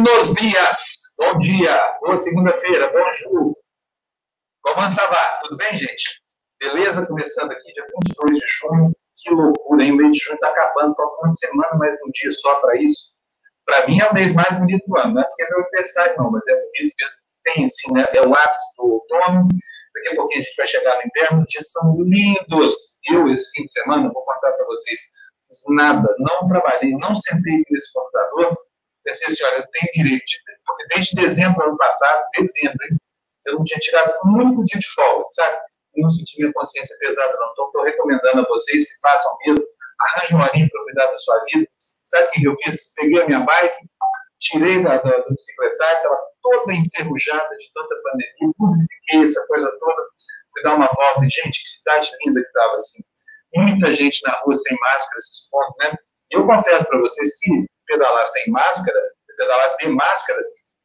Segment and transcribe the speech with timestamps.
[0.00, 1.12] Buenos dias!
[1.18, 3.52] Bom dia, boa segunda-feira, bonjour!
[4.62, 6.22] Como Savá, tudo bem, gente?
[6.60, 7.04] Beleza?
[7.04, 9.92] Começando aqui dia 22 de junho, que loucura, hein?
[9.92, 13.12] O mês de junho está acabando, falta uma semana, mais um dia só para isso.
[13.64, 16.16] Para mim é o mês mais bonito do ano, não é porque é meu aniversário,
[16.16, 17.16] não, mas é bonito mesmo.
[17.42, 18.06] Tem assim, né?
[18.14, 19.48] É o ápice do outono,
[19.94, 22.74] daqui a pouquinho a gente vai chegar no inverno, os dias são lindos.
[23.10, 25.00] Eu, esse fim de semana, vou contar para vocês,
[25.70, 28.67] nada, não trabalhei, não sentei nesse computador,
[29.08, 30.24] pensei assim, olha, eu tenho direito,
[30.66, 32.98] porque desde dezembro do ano passado, dezembro, hein,
[33.46, 35.56] eu não tinha tirado um único dia de folga, sabe?
[35.96, 37.50] Eu não senti minha consciência pesada, não.
[37.52, 39.64] Então, estou recomendando a vocês que façam mesmo,
[40.00, 41.68] arranjem uma linha para cuidar da sua vida.
[42.04, 42.92] Sabe o que eu fiz?
[42.94, 43.88] Peguei a minha bike,
[44.38, 50.02] tirei da, da, do bicicletário, estava toda enferrujada de tanta pandemia, purifiquei essa coisa toda,
[50.52, 53.02] fui dar uma volta, e, gente, que cidade linda que estava assim.
[53.54, 55.96] Muita gente na rua sem máscara, esses pontos, né?
[56.30, 59.00] Eu confesso para vocês que pedalar sem máscara,
[59.36, 60.40] pedalar de máscara,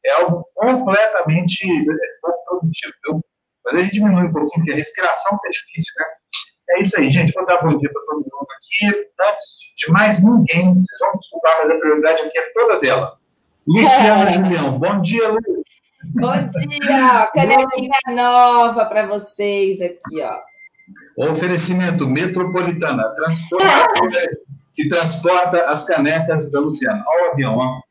[0.05, 3.21] é algo completamente é, pouco produtivo, viu?
[3.65, 6.05] Mas a gente diminui um pouquinho, porque a respiração é difícil, né?
[6.69, 7.33] É isso aí, gente.
[7.33, 9.11] Vou dar bom dia para todo mundo aqui.
[9.21, 9.45] Antes
[9.77, 13.17] de mais ninguém, vocês vão desculpar, mas a prioridade aqui é toda dela.
[13.67, 15.39] Luciana Julião, bom dia, Lu.
[16.15, 21.31] Bom dia, canequinha nova para vocês aqui, ó.
[21.31, 23.65] Oferecimento Metropolitana, transporte
[24.73, 27.03] que transporta as canecas da Luciana.
[27.07, 27.81] Olha o avião, ó.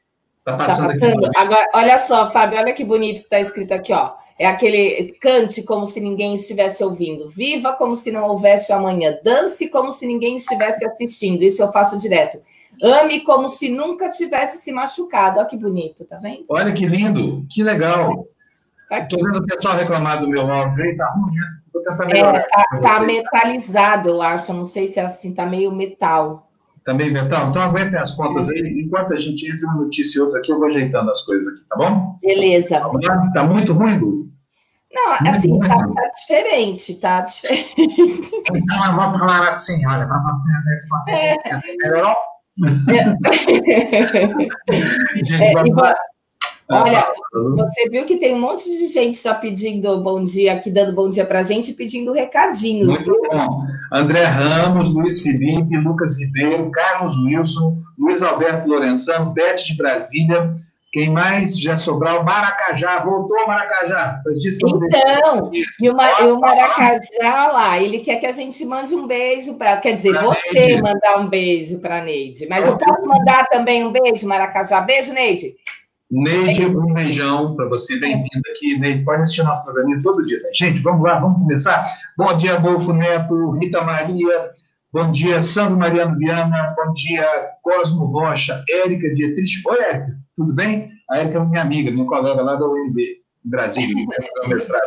[0.45, 1.27] Tá passando, tá passando.
[1.27, 1.39] aqui.
[1.39, 4.15] Agora, olha só, Fábio, olha que bonito que está escrito aqui, ó.
[4.39, 9.69] É aquele cante como se ninguém estivesse ouvindo, viva como se não houvesse amanhã, dance
[9.69, 11.43] como se ninguém estivesse assistindo.
[11.43, 12.43] Isso eu faço direto.
[12.83, 15.39] Ame como se nunca tivesse se machucado.
[15.39, 16.45] Olha que bonito, tá vendo?
[16.49, 18.27] Olha que lindo, que legal.
[18.89, 21.63] Tá Estou vendo o pessoal reclamar do meu áudio aí, tá ruim, né?
[22.15, 24.53] É, tá, tá metalizado, eu acho.
[24.53, 26.51] Não sei se é assim, tá meio metal.
[26.85, 27.51] Também metal?
[27.51, 28.83] Então aguentem as contas aí.
[28.85, 31.69] Enquanto a gente entra uma notícia e outra aqui, eu vou ajeitando as coisas aqui,
[31.69, 32.19] tá bom?
[32.21, 32.81] Beleza.
[32.81, 34.23] Tá, tá muito ruim, Lu?
[34.93, 38.31] Não, muito assim, tá, tá, diferente, tá diferente.
[38.55, 41.37] Então, vamos falar assim, olha, para você é.
[41.67, 42.15] melhorou?
[45.25, 45.95] gente, é, vamos lá.
[46.71, 50.95] Olha, você viu que tem um monte de gente já pedindo bom dia, aqui dando
[50.95, 52.89] bom dia para a gente, pedindo recadinhos.
[52.89, 53.21] Muito viu?
[53.31, 53.65] bom.
[53.93, 60.55] André Ramos, Luiz Felipe, Lucas Ribeiro, Carlos Wilson, Luiz Alberto Lorenzano, Beth de Brasília.
[60.93, 61.59] Quem mais?
[61.59, 64.21] Já Sobral, Maracajá, voltou Maracajá.
[64.27, 69.79] Então, e o, o, Maracajá lá, ele quer que a gente mande um beijo para.
[69.79, 70.83] Quer dizer, pra você Neide.
[70.83, 72.47] mandar um beijo para Neide.
[72.47, 74.83] Mas eu posso mandar também um beijo, Maracajá.
[74.83, 75.55] Beijo, Neide.
[76.15, 78.79] Neide, um beijão para você, bem-vindo aqui.
[78.79, 80.39] Neide, pode assistir nosso programa todo dia.
[80.55, 81.87] Gente, vamos lá, vamos começar.
[82.19, 84.51] Bom dia, Adolfo Neto, Rita Maria,
[84.93, 87.27] bom dia, Sandro Mariano Viana, bom dia,
[87.63, 89.63] Cosmo Rocha, Érica Dietrich.
[89.67, 90.91] Oi, Érica, tudo bem?
[91.09, 94.83] A Érica é minha amiga, minha colega lá da UNB, em Brasília, meu mestrado.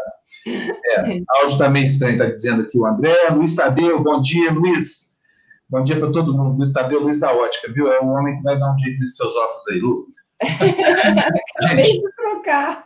[0.45, 0.99] É,
[1.39, 3.15] áudio está meio estranho, está dizendo aqui o André.
[3.31, 5.15] Luiz Tadeu, bom dia, Luiz.
[5.67, 6.59] Bom dia para todo mundo.
[6.59, 7.91] Luiz Tadeu, Luiz da Ótica, viu?
[7.91, 10.05] É um homem que vai dar um jeito nesses seus óculos aí, Lu.
[10.41, 12.85] Acabei de trocar.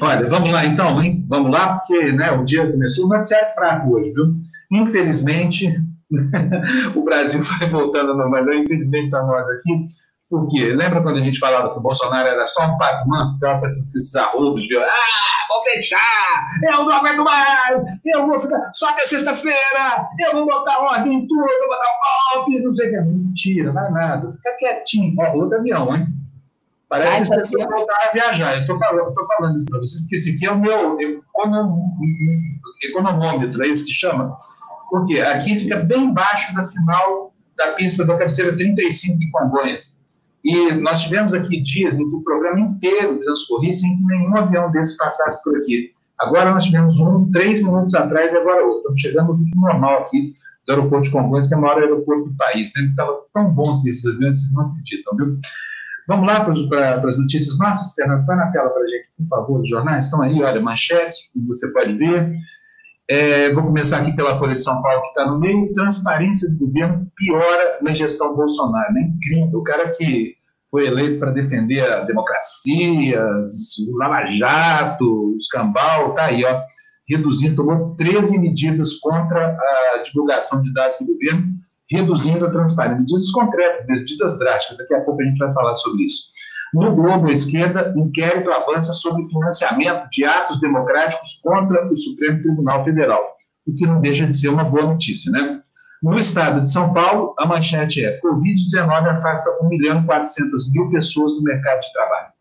[0.00, 1.24] Olha, vamos lá então, hein?
[1.28, 4.34] Vamos lá, porque né, o dia começou, mas é fraco hoje, viu?
[4.70, 5.74] Infelizmente,
[6.94, 9.88] o Brasil vai voltando a normalidade, infelizmente para nós aqui,
[10.30, 13.66] porque lembra quando a gente falava que o Bolsonaro era só um pacman, ficava com
[13.66, 14.80] esses, esses arrobos, viu?
[14.80, 15.98] Ah, vou fechar,
[16.64, 21.26] eu não aguento mais, eu vou ficar só até sexta-feira, eu vou botar ordem em
[21.26, 23.00] tudo, eu vou botar um golpe, não sei o que.
[23.00, 25.14] Mentira, não é nada, fica quietinho.
[25.18, 26.06] Ó, outro avião, hein?
[26.92, 28.54] Parece que você vai voltar a viajar.
[28.54, 30.94] Eu estou falando, falando isso para vocês, porque esse aqui é o meu
[32.82, 34.36] economômetro, é isso que chama.
[34.90, 40.04] Porque aqui fica bem embaixo da final da pista da cabeceira 35 de Congonhas.
[40.44, 44.70] E nós tivemos aqui dias em que o programa inteiro transcorria sem que nenhum avião
[44.70, 45.94] desses passasse por aqui.
[46.18, 48.92] Agora nós tivemos um três minutos atrás e agora outro.
[48.92, 50.34] Estamos chegando no ritmo normal aqui
[50.66, 52.70] do aeroporto de Congonhas, que é o maior aeroporto do país.
[52.76, 52.82] Né?
[52.90, 55.38] Estava tão bom esses aviões, vocês não acreditam, viu?
[56.12, 59.60] Vamos lá para as notícias nossas, Fernando, põe na tela para a gente, por favor,
[59.62, 62.34] os jornais estão aí, olha, manchetes, como você pode ver.
[63.08, 65.72] É, vou começar aqui pela Folha de São Paulo, que está no meio.
[65.72, 68.92] Transparência do governo piora na gestão Bolsonaro.
[68.92, 69.10] Né?
[69.16, 69.58] Incrível.
[69.58, 70.34] O cara que
[70.70, 73.24] foi eleito para defender a democracia,
[73.88, 76.60] o Lava Jato, o escambau, está aí, ó,
[77.08, 79.56] reduzindo, tomou 13 medidas contra
[79.94, 81.61] a divulgação de dados do governo
[81.92, 83.00] reduzindo a transparência.
[83.00, 86.32] Medidas concretas, medidas drásticas, daqui a pouco a gente vai falar sobre isso.
[86.72, 92.82] No Globo, à esquerda, inquérito avança sobre financiamento de atos democráticos contra o Supremo Tribunal
[92.82, 93.22] Federal,
[93.66, 95.60] o que não deixa de ser uma boa notícia, né?
[96.02, 100.90] No estado de São Paulo, a manchete é: Covid-19 afasta 1 milhão e 400 mil
[100.90, 102.32] pessoas do mercado de trabalho.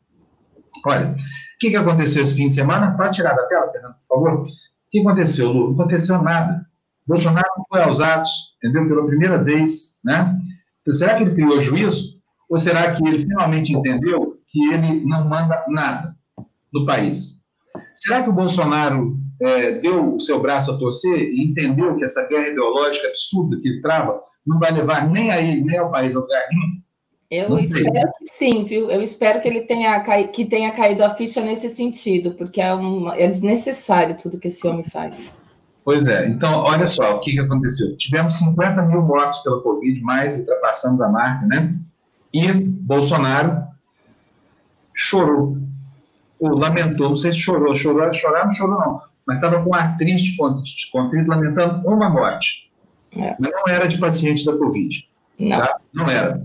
[0.88, 1.15] Olha, o
[1.59, 2.95] que, que aconteceu esse fim de semana?
[2.97, 4.42] Pode tirar da tela, Fernando, por favor.
[4.42, 4.45] O
[4.89, 5.68] que aconteceu, Lu?
[5.68, 6.65] Não aconteceu nada.
[7.12, 8.88] Bolsonaro foi aos atos, entendeu?
[8.88, 10.34] Pela primeira vez, né?
[10.81, 12.22] Então, será que ele criou juízo?
[12.50, 16.16] Ou será que ele finalmente entendeu que ele não manda nada
[16.74, 17.42] no país?
[17.96, 22.25] Será que o Bolsonaro é, deu o seu braço a torcer e entendeu que essa
[22.30, 26.16] guerra ideológica absurda que ele trava não vai levar nem a ele, nem ao país
[26.16, 26.81] a lugar nenhum?
[27.30, 28.90] Eu espero que sim, viu?
[28.90, 32.72] Eu espero que ele tenha, que tenha caído a ficha nesse sentido, porque é,
[33.18, 35.34] é desnecessário tudo que esse homem faz.
[35.83, 37.95] Pois é, então, olha só o que, que aconteceu.
[37.98, 41.75] Tivemos 50 mil mortos pela Covid, mais ultrapassando a marca, né?
[42.33, 43.63] E Bolsonaro
[44.94, 45.57] chorou,
[46.39, 49.98] ou lamentou, não sei se chorou, chorou, chorar não chorou não, mas estava com ar
[49.98, 50.38] triste,
[50.92, 52.72] contrito, lamentando uma morte.
[53.18, 53.36] É.
[53.39, 55.10] Mas não era de paciente da Covid.
[55.39, 55.57] Não.
[55.57, 55.78] Tá?
[55.94, 56.44] Não era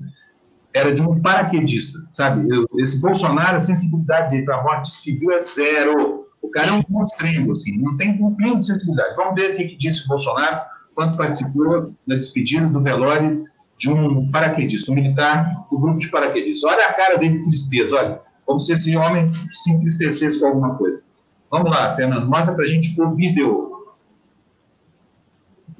[0.76, 2.46] era de um paraquedista, sabe?
[2.50, 6.25] Eu, esse Bolsonaro, a sensibilidade dele para a morte civil é zero.
[6.46, 9.16] O cara é um monstrinho, assim, não tem um pingo de sensibilidade.
[9.16, 10.60] Vamos ver o que, disse o Bolsonaro
[10.94, 13.44] quando participou da despedida do velório
[13.76, 16.70] de um paraquedista, um militar do grupo de paraquedistas.
[16.70, 20.74] Olha a cara dele de tristeza, olha, como se esse homem se entristecesse com alguma
[20.76, 21.02] coisa.
[21.50, 23.86] Vamos lá, Fernando, mostra para a gente o vídeo.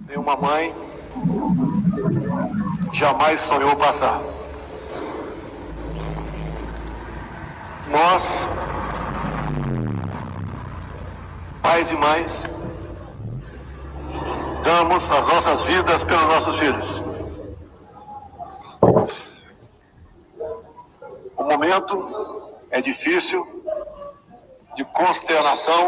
[0.07, 0.75] Tem uma mãe
[2.93, 4.21] jamais sonhou passar.
[7.91, 8.49] nós,
[11.67, 12.45] pais e mães,
[14.63, 17.03] damos as nossas vidas pelos nossos filhos.
[21.37, 21.93] O momento
[22.71, 23.45] é difícil,
[24.77, 25.83] de consternação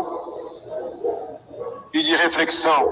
[1.93, 2.83] e de reflexão.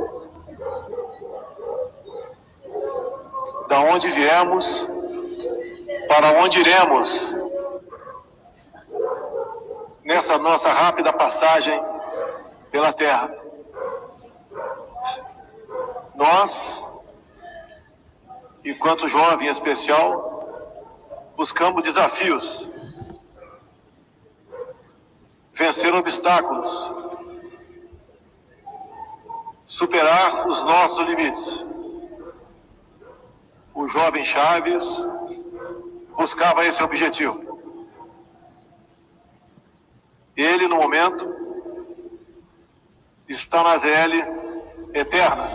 [3.69, 4.89] Da onde viemos,
[6.07, 7.35] para onde iremos
[10.05, 11.96] nessa nossa rápida passagem
[12.77, 13.35] pela Terra.
[16.15, 16.85] Nós,
[18.63, 22.71] enquanto jovem especial, buscamos desafios,
[25.55, 26.93] vencer obstáculos,
[29.65, 31.67] superar os nossos limites.
[33.73, 34.85] O jovem Chaves
[36.15, 37.59] buscava esse objetivo.
[40.37, 41.46] Ele, no momento,
[43.29, 44.13] está na ZL
[44.95, 45.51] eterna,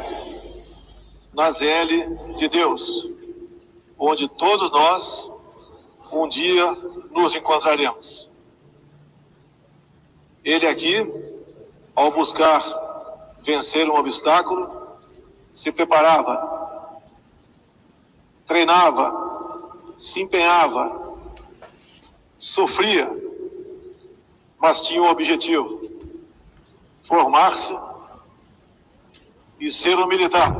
[1.33, 3.09] na ZL de Deus,
[3.97, 5.31] onde todos nós
[6.11, 6.71] um dia
[7.11, 8.29] nos encontraremos.
[10.43, 11.09] Ele aqui,
[11.95, 12.61] ao buscar
[13.43, 14.97] vencer um obstáculo,
[15.53, 17.01] se preparava,
[18.45, 21.17] treinava, se empenhava,
[22.37, 23.21] sofria
[24.61, 25.80] mas tinha um objetivo:
[27.11, 27.77] formar-se
[29.59, 30.55] e ser um militar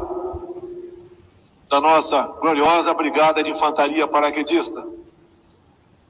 [1.70, 4.86] da nossa gloriosa Brigada de Infantaria Paraquedista,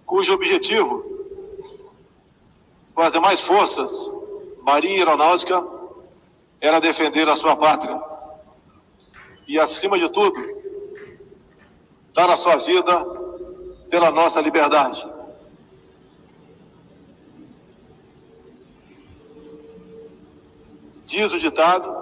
[0.04, 1.06] cujo objetivo,
[2.96, 3.92] com as demais forças,
[4.64, 5.64] Marinha e Aeronáutica,
[6.60, 8.02] era defender a sua pátria
[9.48, 10.42] e, acima de tudo,
[12.16, 13.06] dar a sua vida
[13.92, 15.08] pela nossa liberdade.
[21.12, 21.94] Diz o ditado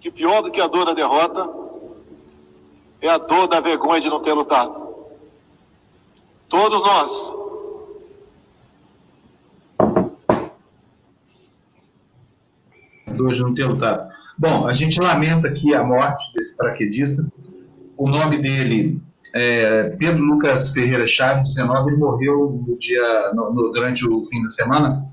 [0.00, 1.46] que pior do que a dor da derrota
[2.98, 4.74] é a dor da vergonha de não ter lutado.
[6.48, 7.32] Todos nós.
[13.20, 14.10] Hoje não ter lutado.
[14.38, 17.22] Bom, a gente lamenta aqui a morte desse paraquedista.
[17.98, 18.98] O nome dele
[19.34, 24.42] é Pedro Lucas Ferreira Chaves, 19, ele morreu no dia, no, no, durante o fim
[24.42, 25.04] da semana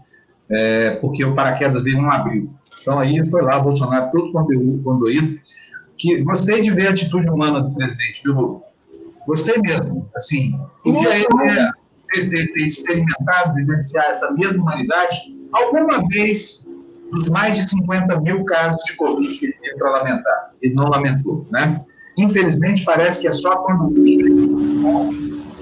[0.50, 2.50] é, porque o paraquedas dele não abriu.
[2.82, 5.40] Então aí foi lá, Bolsonaro, todo conduído.
[5.98, 8.64] Que, gostei de ver a atitude humana do presidente, viu,
[9.28, 10.10] Gostei mesmo.
[10.16, 11.28] Assim, podia ele
[12.12, 15.18] ter, ter, ter experimentado, vivenciar essa mesma humanidade
[15.52, 16.68] alguma vez
[17.12, 20.52] dos mais de 50 mil casos de Covid que ele teve para lamentar.
[20.62, 21.78] Ele não lamentou, né?
[22.18, 23.94] Infelizmente, parece que é só quando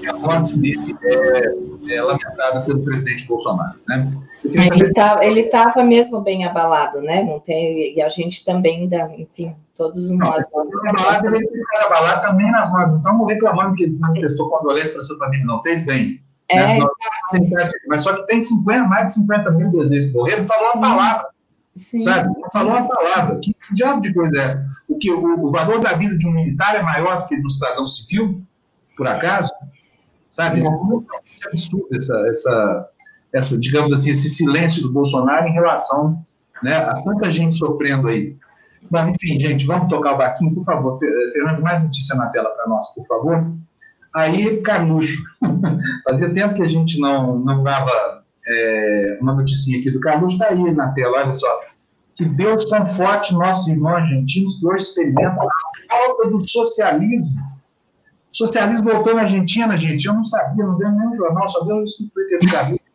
[0.06, 4.12] a morte dele é, é lamentada pelo presidente Bolsonaro, né?
[4.44, 7.24] Ele tá, ele estava mesmo bem abalado, né?
[7.24, 10.46] Não tem, e a gente também, da, enfim, todos nós.
[10.52, 12.88] Não, nós abalado, ele fica abalado também nas nós.
[12.88, 16.22] Não estamos reclamando que ele não prestou condolência para sua família, não fez bem.
[16.48, 16.86] É, né?
[17.88, 21.28] Mas só que tem 50, mais de 50 mil brasileiros morreram, falou uma palavra.
[21.74, 22.00] Sim.
[22.00, 22.28] Sabe?
[22.40, 23.38] Não falou uma palavra.
[23.40, 24.68] Que, que diabo de coisa é essa?
[24.88, 27.50] O, que, o, o valor da vida de um militar é maior do que do
[27.50, 28.42] cidadão civil,
[28.96, 29.52] por acaso?
[30.38, 30.60] Sabe?
[30.60, 31.06] É muito
[31.46, 32.88] absurdo essa, essa
[33.32, 36.24] essa, digamos assim, esse silêncio do Bolsonaro em relação
[36.62, 38.36] né, a tanta gente sofrendo aí.
[38.90, 40.98] Mas, enfim, gente, vamos tocar o barquinho, por favor.
[40.98, 43.52] Fernando, mais notícia na tela para nós, por favor.
[44.14, 45.22] Aí, Carluxo.
[46.08, 47.92] Fazia tempo que a gente não, não dava
[48.46, 50.36] é, uma noticinha aqui do Carluxo.
[50.36, 51.60] Está aí na tela, olha só.
[52.16, 57.47] Que Deus conforte nossos irmãos argentinos que hoje experimentam a falta do socialismo.
[58.32, 60.06] O socialismo voltou na Argentina, gente.
[60.06, 62.88] Eu não sabia, não deu nenhum jornal, só deu isso no Twitter do Carluxo.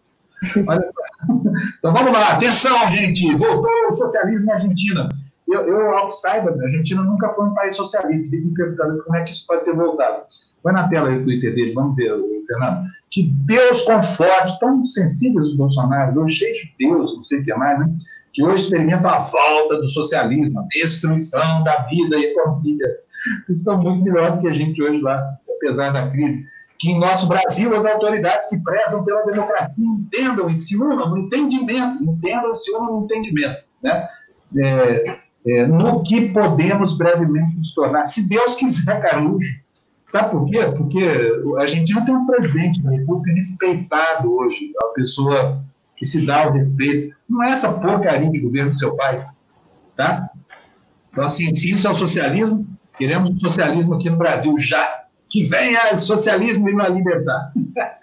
[1.79, 3.35] Então vamos lá, atenção, gente.
[3.35, 5.09] Voltou o socialismo na Argentina.
[5.47, 8.29] Eu, eu, ao que saiba, a Argentina nunca foi um país socialista.
[8.29, 10.25] Fico me perguntando como é que isso pode ter voltado.
[10.63, 12.11] Vai na tela aí do Twitter dele, vamos ver,
[12.47, 12.87] Fernando.
[13.11, 17.53] Que Deus conforte, tão sensíveis os Bolsonaro, hoje cheios de Deus, não sei o que
[17.53, 17.93] mais, né?
[18.33, 22.85] Que hoje experimentam a volta do socialismo, a destruição da vida e economia.
[23.49, 26.43] Estão muito melhor do que a gente hoje lá, apesar da crise
[26.83, 31.17] que em nosso Brasil as autoridades que prezam pela democracia entendam e se unam no
[31.17, 34.05] entendimento, entendam e se unam no entendimento, né?
[34.57, 35.15] É,
[35.47, 39.63] é, no que podemos brevemente nos tornar, se Deus quiser, Carujo.
[40.05, 40.59] Sabe por quê?
[40.77, 41.07] Porque
[41.57, 45.63] a Argentina tem um presidente da República respeitado hoje, é uma pessoa
[46.03, 47.15] que se dá o respeito.
[47.29, 49.25] Não é essa porcaria de governo do seu pai,
[49.95, 50.29] tá?
[51.09, 52.67] Então, assim, se isso é o socialismo,
[52.97, 57.53] queremos o socialismo aqui no Brasil já que venha o socialismo e não libertar.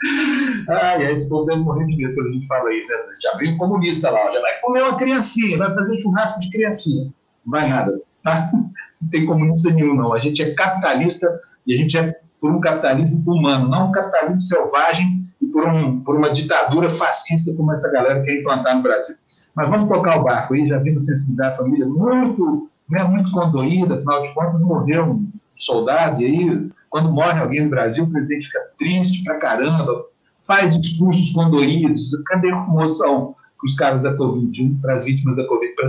[0.68, 2.90] Ai, esse povo deve morrer de medo quando a gente fala isso.
[2.90, 2.96] Né?
[3.22, 7.04] Já vem um comunista lá, já vai comer uma criancinha, vai fazer churrasco de criancinha.
[7.44, 8.00] Não vai nada.
[8.24, 8.50] Tá?
[8.52, 10.12] Não tem comunista nenhum, não.
[10.12, 11.28] A gente é capitalista
[11.66, 16.00] e a gente é por um capitalismo humano, não um capitalismo selvagem e por, um,
[16.00, 19.16] por uma ditadura fascista como essa galera quer implantar no Brasil.
[19.54, 23.94] Mas vamos tocar o barco aí, já vimos sensibilidade da família muito, né, muito condoída,
[23.94, 28.48] afinal de contas morreu um soldado, e aí quando morre alguém no Brasil, o presidente
[28.48, 30.04] fica triste pra caramba,
[30.44, 32.10] faz discursos condoídos.
[32.26, 35.84] Cadê a comoção para os caras da Covid, para as vítimas da Covid, para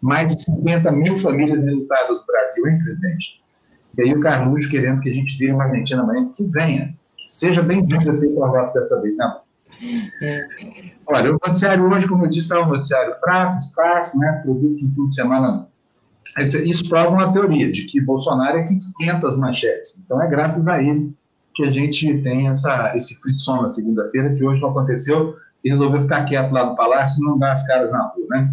[0.00, 3.42] mais de 50 mil famílias resultadas no Brasil, hein, presidente?
[3.98, 6.98] E aí o Carluxo querendo que a gente vire uma Argentina amanhã, que venha.
[7.30, 9.40] Seja bem-vindo a voz dessa vez, não?
[10.20, 10.48] É.
[11.06, 14.40] Olha, o noticiário hoje, como eu disse, está um noticiário fraco, escasso, né?
[14.42, 15.68] Produto de fim de semana
[16.64, 20.02] isso prova uma teoria de que Bolsonaro é que esquenta as manchetes.
[20.04, 21.14] Então é graças a ele
[21.54, 26.02] que a gente tem essa, esse frisson na segunda-feira, que hoje não aconteceu, e resolveu
[26.02, 28.52] ficar quieto lá no palácio e não dar as caras na rua, né?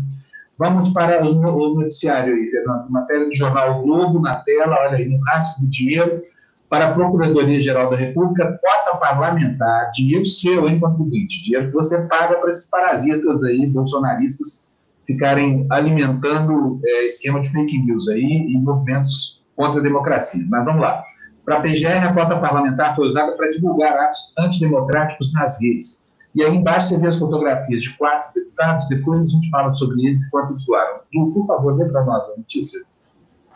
[0.55, 2.89] Vamos para o noticiário aí, Fernando.
[2.89, 6.22] Matéria do jornal Globo na tela, olha aí, no rastro do dinheiro
[6.69, 12.36] para a Procuradoria-Geral da República, cota parlamentar, dinheiro seu, hein, contribuinte, dinheiro que você paga
[12.36, 14.71] para esses parasitas aí, bolsonaristas,
[15.05, 20.45] ficarem alimentando é, esquema de fake news aí e movimentos contra a democracia.
[20.50, 21.03] Mas vamos lá.
[21.45, 26.07] Para a PGR, a cota parlamentar foi usada para divulgar atos antidemocráticos nas redes.
[26.36, 30.05] E aí embaixo você vê as fotografias de quatro deputados, depois a gente fala sobre
[30.05, 31.00] eles e quanto usuário.
[31.13, 32.81] Lu, por favor, dê para nós a notícia.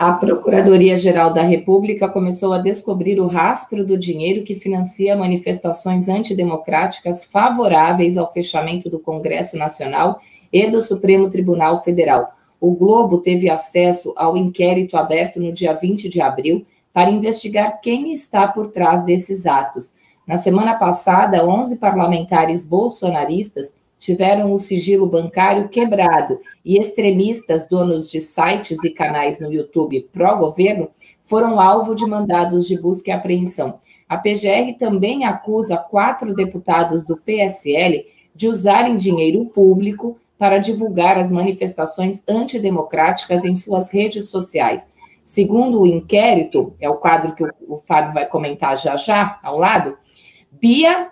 [0.02, 7.24] A Procuradoria-Geral da República começou a descobrir o rastro do dinheiro que financia manifestações antidemocráticas
[7.24, 10.20] favoráveis ao fechamento do Congresso Nacional
[10.52, 12.32] e do Supremo Tribunal Federal.
[12.60, 18.12] O Globo teve acesso ao inquérito aberto no dia 20 de abril para investigar quem
[18.12, 19.94] está por trás desses atos.
[20.26, 28.20] Na semana passada, 11 parlamentares bolsonaristas tiveram o sigilo bancário quebrado e extremistas, donos de
[28.20, 30.90] sites e canais no YouTube pró-governo,
[31.24, 33.80] foram alvo de mandados de busca e apreensão.
[34.10, 38.04] A PGR também acusa quatro deputados do PSL
[38.34, 44.92] de usarem dinheiro público para divulgar as manifestações antidemocráticas em suas redes sociais.
[45.24, 49.96] Segundo o inquérito, é o quadro que o, Fábio vai comentar já já, ao lado,
[50.52, 51.10] Bia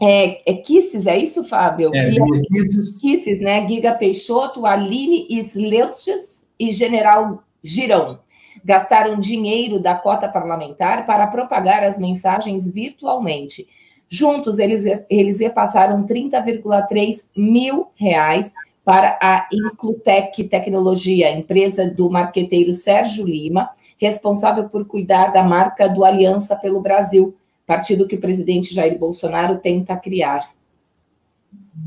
[0.00, 1.90] é, é Kisses, é isso, Fábio?
[1.94, 3.00] É, Bia, Kisses.
[3.00, 3.66] Kisses, né?
[3.66, 8.20] Giga Peixoto, Aline Sleutches e General Girão
[8.64, 13.66] gastaram dinheiro da cota parlamentar para propagar as mensagens virtualmente.
[14.08, 18.52] Juntos, eles, eles repassaram 30,3 mil reais
[18.84, 26.04] para a Inclutec Tecnologia, empresa do marqueteiro Sérgio Lima, responsável por cuidar da marca do
[26.04, 27.36] Aliança pelo Brasil,
[27.68, 30.50] partido que o presidente Jair Bolsonaro tenta criar.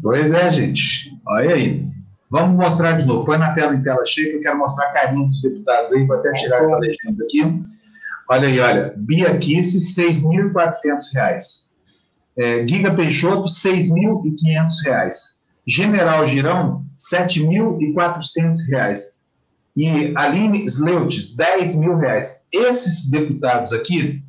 [0.02, 1.12] Pois é, gente.
[1.26, 1.90] Olha aí.
[2.30, 3.26] Vamos mostrar de novo.
[3.26, 6.06] Põe na tela em tela cheia, que eu quero mostrar carinho dos deputados aí.
[6.06, 7.64] Vou até tirar essa legenda aqui.
[8.30, 8.94] Olha aí, olha.
[8.96, 11.72] Bia Kiss, R$ 6.400
[12.38, 15.14] é, Giga Peixoto, R$ 6.500.
[15.68, 19.22] General Girão, R$ 7.400.
[19.76, 22.48] E Aline Sleutes, R$ mil reais.
[22.54, 24.24] Esses deputados aqui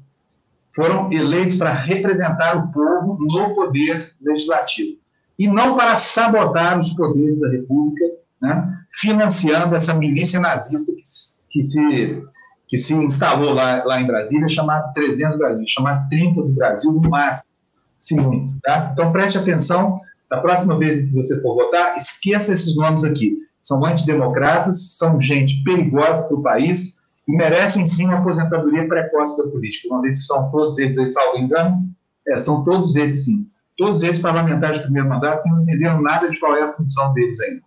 [0.74, 5.00] foram eleitos para representar o povo no poder legislativo.
[5.38, 8.04] e não para sabotar os poderes da República,
[8.40, 11.02] né, financiando essa milícia nazista que,
[11.50, 12.22] que, se,
[12.68, 17.10] que se instalou lá, lá em Brasília, chamada 300 Brasil, chamada 30 do Brasil, no
[17.10, 17.50] máximo,
[17.98, 18.52] se muito.
[18.62, 18.90] Tá?
[18.92, 19.98] Então, preste atenção,
[20.30, 23.36] da próxima vez que você for votar, esqueça esses nomes aqui.
[23.62, 27.01] São antidemocratas, são gente perigosa para o país
[27.32, 29.88] e merecem sim uma aposentadoria precoce da política.
[29.88, 31.88] Uma vez que são todos eles, salvo engano,
[32.28, 33.46] é, são todos eles sim
[33.82, 37.40] todos esses parlamentares de primeiro mandato não entenderam nada de qual é a função deles
[37.40, 37.62] ainda.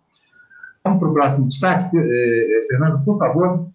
[0.84, 3.68] Vamos para o próximo destaque, eh, Fernando, por favor.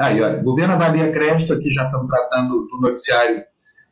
[0.00, 3.44] Aí, olha, governo avalia crédito, aqui já estamos tratando do noticiário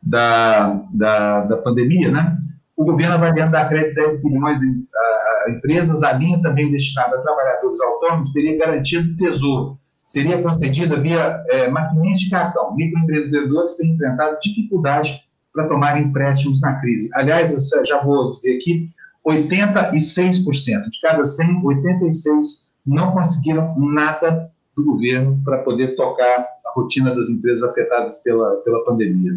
[0.02, 2.36] da, da, da pandemia, né?
[2.74, 7.16] O governo avaliando dar crédito de 10 bilhões a, a empresas, a linha também destinada
[7.18, 9.78] a trabalhadores autônomos teria garantido tesouro.
[10.10, 12.74] Seria concedida via é, maquininha de cartão.
[12.74, 15.22] Microempreendedores têm enfrentado dificuldade
[15.54, 17.08] para tomar empréstimos na crise.
[17.14, 17.54] Aliás,
[17.86, 18.88] já vou dizer aqui,
[19.24, 19.92] 86%,
[20.90, 27.30] de cada 100, 86 não conseguiram nada do governo para poder tocar a rotina das
[27.30, 29.30] empresas afetadas pela, pela pandemia.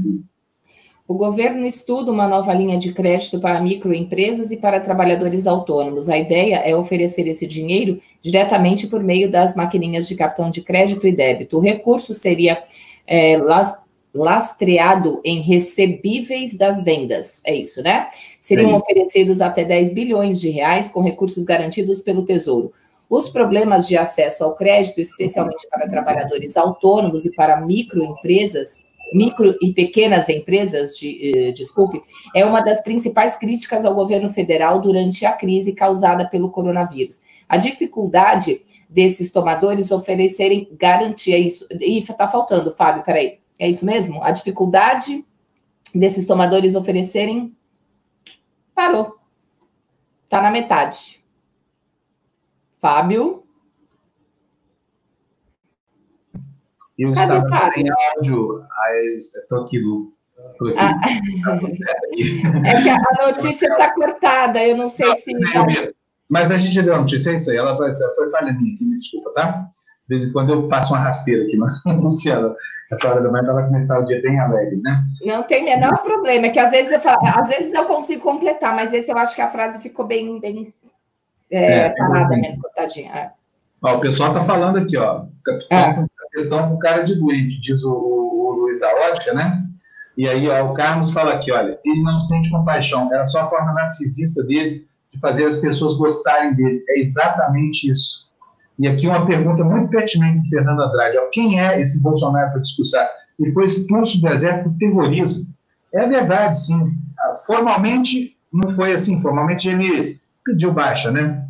[1.06, 6.08] O governo estuda uma nova linha de crédito para microempresas e para trabalhadores autônomos.
[6.08, 11.06] A ideia é oferecer esse dinheiro diretamente por meio das maquininhas de cartão de crédito
[11.06, 11.58] e débito.
[11.58, 12.64] O recurso seria
[13.06, 13.38] é,
[14.14, 17.42] lastreado em recebíveis das vendas.
[17.46, 18.08] É isso, né?
[18.40, 22.72] Seriam oferecidos até 10 bilhões de reais com recursos garantidos pelo Tesouro.
[23.10, 29.74] Os problemas de acesso ao crédito, especialmente para trabalhadores autônomos e para microempresas, micro e
[29.74, 32.02] pequenas empresas, de, eh, desculpe,
[32.36, 37.22] é uma das principais críticas ao governo federal durante a crise causada pelo coronavírus.
[37.48, 41.38] A dificuldade desses tomadores oferecerem garantia.
[41.38, 43.40] Isso, e está faltando, Fábio, peraí.
[43.60, 44.24] É isso mesmo?
[44.24, 45.26] A dificuldade
[45.94, 47.56] desses tomadores oferecerem
[48.74, 49.18] parou.
[50.28, 51.24] Tá na metade.
[52.80, 53.43] Fábio?
[57.04, 58.60] Eu Cadê estava sem áudio,
[59.12, 60.14] estou aqui, Lu.
[60.78, 60.94] Ah.
[62.66, 65.96] é que a notícia está cortada, eu não sei não, se.
[66.30, 67.58] Mas a gente deu a notícia, é isso aí.
[67.58, 69.68] Ela foi, foi falha minha aqui, me desculpa, tá?
[70.08, 72.56] De vez em quando eu passo uma rasteira aqui, mas Luciana,
[72.92, 75.04] essa hora da manhã ela começar o dia bem alegre, né?
[75.26, 78.74] Não tem menor problema, é que às vezes eu falo, às vezes eu consigo completar,
[78.74, 80.74] mas esse eu acho que a frase ficou bem, bem
[81.52, 82.60] é, é, parada, assim.
[82.60, 83.12] Cortadinha.
[83.14, 83.32] É.
[83.82, 85.26] Ó, o pessoal está falando aqui, ó.
[85.44, 89.64] Capitão, capitão com cara de doente, diz o, o, o Luiz da Ótica, né?
[90.18, 93.48] E aí, ó, o Carlos fala aqui, olha, ele não sente compaixão, era só a
[93.48, 96.84] forma narcisista dele de fazer as pessoas gostarem dele.
[96.90, 98.32] É exatamente isso.
[98.78, 102.62] E aqui uma pergunta muito pertinente de Fernando Andrade: ó, quem é esse Bolsonaro para
[102.62, 103.08] discursar?
[103.40, 105.46] Ele foi expulso do exército por terrorismo.
[105.94, 106.98] É verdade, sim.
[107.20, 109.22] Ah, formalmente, não foi assim.
[109.22, 111.43] Formalmente, ele pediu baixa, né?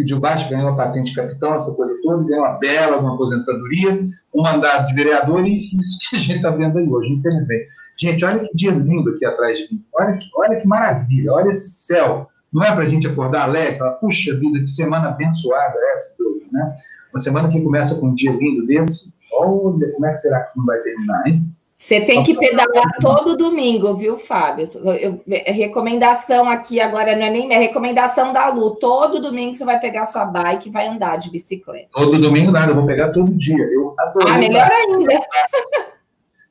[0.00, 4.02] Pediu baixa, ganhou a patente de capitão, essa coisa toda, ganhou uma bela, uma aposentadoria,
[4.34, 7.68] um mandato de vereador e isso que a gente está vendo aí hoje, infelizmente.
[7.98, 9.84] Gente, olha que dia lindo aqui atrás de mim.
[9.92, 12.30] Olha que, olha que maravilha, olha esse céu.
[12.50, 16.16] Não é para a gente acordar alegre, falar, puxa vida, que semana abençoada é essa,
[16.50, 16.74] né?
[17.12, 20.58] Uma semana que começa com um dia lindo desse, olha, como é que será que
[20.58, 21.44] não vai terminar, hein?
[21.80, 24.68] Você tem que pedalar todo domingo, viu, Fábio?
[24.74, 28.76] Eu, eu, é recomendação aqui agora não é nem minha é recomendação da Lu.
[28.76, 31.88] Todo domingo você vai pegar sua bike e vai andar de bicicleta.
[31.90, 33.64] Todo domingo nada, eu vou pegar todo dia.
[33.64, 34.30] Eu adorei.
[34.30, 35.20] Ah, melhor ainda.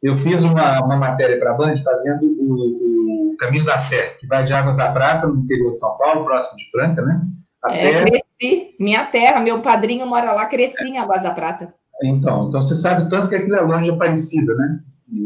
[0.02, 4.26] Eu fiz uma, uma matéria para a Band fazendo o, o, Caminho da Fé, que
[4.26, 7.22] vai de Águas da Prata, no interior de São Paulo, próximo de Franca, né?
[7.64, 7.92] Até...
[7.92, 11.72] É, cresci, minha terra, meu padrinho mora lá, cresci em Águas da Prata.
[12.04, 14.80] Então, então você sabe tanto que aquilo é longe de Aparecida, né?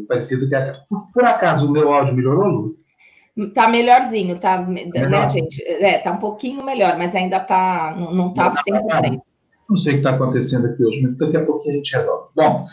[0.06, 0.74] Aparecida que é...
[0.90, 2.84] Por, por acaso o meu áudio melhorou, Lu?
[3.54, 5.10] Tá melhorzinho, tá, né, Melhor.
[5.10, 5.64] né, gente?
[5.64, 9.20] É, tá um pouquinho melhor, mas ainda tá, não, não tá 100%.
[9.68, 12.30] Não sei o que está acontecendo aqui hoje, mas daqui a pouquinho a gente resolve.
[12.36, 12.64] Bom,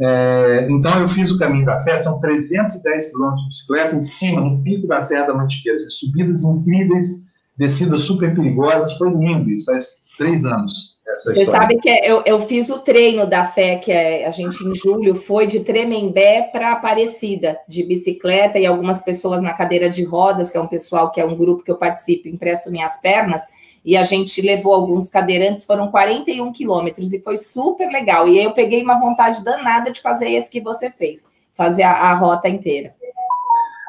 [0.00, 4.40] é, então eu fiz o caminho da fé, são 310 quilômetros de bicicleta em cima,
[4.40, 7.26] no pico da Serra da Mantiqueira, subidas incríveis,
[7.58, 10.95] descidas super perigosas, foi lindo isso, faz três anos.
[11.06, 11.60] Você história.
[11.60, 14.74] sabe que é, eu, eu fiz o treino da fé, que é, a gente em
[14.74, 20.50] julho foi de Tremembé para Aparecida, de bicicleta, e algumas pessoas na cadeira de rodas,
[20.50, 23.42] que é um pessoal que é um grupo que eu participo, empresto minhas pernas,
[23.84, 28.26] e a gente levou alguns cadeirantes, foram 41 quilômetros e foi super legal.
[28.26, 31.92] E aí eu peguei uma vontade danada de fazer esse que você fez, fazer a,
[31.92, 32.92] a rota inteira.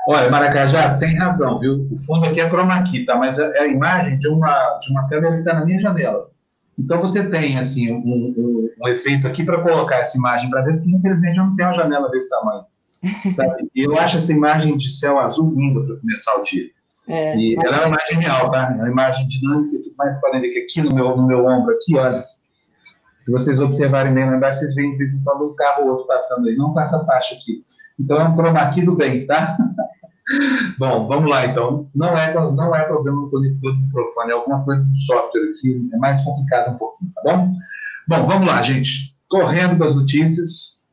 [0.08, 1.88] Olha, Maracajá, tem razão, viu?
[1.92, 3.16] O fundo aqui é chroma key, tá?
[3.16, 6.30] Mas é, é a imagem de uma, de uma câmera que está na minha janela.
[6.78, 10.84] Então você tem assim um, um, um efeito aqui para colocar essa imagem para dentro,
[10.84, 12.66] que infelizmente eu não tenho uma janela desse tamanho.
[13.34, 13.70] Sabe?
[13.76, 16.70] E eu acho essa imagem de céu azul linda para começar o dia.
[17.08, 18.72] É, e ela é uma imagem real, tá?
[18.74, 21.74] É uma imagem dinâmica, tudo mais podem ver que aqui no meu, no meu ombro,
[21.74, 22.22] aqui, olha.
[23.22, 26.48] Se vocês observarem bem lá embaixo, vocês veem de quando um carro ou outro passando
[26.48, 27.64] aí, não passa faixa aqui.
[28.00, 29.58] Então é um chroma do bem, tá?
[30.78, 31.90] Bom, vamos lá então.
[31.96, 35.88] Não é, não é problema no conector do microfone, é alguma coisa do software aqui,
[35.94, 37.54] é mais complicado um pouquinho, tá bom?
[38.08, 39.16] Bom, vamos lá, gente.
[39.30, 40.86] Correndo com as notícias.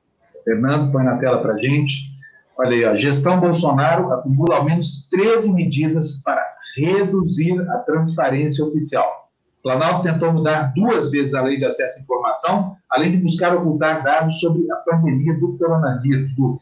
[0.45, 2.15] Fernando, põe na tela para a gente.
[2.57, 6.45] Olha aí, a gestão Bolsonaro acumula ao menos 13 medidas para
[6.77, 9.31] reduzir a transparência oficial.
[9.59, 13.57] O Planalto tentou mudar duas vezes a lei de acesso à informação, além de buscar
[13.57, 16.35] ocultar dados sobre a pandemia do coronavírus.
[16.37, 16.61] Do...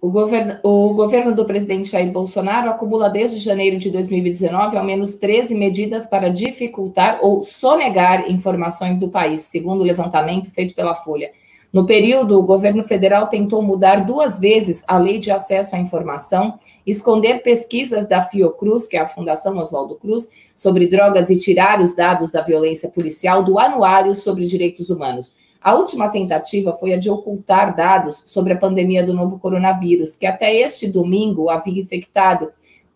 [0.00, 5.16] O governo, o governo do presidente Jair Bolsonaro acumula desde janeiro de 2019 ao menos
[5.16, 11.30] 13 medidas para dificultar ou sonegar informações do país, segundo o levantamento feito pela Folha.
[11.70, 16.58] No período, o governo federal tentou mudar duas vezes a lei de acesso à informação,
[16.86, 21.94] esconder pesquisas da Fiocruz, que é a Fundação Oswaldo Cruz, sobre drogas e tirar os
[21.94, 25.32] dados da violência policial do Anuário sobre Direitos Humanos.
[25.60, 30.26] A última tentativa foi a de ocultar dados sobre a pandemia do novo coronavírus, que
[30.26, 32.50] até este domingo havia infectado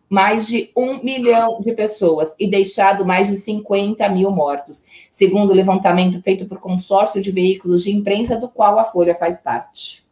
[0.09, 5.55] mais de um milhão de pessoas e deixado mais de 50 mil mortos, segundo o
[5.55, 10.05] levantamento feito por consórcio de veículos de imprensa, do qual a Folha faz parte.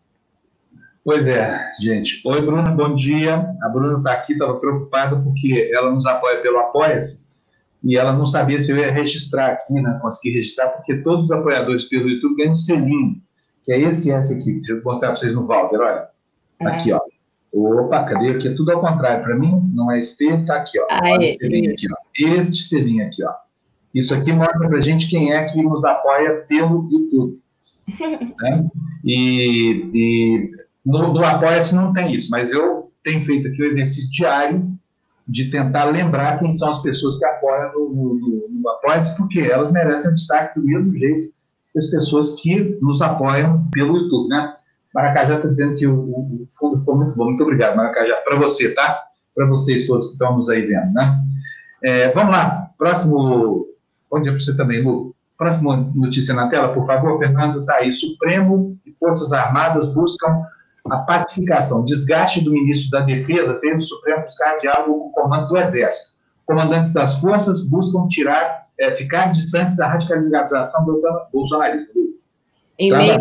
[1.04, 2.20] Pois é, gente.
[2.24, 3.34] Oi, Bruna, bom dia.
[3.62, 7.21] A Bruna está aqui, estava preocupada porque ela nos apoia pelo Apoia-se
[7.84, 9.98] e ela não sabia se eu ia registrar aqui, né?
[10.00, 13.20] Consegui registrar, porque todos os apoiadores pelo YouTube ganham um selinho,
[13.64, 14.52] que é esse e esse aqui.
[14.54, 16.08] Deixa eu mostrar para vocês no Valder, olha.
[16.60, 16.66] É.
[16.66, 17.00] Aqui, ó.
[17.52, 18.48] Opa, cadê aqui?
[18.48, 19.24] É tudo ao contrário.
[19.24, 20.86] Para mim, não é SP, tá aqui, ó.
[20.90, 21.96] Aê, selinho aqui, ó.
[22.16, 23.32] Este selinho aqui, ó.
[23.94, 27.40] Isso aqui mostra para gente quem é que nos apoia pelo YouTube.
[28.40, 28.64] né?
[29.04, 30.50] E, e
[30.86, 34.71] no, no Apoia-se não tem isso, mas eu tenho feito aqui o exercício diário
[35.32, 39.72] de tentar lembrar quem são as pessoas que apoiam no, no, no Apoia-se, porque elas
[39.72, 41.32] merecem destaque do mesmo jeito
[41.72, 44.54] que as pessoas que nos apoiam pelo YouTube, né?
[44.94, 47.24] Maracajá está dizendo que o, o, fundo ficou muito bom.
[47.24, 48.14] Muito obrigado, Maracajá.
[48.16, 49.00] Para você, tá?
[49.34, 51.18] Para vocês todos que estão nos aí vendo, né?
[51.82, 52.70] É, vamos lá.
[52.76, 53.68] Próximo.
[54.10, 55.16] Bom dia para você também, Lu.
[55.38, 57.60] Próxima notícia na tela, por favor, Fernando.
[57.60, 57.90] Está aí.
[57.90, 60.42] Supremo e Forças Armadas buscam
[60.90, 61.84] a pacificação.
[61.84, 66.12] Desgaste do ministro da Defesa fez o Supremo buscar diálogo com o comando do Exército.
[66.46, 71.00] Comandantes das forças buscam tirar, é, ficar distantes da radicalização do
[71.32, 71.92] bolsonarista.
[72.78, 73.16] Em tá, meio a...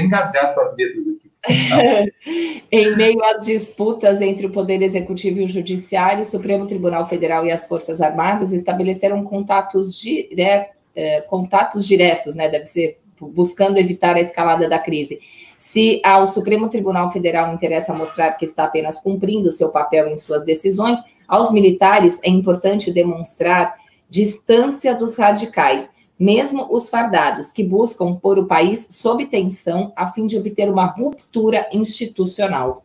[0.00, 2.12] engasgado com as letras aqui.
[2.72, 7.46] em meio às disputas entre o Poder Executivo e o Judiciário, o Supremo Tribunal Federal
[7.46, 10.68] e as Forças Armadas estabeleceram contatos, dire...
[10.96, 12.48] Eh, contatos diretos, né?
[12.48, 15.18] Deve ser buscando evitar a escalada da crise.
[15.66, 20.44] Se ao Supremo Tribunal Federal interessa mostrar que está apenas cumprindo seu papel em suas
[20.44, 23.74] decisões, aos militares é importante demonstrar
[24.06, 30.26] distância dos radicais mesmo os fardados, que buscam pôr o país sob tensão a fim
[30.26, 32.84] de obter uma ruptura institucional.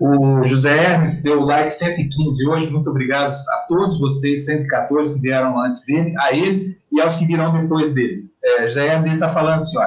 [0.00, 5.56] O José Hermes deu like 115 hoje, muito obrigado a todos vocês, 114 que vieram
[5.58, 8.28] antes dele, a ele e aos que virão depois dele.
[8.44, 9.78] É, José Hermes está falando assim,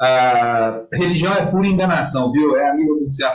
[0.00, 2.56] a religião é pura enganação, viu?
[2.56, 3.30] É amigo do céu.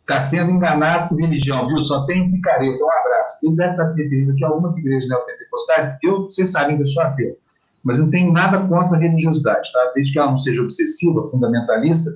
[0.00, 1.82] Está sendo enganado por religião, viu?
[1.82, 2.84] Só tem picareta.
[2.84, 3.38] Um abraço.
[3.42, 5.96] Ele deve estar se referindo aqui a algumas igrejas neopentecostais.
[6.02, 7.44] Eu, vocês sabem que eu sou ateu
[7.84, 9.92] mas não tem nada contra a religiosidade, tá?
[9.94, 12.10] Desde que ela não seja obsessiva, fundamentalista,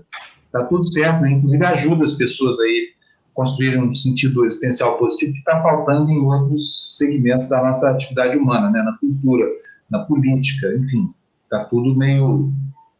[0.50, 1.32] tá tudo certo, né?
[1.32, 2.88] Inclusive ajuda as pessoas aí
[3.30, 8.36] a construírem um sentido existencial positivo que está faltando em outros segmentos da nossa atividade
[8.36, 8.82] humana, né?
[8.82, 9.44] Na cultura,
[9.90, 11.12] na política, enfim,
[11.50, 12.50] tá tudo meio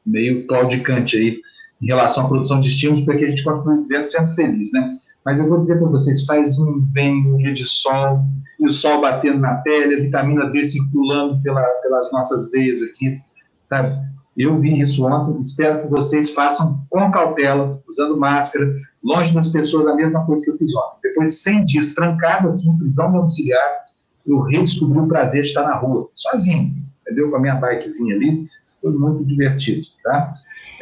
[0.08, 1.40] meio claudicante aí
[1.80, 4.90] em relação à produção de estímulos para que a gente continue vivendo sendo feliz, né?
[5.24, 8.24] Mas eu vou dizer para vocês, faz um bem um dia de sol,
[8.58, 13.20] e o sol batendo na pele, a vitamina D circulando pela, pelas nossas veias aqui,
[13.64, 13.94] sabe?
[14.36, 19.86] Eu vi isso ontem, espero que vocês façam com cautela, usando máscara, longe das pessoas,
[19.86, 20.98] a mesma coisa que eu fiz ontem.
[21.02, 23.84] Depois de 100 dias trancado aqui em prisão domiciliar,
[24.26, 27.30] eu redescobri o prazer de estar na rua, sozinho, entendeu?
[27.30, 28.44] Com a minha bikezinha ali,
[28.80, 30.32] foi muito divertido, tá?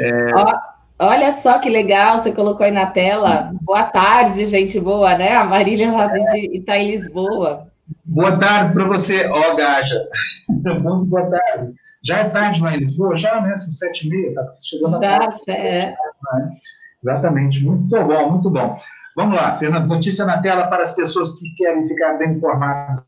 [0.00, 0.26] É...
[0.98, 3.52] Olha só que legal, você colocou aí na tela.
[3.60, 5.34] Boa tarde, gente boa, né?
[5.34, 7.68] A Marília lá de Itaí, Lisboa.
[8.04, 10.02] Boa tarde para você, ó, oh, Gaja.
[10.64, 11.74] Muito boa tarde.
[12.02, 13.16] Já é tarde lá em Lisboa?
[13.16, 13.58] Já, né?
[13.58, 15.50] São sete e meia, tá chegando a Já, tarde.
[15.50, 15.94] É.
[17.02, 18.76] Exatamente, muito bom, muito bom.
[19.14, 23.02] Vamos lá, Fernando, notícia na tela para as pessoas que querem ficar bem informadas.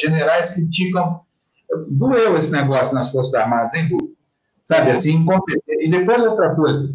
[0.00, 1.20] Generais criticam.
[1.88, 4.10] Doeu esse negócio nas Forças Armadas, hein, Du?
[4.70, 5.26] sabe, assim,
[5.68, 6.94] E depois outra coisa,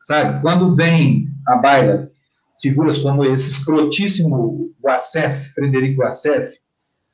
[0.00, 2.10] sabe, quando vem a baila
[2.60, 6.58] figuras como esse escrotíssimo Guacef, Frederico Guacef,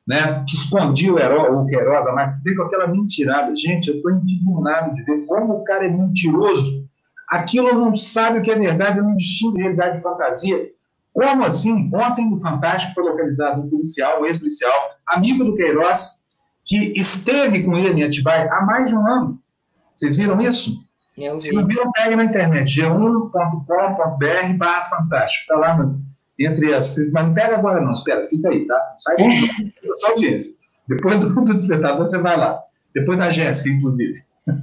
[0.07, 3.53] né, que escondia o, herói, o Queiroz, mas veio com aquela mentirada.
[3.53, 6.87] Gente, eu estou indignado de ver como o cara é mentiroso.
[7.29, 10.69] Aquilo não sabe o que é verdade, não distingue realidade de fantasia.
[11.11, 11.89] Como assim?
[11.93, 16.16] Ontem no Fantástico foi localizado um policial, um ex-policial, amigo do Queiroz,
[16.67, 19.39] que esteve com ele em Atibaia há mais de um ano.
[19.95, 20.85] Vocês viram isso?
[21.17, 25.41] Eu Se não viram, pegue na internet, g1.com.br barra fantástico.
[25.41, 25.99] Está lá no,
[26.37, 26.95] entre as.
[27.11, 28.95] Mas não pega agora, não, espera, fica aí, tá?
[28.97, 29.15] Sai
[30.01, 30.51] da audiência.
[30.87, 32.61] Depois do do espectador, você vai lá.
[32.93, 34.21] Depois da Jéssica, inclusive.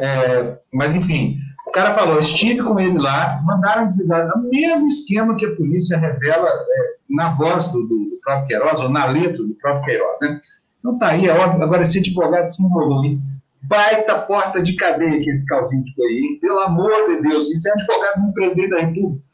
[0.00, 4.26] É, mas, enfim, o cara falou: estive com ele lá, mandaram desligar.
[4.34, 8.88] O mesmo esquema que a polícia revela é, na voz do, do, próprio Queiroz, ou
[8.88, 10.40] na letra do próprio Queiroz, né?
[10.86, 11.64] Então tá aí, é óbvio.
[11.64, 13.20] Agora, esse advogado se enrolou, hein?
[13.60, 16.38] Baita porta de cadeia que esse calzinho aí, hein?
[16.40, 19.24] Pelo amor de Deus, isso é advogado me prender da República.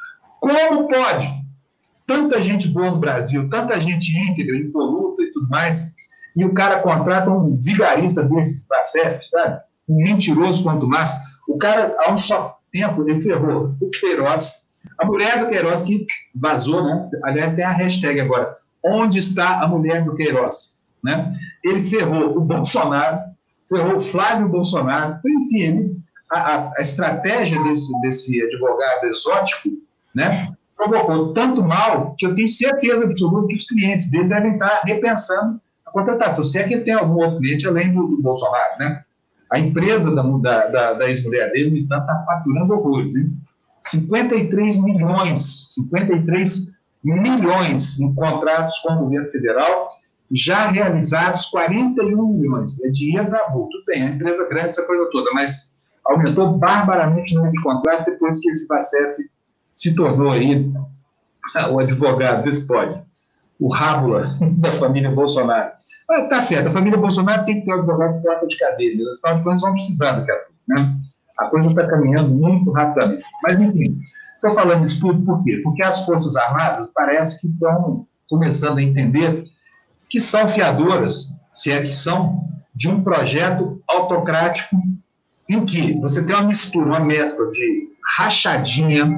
[0.40, 1.42] Como pode?
[2.06, 5.94] Tanta gente boa no Brasil, tanta gente íntegra, impoluta e tudo mais,
[6.34, 9.60] e o cara contrata um vigarista desse da CEF, sabe?
[9.86, 11.12] Um mentiroso quanto mais.
[11.46, 14.70] O cara, há um só tempo, ele ferrou o Queiroz.
[14.98, 17.10] A mulher do Queiroz que vazou, né?
[17.22, 18.56] Aliás, tem a hashtag agora.
[18.82, 20.71] Onde está a mulher do Queiroz?
[21.02, 21.34] Né?
[21.64, 23.20] Ele ferrou o Bolsonaro,
[23.68, 25.96] ferrou o Flávio Bolsonaro, enfim, ele,
[26.30, 29.68] a, a, estratégia desse, desse advogado exótico,
[30.14, 30.52] né?
[30.76, 35.60] Provocou tanto mal que eu tenho certeza absoluta que os clientes dele devem estar repensando
[35.86, 36.42] a contratação.
[36.42, 39.02] Se é que ele tem algum outro cliente além do, do Bolsonaro, né?
[39.50, 43.36] A empresa da, da, da ex-mulher dele, no entanto, está faturando horrores, hein?
[43.84, 46.72] 53 milhões, 53
[47.04, 49.88] milhões em contratos com o governo federal
[50.32, 52.82] já realizados 41 milhões.
[52.84, 53.68] É dinheiro da boa.
[53.70, 55.72] Tudo bem, é uma empresa grande, essa coisa toda, mas
[56.04, 59.16] aumentou barbaramente o número de contratos depois que esse Bacef
[59.72, 60.72] se tornou aí
[61.70, 63.00] o advogado desse pode,
[63.58, 65.72] o rábula da família Bolsonaro.
[66.08, 68.96] Mas tá certo, a família Bolsonaro tem que ter um advogado de porta de cadeia,
[68.96, 69.02] né?
[69.14, 70.98] afinal de contas vão precisar daqui a pouco, né?
[71.38, 73.24] A coisa está caminhando muito rapidamente.
[73.42, 73.98] Mas, enfim,
[74.34, 75.60] estou falando isso tudo por quê?
[75.64, 79.42] Porque as Forças Armadas parece que estão começando a entender
[80.12, 84.77] que são fiadoras, se é que são, de um projeto autocrático
[85.48, 89.09] em que você tem uma mistura, uma mescla de rachadinha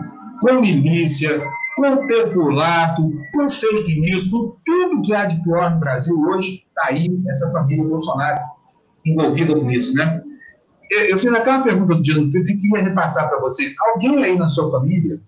[0.40, 1.42] com milícia,
[1.76, 6.90] com peculato, com fake news, com tudo que há de pior no Brasil hoje, está
[6.90, 8.40] aí essa família Bolsonaro
[9.04, 10.22] envolvida com isso, né?
[10.88, 13.74] Eu, fiz até uma pergunta do dia no Twitter que queria repassar para vocês.
[13.80, 15.20] Alguém aí na sua família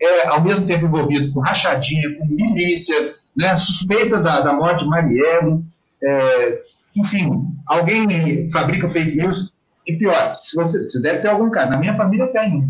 [0.00, 4.90] é, ao mesmo tempo, envolvido com rachadinha, com milícia, né, suspeita da, da morte de
[4.90, 5.64] Marielle,
[6.02, 6.62] é,
[6.96, 7.28] enfim,
[7.66, 9.54] alguém fabrica fake news,
[9.86, 12.68] e pior, se você, você deve ter algum cara, na minha família tem,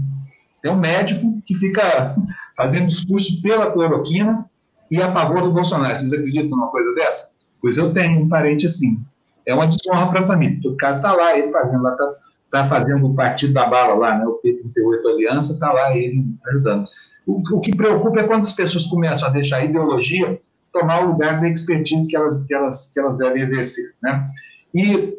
[0.63, 2.15] tem um médico que fica
[2.57, 4.45] fazendo discurso pela cloroquina
[4.91, 5.99] e a favor do Bolsonaro.
[5.99, 7.31] Vocês acreditam numa coisa dessa?
[7.61, 9.01] Pois eu tenho um parente assim.
[9.47, 10.59] É uma desonra para a família.
[10.65, 12.15] O caso está lá, ele fazendo, lá está
[12.51, 16.85] tá fazendo o partido da bala lá, né, o P38 Aliança, está lá ele ajudando.
[17.27, 20.41] O, o que preocupa é quando as pessoas começam a deixar a ideologia
[20.73, 23.95] tomar o lugar da expertise que elas, que elas, que elas devem exercer.
[24.03, 24.31] Né?
[24.75, 25.15] E,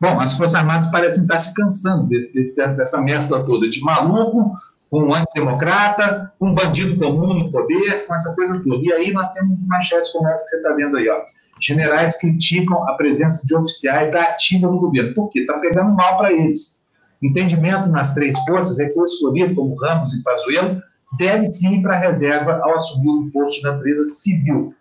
[0.00, 4.56] bom, as Forças Armadas parecem estar se cansando desse, desse, dessa mescla toda de maluco,
[4.90, 8.84] com um antidemocrata, com um bandido comum no poder, com essa coisa toda.
[8.84, 11.08] E aí nós temos manchetes como essa que você está vendo aí.
[11.08, 11.22] Ó.
[11.60, 15.14] Generais criticam a presença de oficiais da ativa no governo.
[15.14, 15.40] Por quê?
[15.40, 16.82] Está pegando mal para eles.
[17.22, 20.80] Entendimento nas três forças é que o escolhido, como Ramos e Pazuello,
[21.18, 24.74] deve sim ir para a reserva ao assumir o posto de natureza civil.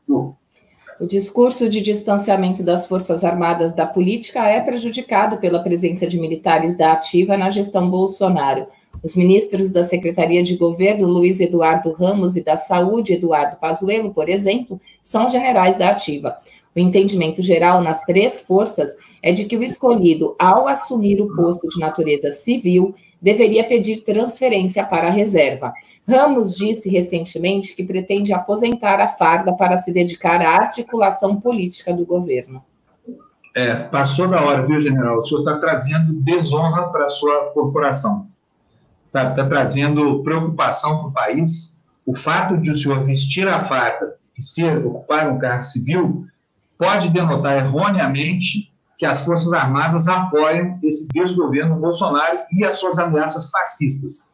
[0.99, 6.77] O discurso de distanciamento das Forças Armadas da política é prejudicado pela presença de militares
[6.77, 8.67] da ativa na gestão Bolsonaro.
[9.03, 14.29] Os ministros da Secretaria de Governo, Luiz Eduardo Ramos, e da Saúde, Eduardo Pazuello, por
[14.29, 16.37] exemplo, são generais da ativa.
[16.75, 21.67] O entendimento geral nas três forças é de que o escolhido, ao assumir o posto
[21.67, 25.73] de natureza civil, deveria pedir transferência para a reserva.
[26.05, 32.05] Ramos disse recentemente que pretende aposentar a farda para se dedicar à articulação política do
[32.05, 32.61] governo.
[33.55, 35.19] É, passou da hora, viu, general?
[35.19, 38.27] O senhor está trazendo desonra para a sua corporação.
[39.07, 41.81] Sabe, está trazendo preocupação para o país.
[42.05, 46.25] O fato de o senhor vestir a farda e ser, ocupar um cargo civil
[46.77, 48.72] pode denotar erroneamente
[49.03, 54.31] que as Forças Armadas apoiam esse desgoverno Bolsonaro e as suas ameaças fascistas.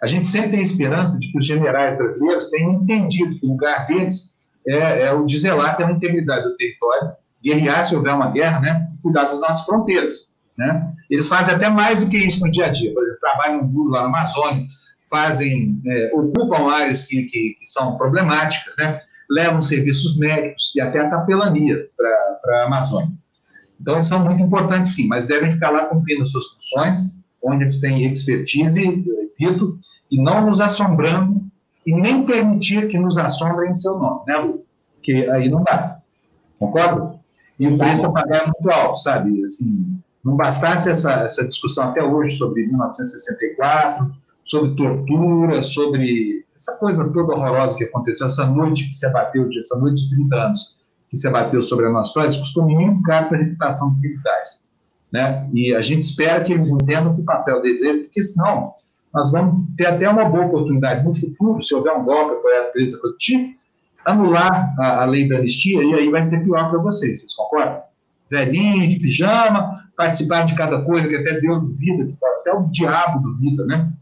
[0.00, 3.84] A gente sempre tem esperança de que os generais brasileiros tenham entendido que o lugar
[3.88, 8.60] deles é, é o de zelar pela integridade do território, guerrear se houver uma guerra,
[8.60, 10.36] né, cuidar das nossas fronteiras.
[10.56, 10.92] Né?
[11.10, 12.94] Eles fazem até mais do que isso no dia a dia.
[12.94, 14.64] Por exemplo, trabalham duro lá na Amazônia,
[15.10, 18.98] fazem, é, ocupam áreas que, que, que, são problemáticas, né?
[19.28, 23.20] levam serviços médicos e até a capelania para a Amazônia.
[23.82, 27.80] Então, eles são muito importantes, sim, mas devem ficar lá cumprindo suas funções, onde eles
[27.80, 29.76] têm expertise, eu repito,
[30.08, 31.42] e não nos assombrando
[31.84, 34.64] e nem permitir que nos assombrem em seu nome, né, Lu?
[34.94, 35.98] Porque aí não dá.
[36.60, 37.16] Concorda?
[37.58, 39.42] E o preço a pagar é muito alto, sabe?
[39.42, 44.12] Assim, não bastasse essa, essa discussão até hoje sobre 1964,
[44.44, 49.76] sobre tortura, sobre essa coisa toda horrorosa que aconteceu, essa noite que se abateu, essa
[49.76, 50.81] noite de 30 anos
[51.12, 54.70] que se abateu sobre a nossa história, isso custou muito caro a reputação dos militares.
[55.12, 55.46] Né?
[55.52, 58.72] E a gente espera que eles entendam que o papel deles é, porque senão
[59.12, 62.70] nós vamos ter até uma boa oportunidade no futuro, se houver um golpe apoiado a
[62.70, 63.52] polícia de
[64.06, 67.82] anular a, a, lei da anistia, e aí vai ser pior para vocês, vocês concordam?
[68.30, 73.66] Velhinho, de pijama, participar de cada coisa que até Deus duvida, até o diabo duvida,
[73.66, 73.92] né?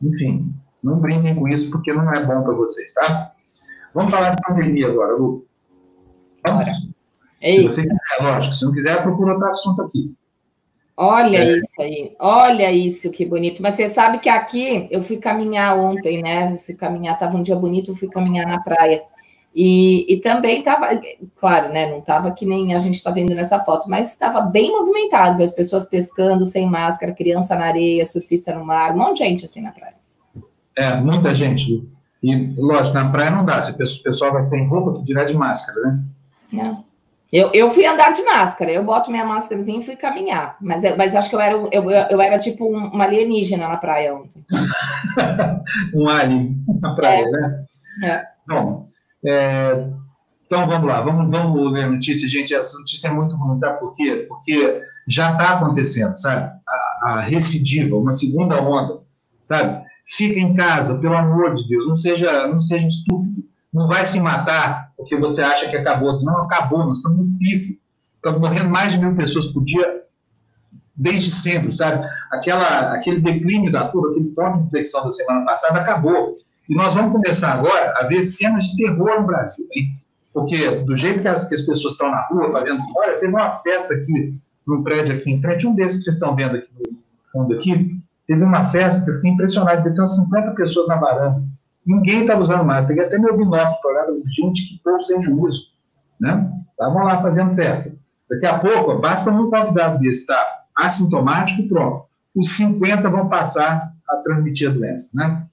[0.00, 3.32] Enfim, não brinquem com isso, porque não é bom para vocês, tá?
[3.92, 5.44] Vamos falar de pandemia agora, Lu.
[6.44, 6.72] Bora.
[6.74, 10.14] Se você quiser, lógico, se não quiser, procura outro assunto aqui.
[10.96, 11.56] Olha é.
[11.56, 13.62] isso aí, olha isso, que bonito.
[13.62, 16.58] Mas você sabe que aqui eu fui caminhar ontem, né?
[16.58, 19.02] fui caminhar, estava um dia bonito, eu fui caminhar na praia.
[19.54, 20.88] E, e também estava,
[21.36, 21.90] claro, né?
[21.90, 25.52] Não estava que nem a gente está vendo nessa foto, mas estava bem movimentado, as
[25.52, 29.60] pessoas pescando sem máscara, criança na areia, surfista no mar, um monte de gente assim
[29.60, 29.94] na praia.
[30.76, 31.86] É, muita gente.
[32.22, 35.80] E, lógico, na praia não dá, se o pessoal vai sem roupa, direto de máscara,
[35.82, 36.02] né?
[36.60, 36.92] É.
[37.32, 40.54] Eu, eu fui andar de máscara, eu boto minha máscarazinha e fui caminhar.
[40.60, 43.78] Mas, eu, mas acho que eu era, eu, eu era tipo um, uma alienígena na
[43.78, 44.44] praia ontem.
[45.96, 47.30] um alien na praia, é.
[47.30, 47.64] né?
[48.04, 48.26] É.
[48.46, 48.86] Bom,
[49.24, 49.86] é,
[50.44, 52.54] então vamos lá, vamos, vamos ler a notícia, gente.
[52.54, 54.26] Essa notícia é muito ruim, sabe por quê?
[54.28, 56.52] Porque já está acontecendo, sabe?
[56.68, 59.00] A, a recidiva, uma segunda onda,
[59.46, 59.82] sabe?
[60.06, 64.20] Fica em casa, pelo amor de Deus, não seja, não seja estúpido não vai se
[64.20, 66.22] matar porque você acha que acabou.
[66.22, 67.78] Não acabou, nós estamos no pico.
[68.16, 70.02] Estamos morrendo mais de mil pessoas por dia
[70.94, 72.06] desde sempre, sabe?
[72.30, 76.32] Aquela, aquele declínio da curva, aquele ponto de inflexão da semana passada acabou.
[76.68, 79.90] E nós vamos começar agora a ver cenas de terror no Brasil, hein?
[80.32, 83.50] Porque do jeito que as, que as pessoas estão na rua fazendo, olha, teve uma
[83.62, 86.96] festa aqui num prédio aqui em frente, um desses que vocês estão vendo aqui no
[87.32, 87.88] fundo aqui,
[88.26, 91.42] teve uma festa que eu fiquei impressionado, deve ter umas 50 pessoas na varanda.
[91.84, 92.88] Ninguém estava usando máscara.
[92.88, 95.62] Peguei até meu binóculo para olhar, gente, que povo sem juízo.
[96.20, 96.50] Né?
[96.70, 97.98] Estavam lá fazendo festa.
[98.30, 100.64] Daqui a pouco, basta um convidado desse estar tá?
[100.76, 102.06] assintomático, pronto.
[102.34, 105.10] Os 50 vão passar a transmitir a doença.
[105.14, 105.44] Né?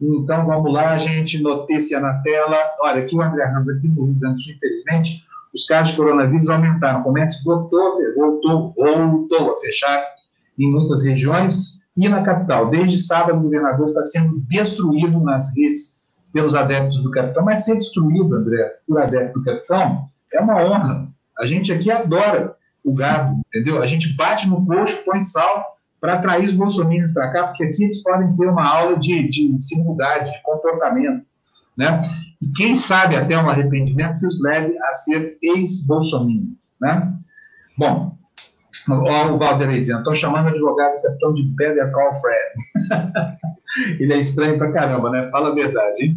[0.00, 2.56] Então, vamos lá, gente, notícia na tela.
[2.80, 5.22] Olha, aqui o André Ramos, aqui no Rio Grande do Sul, infelizmente,
[5.54, 7.00] os casos de coronavírus aumentaram.
[7.00, 10.04] O comércio voltou, voltou, voltou a fechar
[10.58, 12.70] em muitas regiões e na capital.
[12.70, 16.02] Desde sábado, o governador está sendo destruído nas redes
[16.32, 21.08] pelos adeptos do capitão, mas ser destruído, André, por adepto do capitão, é uma honra.
[21.38, 23.80] A gente aqui adora o gado, entendeu?
[23.80, 27.84] A gente bate no coxo, põe sal para atrair os bolsominions para cá, porque aqui
[27.84, 31.24] eles podem ter uma aula de, de civilidade, de comportamento,
[31.76, 32.02] né?
[32.42, 37.10] E quem sabe até um arrependimento que os leve a ser ex-bolsominion, né?
[37.78, 38.18] Bom,
[38.88, 43.38] Olha o Valderei dizendo, estou chamando o advogado capitão de Better Call Fred.
[44.00, 45.28] ele é estranho pra caramba, né?
[45.30, 46.16] Fala a verdade, hein?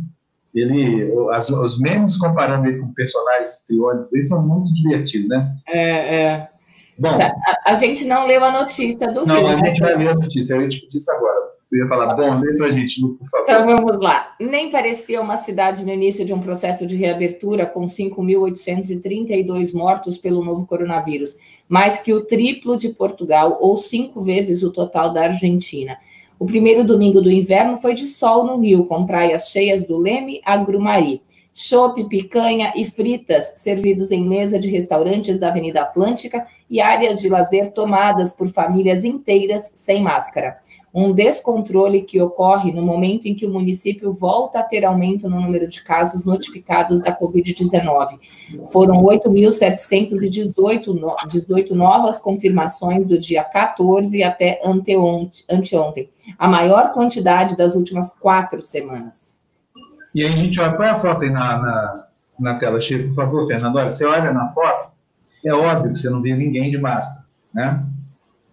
[0.53, 5.56] Ele, as, os memes comparando ele com personagens histriônicos, eles são muito divertidos, né?
[5.67, 6.49] É, é.
[6.97, 9.69] Bom, a, a, gente não leu a notícia do Não, Rio, a né?
[9.69, 11.47] gente vai ler a notícia, eu ia discutir isso agora.
[11.71, 13.43] Eu ia falar, bom, lê pra gente, por favor.
[13.43, 14.34] Então vamos lá.
[14.39, 20.43] Nem parecia uma cidade no início de um processo de reabertura com 5.832 mortos pelo
[20.43, 21.36] novo coronavírus
[21.67, 25.98] mais que o triplo de Portugal ou cinco vezes o total da Argentina.
[26.39, 30.39] O primeiro domingo do inverno foi de sol no Rio, com praias cheias do Leme
[30.46, 31.21] a Grumari.
[31.54, 37.29] Chope, picanha e fritas servidos em mesa de restaurantes da Avenida Atlântica e áreas de
[37.29, 40.58] lazer tomadas por famílias inteiras sem máscara
[41.00, 45.39] um descontrole que ocorre no momento em que o município volta a ter aumento no
[45.39, 48.17] número de casos notificados da Covid-19.
[48.71, 58.60] Foram 8.718 novas confirmações do dia 14 até anteontem, a maior quantidade das últimas quatro
[58.60, 59.37] semanas.
[60.15, 62.08] E aí a gente olha, põe a foto aí na, na,
[62.39, 63.75] na tela, Chico, por favor, Fernando.
[63.75, 64.89] Olha, você olha na foto,
[65.45, 67.85] é óbvio que você não vê ninguém de máscara, né?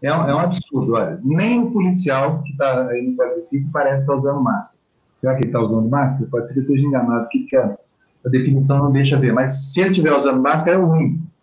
[0.04, 1.18] É um, é um absurdo, olha.
[1.24, 4.84] Nem o policial que está aí no quadriciclo parece estar tá usando máscara.
[5.18, 6.30] Será que ele está usando máscara?
[6.30, 9.32] Pode ser que eu esteja enganado porque a, definição não deixa ver.
[9.32, 10.92] Mas se ele estiver usando máscara, é o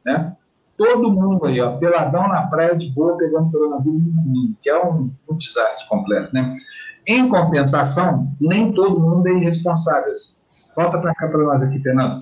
[0.06, 0.36] né?
[0.78, 4.02] Todo mundo aí, ó, peladão na praia de boa, pegando coronavírus,
[4.62, 6.56] que é um, um desastre completo, né?
[7.08, 10.14] Em compensação, nem todo mundo é irresponsável.
[10.76, 12.22] Volta para cá para nós aqui, Fernando.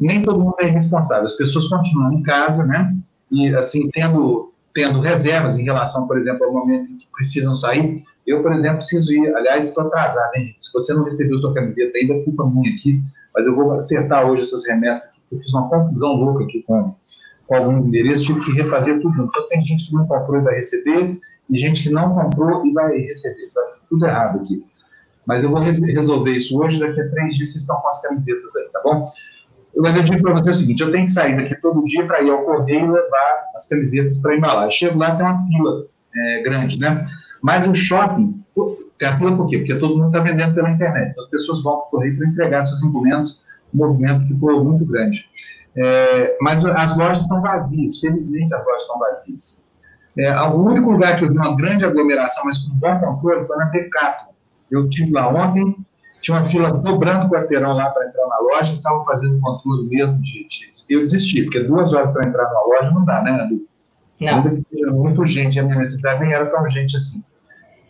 [0.00, 1.24] Nem todo mundo é irresponsável.
[1.24, 2.94] As pessoas continuam em casa, né?
[3.30, 7.94] E, assim, tendo, tendo reservas em relação, por exemplo, ao momento em que precisam sair.
[8.26, 9.34] Eu, por exemplo, preciso ir.
[9.36, 10.64] Aliás, estou atrasado, hein, gente?
[10.64, 13.00] Se você não recebeu sua camiseta ainda, culpa minha aqui.
[13.34, 16.94] Mas eu vou acertar hoje essas remessas aqui, eu fiz uma confusão louca aqui com,
[17.46, 19.24] com alguns endereços, tive que refazer tudo.
[19.24, 21.18] Então, tem gente que não comprou e vai receber,
[21.50, 23.50] e gente que não comprou e vai receber.
[23.52, 24.64] Tá tudo errado aqui.
[25.26, 28.54] Mas eu vou resolver isso hoje, daqui a três dias vocês estão com as camisetas
[28.56, 29.06] aí, tá bom?
[29.76, 32.22] Mas eu digo para você o seguinte: eu tenho que sair daqui todo dia para
[32.22, 34.70] ir ao correio levar as camisetas para embalar.
[34.70, 35.84] Chego lá, tem uma fila
[36.16, 37.02] é, grande, né?
[37.42, 38.42] Mas o shopping,
[38.98, 39.58] tem a fila por quê?
[39.58, 41.10] Porque todo mundo está vendendo pela internet.
[41.10, 44.84] Então as pessoas vão para o correio para entregar seus encomendas, o movimento ficou muito
[44.86, 45.28] grande.
[45.76, 49.64] É, mas as lojas estão vazias, felizmente as lojas estão vazias.
[50.16, 53.56] É, o único lugar que eu vi uma grande aglomeração, mas com bom controle, foi
[53.56, 54.26] na Decato.
[54.70, 55.76] Eu estive lá ontem,
[56.24, 60.18] tinha uma fila dobrando o quarteirão lá para entrar na loja, estava fazendo controle mesmo
[60.22, 63.66] de, de, Eu desisti, porque duas horas para entrar na loja não dá, né, Adu?
[64.18, 64.36] Não.
[64.36, 67.22] Ainda que seja muito gente, a minha cidade nem era tão gente assim.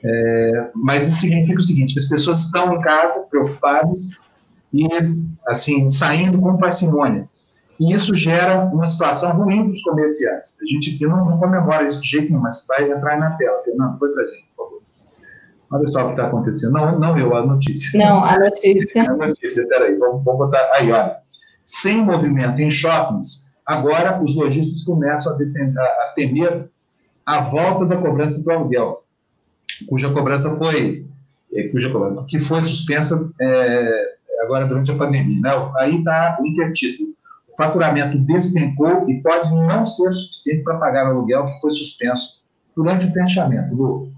[0.03, 4.21] É, mas isso significa o seguinte: que as pessoas estão em casa, preocupadas,
[4.73, 4.89] e,
[5.47, 7.29] assim, saindo com parcimônia.
[7.79, 10.59] E isso gera uma situação ruim para os comerciantes.
[10.61, 13.63] A gente aqui não, não comemora isso de jeito nenhum, mas vai entrar na tela.
[13.65, 14.44] Fernando, foi para gente.
[15.75, 16.73] Olha só o que está acontecendo.
[16.73, 17.99] Não, não eu, a notícia.
[17.99, 19.03] Não, a notícia.
[19.03, 20.65] a notícia, peraí, vamos, vamos botar.
[20.75, 21.17] Aí, olha.
[21.65, 26.69] Sem movimento em shoppings, agora os lojistas começam a, a, a temer
[27.25, 29.03] a volta da cobrança do aluguel,
[29.89, 31.07] cuja cobrança foi,
[31.55, 35.41] é, cuja cobrança, que foi suspensa é, agora durante a pandemia.
[35.41, 35.51] Né?
[35.79, 37.15] Aí está o intertítulo
[37.55, 42.43] o faturamento despencou e pode não ser suficiente para pagar o aluguel que foi suspenso
[42.75, 43.75] durante o fechamento.
[43.75, 44.13] Lu.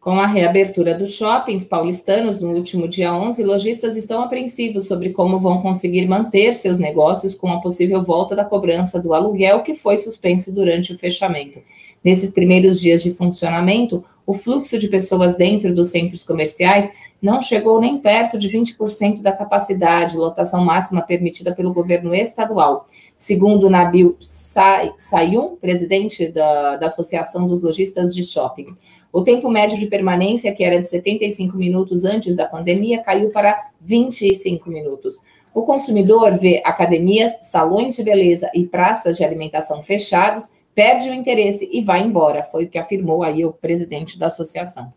[0.00, 5.38] Com a reabertura dos shoppings paulistanos no último dia 11, lojistas estão apreensivos sobre como
[5.38, 9.98] vão conseguir manter seus negócios com a possível volta da cobrança do aluguel que foi
[9.98, 11.60] suspenso durante o fechamento.
[12.02, 16.90] Nesses primeiros dias de funcionamento, o fluxo de pessoas dentro dos centros comerciais
[17.20, 22.86] não chegou nem perto de 20% da capacidade, lotação máxima permitida pelo governo estadual.
[23.18, 28.78] Segundo Nabil Sayum, presidente da, da Associação dos Lojistas de Shoppings,
[29.12, 33.70] o tempo médio de permanência, que era de 75 minutos antes da pandemia, caiu para
[33.80, 35.20] 25 minutos.
[35.52, 41.68] O consumidor vê academias, salões de beleza e praças de alimentação fechados, perde o interesse
[41.72, 44.88] e vai embora, foi o que afirmou aí o presidente da associação.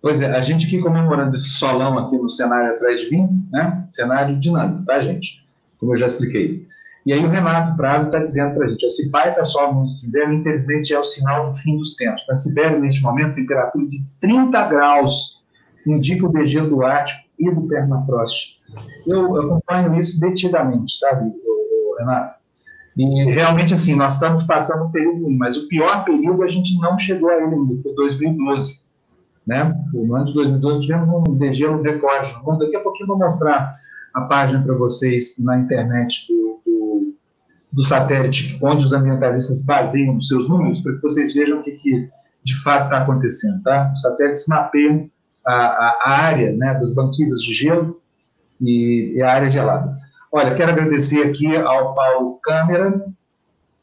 [0.00, 3.86] Pois é, a gente aqui comemorando esse solão aqui no cenário atrás de mim, né?
[3.90, 5.42] Cenário dinâmico, tá, gente?
[5.78, 6.66] Como eu já expliquei.
[7.04, 10.34] E aí o Renato Prado está dizendo para a gente, se baita sol no inverno,
[10.34, 12.22] infelizmente é o sinal do fim dos tempos.
[12.28, 15.42] Na Sibéria, neste momento, temperatura de 30 graus
[15.86, 18.58] indica o degelo do Ártico e do permafrost.
[19.06, 21.32] Eu, acompanho isso detidamente, sabe,
[21.98, 22.40] Renato?
[22.96, 26.78] E realmente, assim, nós estamos passando um período ruim, mas o pior período a gente
[26.78, 28.90] não chegou a ele ainda, foi 2012
[29.46, 29.74] né?
[29.92, 32.32] No ano de 2012 tivemos um degelo recorde.
[32.58, 33.72] Daqui a pouquinho eu vou mostrar
[34.14, 36.39] a página para vocês na internet do,
[37.80, 41.72] do, satélite, onde os ambientalistas baseiam os seus números, para que vocês vejam o que,
[41.72, 42.08] que
[42.44, 43.62] de fato está acontecendo.
[43.62, 43.90] Tá?
[43.94, 45.10] Os satélites mapeiam
[45.46, 48.00] a, a, área né, das banquisas de gelo
[48.60, 49.98] e, e a área gelada.
[50.32, 53.04] Olha, quero agradecer aqui ao Paulo Câmara,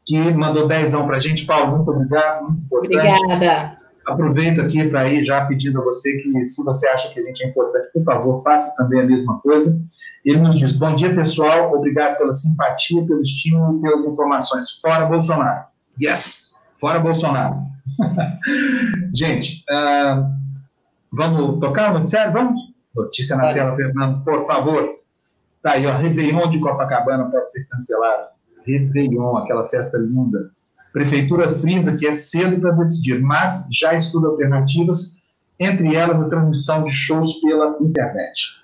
[0.05, 1.45] que mandou dezão para a gente.
[1.45, 3.23] Paulo, muito obrigado, muito importante.
[3.25, 3.77] Obrigada.
[4.07, 7.43] Aproveito aqui para ir já pedindo a você que, se você acha que a gente
[7.43, 9.77] é importante, por favor, faça também a mesma coisa.
[10.23, 11.73] Ele nos diz: Bom dia, pessoal.
[11.73, 14.71] Obrigado pela simpatia, pelo estímulo, pelas informações.
[14.81, 15.65] Fora Bolsonaro.
[16.01, 16.53] Yes!
[16.79, 17.57] Fora Bolsonaro.
[19.13, 20.25] gente, uh,
[21.11, 22.31] vamos tocar o noticiário?
[22.31, 22.59] Vamos?
[22.95, 24.89] Notícia na tela, Fernando, por favor.
[25.61, 25.91] Tá aí, ó.
[25.91, 28.29] Réveillon de Copacabana pode ser cancelado.
[28.65, 30.49] Réveillon, aquela festa linda
[30.97, 35.21] Prefeitura frisa que é cedo para decidir, mas já estuda alternativas,
[35.59, 38.63] entre elas a transmissão de shows pela internet.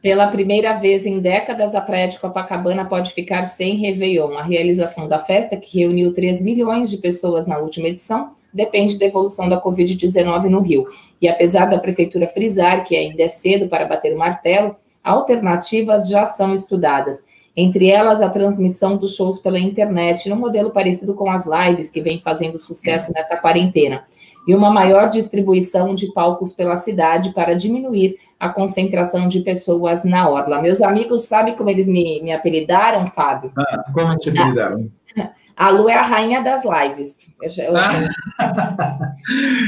[0.00, 4.38] Pela primeira vez em décadas, a Praia de Copacabana pode ficar sem Réveillon.
[4.38, 9.04] A realização da festa, que reuniu 3 milhões de pessoas na última edição, depende da
[9.04, 10.86] evolução da Covid-19 no Rio.
[11.20, 14.74] E apesar da Prefeitura frisar que ainda é cedo para bater o martelo,
[15.04, 17.22] alternativas já são estudadas
[17.56, 22.02] entre elas a transmissão dos shows pela internet, num modelo parecido com as lives que
[22.02, 24.04] vem fazendo sucesso nesta quarentena,
[24.46, 30.28] e uma maior distribuição de palcos pela cidade para diminuir a concentração de pessoas na
[30.28, 30.60] orla.
[30.60, 33.50] Meus amigos, sabe como eles me, me apelidaram, Fábio?
[33.56, 34.90] Ah, como te apelidaram?
[35.56, 37.30] A Lu é a rainha das lives.
[37.40, 37.48] Eu,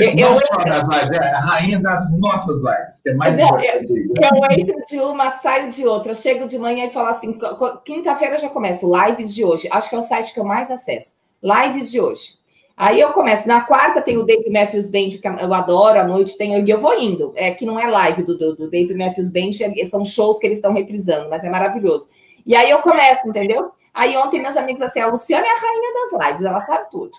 [0.01, 3.47] eu, eu, eu, só das lives, é a rainha das nossas lives, é mais eu,
[3.49, 6.11] eu entro de uma, saio de outra.
[6.11, 7.39] Eu chego de manhã e falo assim:
[7.86, 9.66] quinta-feira já começo, lives de hoje.
[9.72, 11.14] Acho que é o site que eu mais acesso.
[11.43, 12.36] Lives de hoje.
[12.76, 13.49] Aí eu começo.
[13.49, 16.62] Na quarta tem o Dave Matthews Band, que eu adoro, à noite tem.
[16.62, 17.32] E eu vou indo.
[17.34, 20.47] É que não é live do, do, do Dave Matthews Band, é, são shows que
[20.47, 22.11] eles estão reprisando, mas é maravilhoso.
[22.45, 23.72] E aí eu começo, entendeu?
[23.95, 27.12] Aí ontem meus amigos assim, a Luciana é a rainha das lives, ela sabe tudo.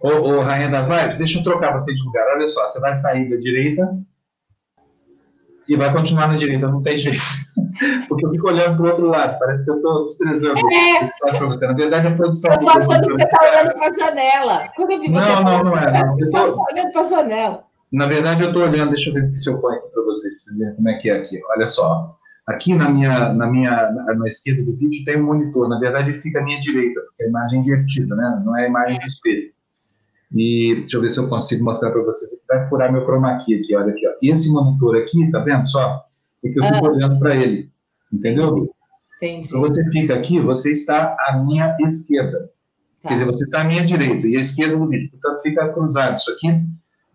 [0.00, 2.26] Ô, ô rainha das lives, deixa eu trocar você de lugar.
[2.34, 3.96] Olha só, você vai sair da direita
[5.68, 7.18] e vai continuar na direita, não tem jeito.
[8.08, 11.10] Porque eu fico olhando para o outro lado, parece que eu estou desprezando é.
[11.66, 12.52] Na verdade, a posição.
[12.52, 14.68] Eu estou achando que você está olhando para a janela.
[14.76, 15.32] Quando eu vi você.
[15.32, 15.92] Não, não, não é.
[15.92, 16.18] Não.
[16.18, 17.64] Eu estou olhando para a janela.
[17.92, 20.42] Na verdade, eu estou olhando, deixa eu ver se eu ponho aqui para vocês, para
[20.42, 21.40] vocês verem como é que é aqui.
[21.56, 22.16] Olha só.
[22.46, 25.68] Aqui na minha, na minha na, na, esquerda do vídeo tem um monitor.
[25.68, 28.42] Na verdade, ele fica à minha direita, porque é a imagem invertida, né?
[28.44, 29.50] Não é a imagem do espelho.
[30.34, 32.42] E deixa eu ver se eu consigo mostrar para vocês aqui.
[32.46, 34.06] Vai furar meu chroma key aqui, olha aqui.
[34.06, 34.10] Ó.
[34.20, 36.02] E esse monitor aqui, tá vendo só?
[36.44, 36.90] É que eu fico ah.
[36.90, 37.70] olhando para ele.
[38.12, 38.68] Entendeu?
[39.16, 39.48] Entendi.
[39.48, 42.50] Então você fica aqui, você está à minha esquerda.
[43.02, 43.08] Tá.
[43.08, 45.10] Quer dizer, você está à minha direita e à esquerda do vídeo.
[45.12, 46.60] Portanto, fica cruzado isso aqui.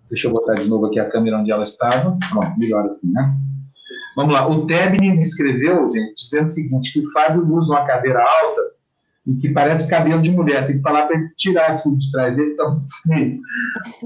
[0.10, 2.18] Deixa eu botar de novo aqui a câmera onde ela estava.
[2.34, 3.36] Bom, melhor assim, né?
[4.20, 7.86] Vamos lá, o Tebni me escreveu, gente, dizendo o seguinte, que o Fábio usa uma
[7.86, 8.62] cadeira alta
[9.26, 12.36] e que parece cabelo de mulher, tem que falar para ele tirar aquilo de trás
[12.36, 12.76] dele, está.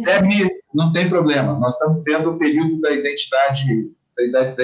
[0.05, 3.91] Tebni, não tem problema, nós estamos vendo o período da identidade,
[4.31, 4.63] da da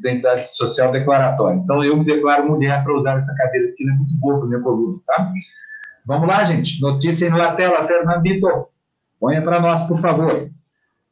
[0.00, 1.60] identidade social declaratória.
[1.60, 4.48] Então, eu me declaro mulher para usar essa cadeira, porque ela é muito boa para
[4.48, 5.32] minha coluna, tá?
[6.04, 8.66] Vamos lá, gente, notícia na tela, Fernandito,
[9.20, 10.50] ponha para nós, por favor.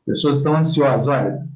[0.05, 1.47] Pessoas estão ansiosas, olha,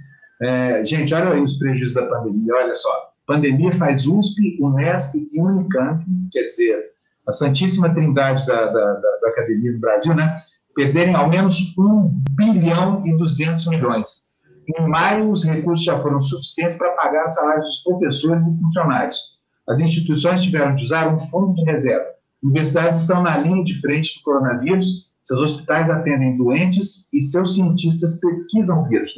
[0.42, 3.10] é, gente, olha aí os prejuízos da pandemia, olha só.
[3.26, 6.90] Pandemia faz USP, Unesp e Unicamp, quer dizer,
[7.28, 10.34] a santíssima trindade da, da, da, da academia do Brasil, né?
[10.74, 14.30] Perderem ao menos 1 bilhão e 200 milhões.
[14.78, 19.38] Em maio, os recursos já foram suficientes para pagar os salários dos professores e funcionários.
[19.68, 22.06] As instituições tiveram de usar um fundo de reserva.
[22.42, 28.18] Universidades estão na linha de frente do coronavírus, seus hospitais atendem doentes e seus cientistas
[28.18, 29.12] pesquisam o vírus.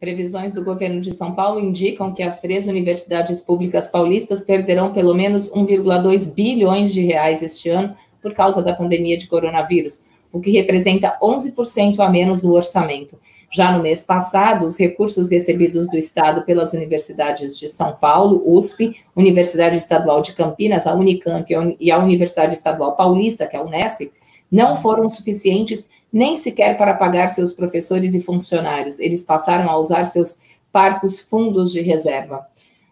[0.00, 5.14] Previsões do governo de São Paulo indicam que as três universidades públicas paulistas perderão pelo
[5.14, 10.50] menos 1,2 bilhões de reais este ano por causa da pandemia de coronavírus, o que
[10.50, 13.18] representa 11% a menos no orçamento.
[13.50, 18.96] Já no mês passado, os recursos recebidos do Estado pelas universidades de São Paulo, USP,
[19.14, 21.46] Universidade Estadual de Campinas, a Unicamp
[21.78, 24.10] e a Universidade Estadual Paulista, que é a Unesp,
[24.50, 29.00] não foram suficientes nem sequer para pagar seus professores e funcionários.
[29.00, 30.38] Eles passaram a usar seus
[30.70, 32.46] parcos fundos de reserva.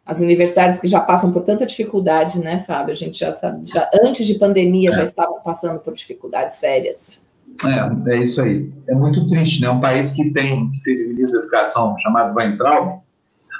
[0.04, 2.92] As universidades que já passam por tanta dificuldade, né, Fábio?
[2.92, 4.92] A gente já sabe, já antes de pandemia é.
[4.92, 7.22] já estavam passando por dificuldades sérias.
[7.64, 8.68] É, é isso aí.
[8.88, 9.70] É muito triste, né?
[9.70, 13.00] Um país que tem que teve ministro da educação chamado Weintraub.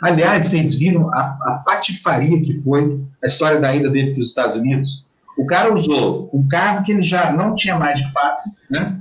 [0.03, 4.31] Aliás, vocês viram a, a patifaria que foi a história da ida dele para os
[4.31, 5.07] Estados Unidos?
[5.39, 8.99] O cara usou um cargo que ele já não tinha mais de fato, né?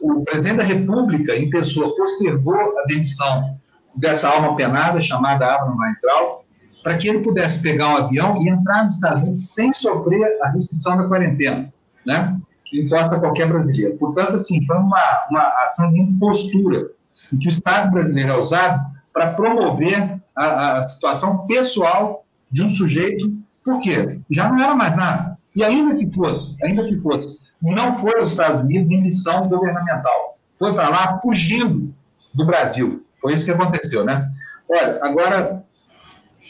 [0.00, 3.58] O presidente da República, em pessoa, postergou a demissão
[3.94, 6.44] dessa alma penada chamada Abraham Weintraub,
[6.82, 10.50] para que ele pudesse pegar um avião e entrar nos Estados Unidos sem sofrer a
[10.50, 11.72] restrição da quarentena,
[12.06, 12.38] né?
[12.64, 13.96] que importa qualquer brasileiro.
[13.98, 16.90] Portanto, assim, foi uma, uma ação de impostura
[17.32, 18.80] em que o Estado brasileiro é usado
[19.12, 23.32] para promover a, a situação pessoal de um sujeito,
[23.64, 24.20] por quê?
[24.30, 25.36] Já não era mais nada.
[25.54, 30.38] E ainda que fosse, ainda que fosse não foi aos Estados Unidos em missão governamental.
[30.58, 31.94] Foi para lá fugindo
[32.34, 33.04] do Brasil.
[33.20, 34.28] Foi isso que aconteceu, né?
[34.68, 35.64] Olha, agora,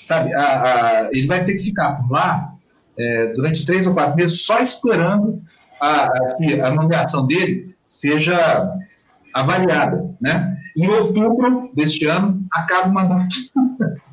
[0.03, 2.53] sabe, a, a, ele vai ter que ficar por lá
[2.99, 5.43] é, durante três ou quatro meses só esperando
[5.81, 8.71] a, que a nomeação dele seja
[9.33, 10.57] avaliada, né?
[10.77, 13.35] Em outubro deste ano, acaba o mandato.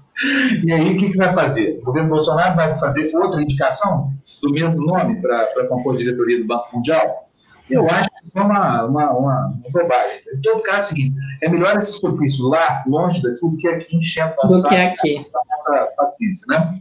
[0.64, 1.80] e aí, o que, que vai fazer?
[1.82, 4.16] O governo Bolsonaro vai fazer outra indicação?
[4.46, 7.22] do mesmo nome para compor a diretoria do Banco Mundial?
[7.70, 10.20] Eu acho que isso é uma, uma, uma, bobagem.
[10.36, 13.68] Em todo caso, é o seguinte: é melhor esses propícios lá, longe daqui, do que
[13.68, 15.26] aqui enchendo nossa, do que aqui.
[15.34, 16.80] nossa paciência, né?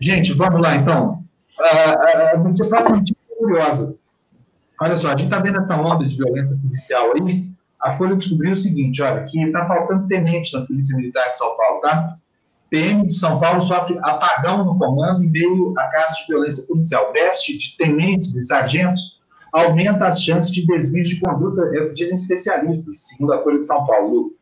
[0.00, 1.22] Gente, vamos lá, então.
[1.60, 3.94] A, a, próxima notícia é curiosa.
[4.80, 7.48] Olha só, a gente está vendo essa onda de violência policial aí.
[7.80, 11.56] A Folha descobriu o seguinte: olha, que está faltando tenente na Polícia Militar de São
[11.56, 12.16] Paulo, tá?
[12.72, 17.12] PM de São Paulo sofre apagão no comando em meio a casos de violência policial.
[17.12, 19.20] Veste de tenentes e sargentos
[19.52, 23.84] aumenta as chances de desvio de conduta, é dizem especialistas, segundo a Folha de São
[23.84, 24.32] Paulo.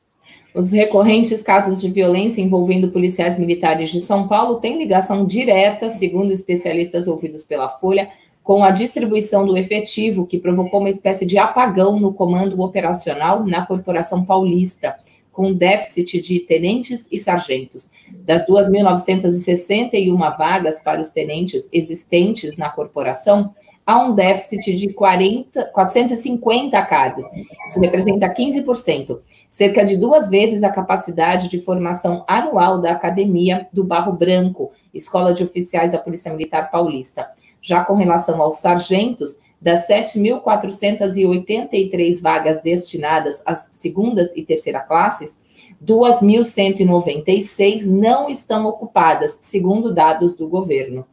[0.54, 6.30] Os recorrentes casos de violência envolvendo policiais militares de São Paulo têm ligação direta, segundo
[6.30, 8.10] especialistas ouvidos pela Folha,
[8.44, 13.66] com a distribuição do efetivo, que provocou uma espécie de apagão no comando operacional na
[13.66, 14.94] Corporação Paulista,
[15.32, 17.90] com déficit de tenentes e sargentos.
[18.24, 23.54] Das 2.961 vagas para os tenentes existentes na corporação,
[23.90, 27.26] há um déficit de 40, 450 cargos.
[27.66, 29.18] Isso representa 15%,
[29.48, 35.34] cerca de duas vezes a capacidade de formação anual da Academia do Barro Branco, Escola
[35.34, 37.28] de Oficiais da Polícia Militar Paulista.
[37.60, 45.38] Já com relação aos sargentos, das 7.483 vagas destinadas às segundas e terceira classes,
[45.84, 51.06] 2.196 não estão ocupadas, segundo dados do governo.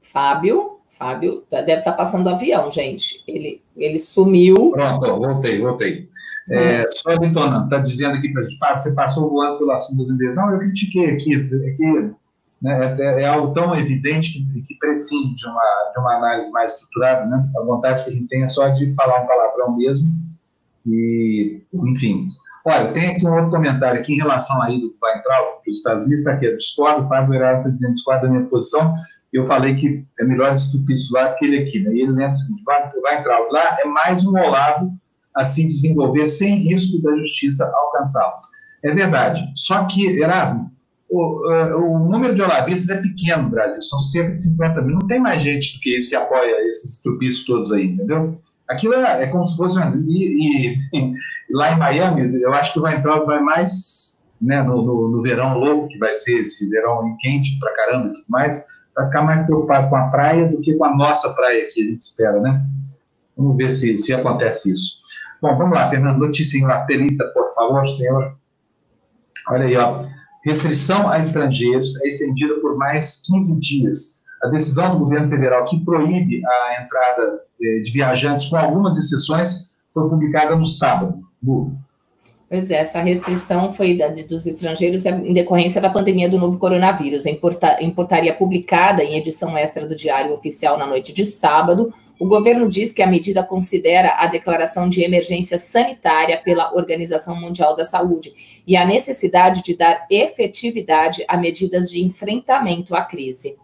[0.00, 3.22] Fábio, Fábio deve estar passando avião, gente.
[3.26, 4.72] Ele, ele sumiu.
[4.72, 6.08] Pronto, voltei, voltei.
[6.50, 10.10] É, só detonando, está dizendo aqui para a gente, Fábio, você passou voando pelo assunto
[10.10, 10.34] empresas.
[10.34, 12.10] Não, eu critiquei aqui, aqui
[12.60, 16.72] né, é, é, algo tão evidente que, que prescinde de uma, de uma análise mais
[16.72, 17.48] estruturada, né?
[17.56, 20.10] A vontade que a gente tem é só de falar um palavrão mesmo.
[20.86, 22.28] E, enfim.
[22.64, 26.04] Olha, tem aqui um outro comentário aqui em relação aí do entrar para os Estados
[26.04, 28.92] Unidos, está aqui, discordo, o Fábio Herado está dizendo discordo da minha posição,
[29.32, 31.92] eu falei que é melhor esse tupiço lá que ele aqui, né?
[31.92, 34.92] E ele lembra o seguinte, lá, é mais um Olavo
[35.34, 38.40] a se desenvolver sem risco da justiça alcançá-lo.
[38.82, 39.52] É verdade.
[39.54, 40.70] Só que, Erasmo,
[41.10, 44.98] o, o, número de olavistas é pequeno no Brasil, são cerca de 50 mil.
[44.98, 48.40] Não tem mais gente do que isso que apoia esses estupiços todos aí, entendeu?
[48.68, 49.78] Aquilo é, é como se fosse.
[49.78, 51.14] Uma, e, e,
[51.50, 55.58] lá em Miami, eu acho que vai entrar, vai mais né, no, no, no, verão
[55.58, 59.42] louco, que vai ser esse verão quente pra caramba e tudo mais, vai ficar mais
[59.44, 62.62] preocupado com a praia do que com a nossa praia que a gente espera, né?
[63.36, 64.98] Vamos ver se, se acontece isso.
[65.40, 68.36] Bom, vamos lá, Fernando, notícia em lapelita, por favor, senhor.
[69.48, 70.17] Olha aí, ó.
[70.48, 74.22] Restrição a estrangeiros é estendida por mais 15 dias.
[74.42, 79.72] A decisão do governo federal que proíbe a entrada eh, de viajantes, com algumas exceções,
[79.92, 81.20] foi publicada no sábado.
[82.48, 87.26] Pois é, essa restrição foi da, dos estrangeiros em decorrência da pandemia do novo coronavírus.
[87.26, 87.38] Em,
[87.80, 92.66] em portaria publicada em edição extra do Diário Oficial na noite de sábado, o governo
[92.66, 98.32] diz que a medida considera a declaração de emergência sanitária pela Organização Mundial da Saúde
[98.66, 103.56] e a necessidade de dar efetividade a medidas de enfrentamento à crise.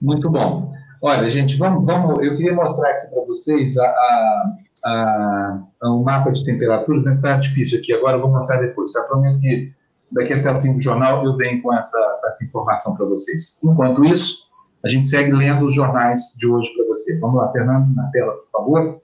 [0.00, 0.68] Muito bom.
[1.06, 6.02] Olha, gente, vamos, vamos eu queria mostrar aqui para vocês a, a, a, a, um
[6.02, 9.02] mapa de temperaturas, mas está difícil aqui, agora eu vou mostrar depois, tá?
[9.02, 9.70] Prometo que
[10.10, 13.60] daqui até o fim do jornal eu venho com essa, essa informação para vocês.
[13.62, 14.48] Enquanto isso,
[14.82, 17.18] a gente segue lendo os jornais de hoje para você.
[17.18, 18.98] Vamos lá, Fernando, na tela, por favor.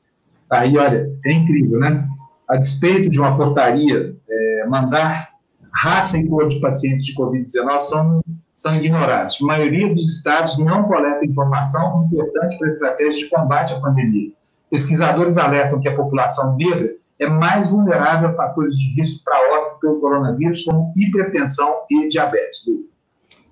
[0.49, 2.09] Aí, olha, é incrível, né?
[2.49, 5.30] A despeito de uma portaria é, mandar
[5.75, 8.21] raça e cor de pacientes de Covid-19 são,
[8.55, 9.39] são ignorados.
[9.43, 14.33] A maioria dos estados não coleta informação importante para a estratégia de combate à pandemia.
[14.71, 19.81] Pesquisadores alertam que a população negra é mais vulnerável a fatores de risco para óbito
[19.81, 22.65] pelo coronavírus, como hipertensão e diabetes.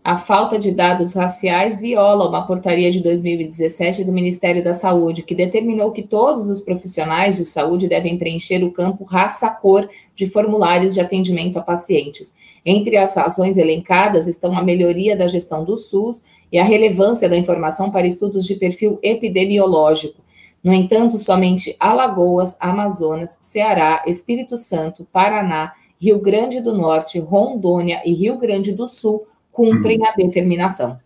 [0.03, 5.35] A falta de dados raciais viola uma portaria de 2017 do Ministério da Saúde, que
[5.35, 11.01] determinou que todos os profissionais de saúde devem preencher o campo raça-cor de formulários de
[11.01, 12.35] atendimento a pacientes.
[12.65, 17.37] Entre as razões elencadas estão a melhoria da gestão do SUS e a relevância da
[17.37, 20.23] informação para estudos de perfil epidemiológico.
[20.63, 28.13] No entanto, somente Alagoas, Amazonas, Ceará, Espírito Santo, Paraná, Rio Grande do Norte, Rondônia e
[28.13, 29.25] Rio Grande do Sul
[29.59, 31.01] cumprem a determinação.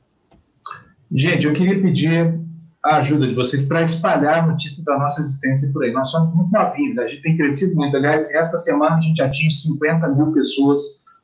[1.11, 2.39] Gente, eu queria pedir
[2.85, 5.93] a ajuda de vocês para espalhar a notícia da nossa existência por aí.
[5.93, 7.97] Nós somos muito novinhos, a gente tem crescido muito.
[7.97, 10.81] Aliás, esta semana a gente atinge 50 mil pessoas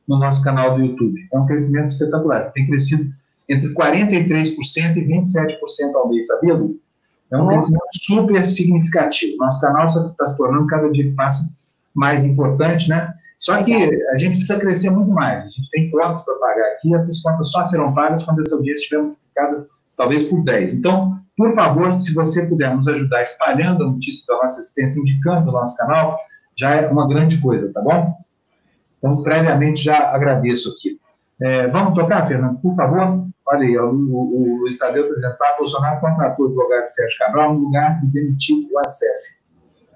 [0.08, 1.20] no nosso canal do YouTube.
[1.30, 2.50] É um crescimento espetacular.
[2.52, 3.10] Tem crescido
[3.46, 6.80] entre 43% e 27% ao mês, sabia, Lu?
[7.30, 9.36] É um crescimento super significativo.
[9.36, 11.44] Nosso canal está se tornando cada dia que passa
[11.94, 13.12] mais importante, né?
[13.38, 15.44] Só que a gente precisa crescer muito mais.
[15.44, 18.82] A gente tem contas para pagar aqui, essas contas só serão pagas quando essa audiência
[18.82, 20.74] estiver multiplicada talvez por 10.
[20.74, 25.50] Então, por favor, se você puder nos ajudar espalhando a notícia da nossa assistência, indicando
[25.50, 26.18] o nosso canal,
[26.58, 28.12] já é uma grande coisa, tá bom?
[28.98, 31.00] Então, previamente, já agradeço aqui.
[31.40, 33.28] É, vamos tocar, Fernando, por favor?
[33.46, 38.00] Olha aí, o, o, o Estadeu apresentar, Bolsonaro contratou o advogado Sérgio Cabral no lugar
[38.00, 39.37] de demitir o ACF.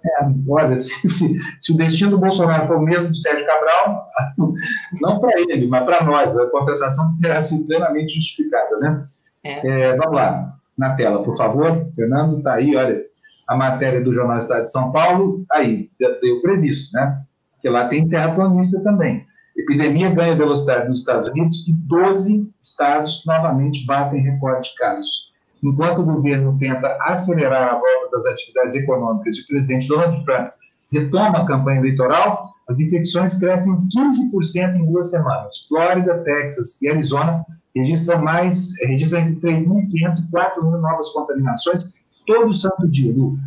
[0.04, 4.08] É, olha, se, se, se, o destino do Bolsonaro for o mesmo do Sérgio Cabral,
[5.00, 9.04] não para ele, mas para nós, a contratação terá sido plenamente justificada, né?
[9.44, 9.68] É.
[9.68, 11.86] É, vamos lá, na tela, por favor.
[11.94, 13.02] Fernando, está aí, olha,
[13.48, 17.22] a matéria do Jornal Estado de São Paulo, aí, deu previsto, né?
[17.52, 19.26] Porque lá tem terraplanista também.
[19.56, 25.31] Epidemia ganha velocidade nos Estados Unidos e 12 estados novamente batem recorde de casos.
[25.62, 30.50] Enquanto o governo tenta acelerar a volta das atividades econômicas e o presidente Donald Trump
[30.92, 35.64] retoma a campanha eleitoral, as infecções crescem 15% em duas semanas.
[35.68, 37.44] Flórida, Texas e Arizona
[37.74, 43.38] registram mais, registram entre 3.500 e 4.000 novas contaminações todo santo dia, Lu.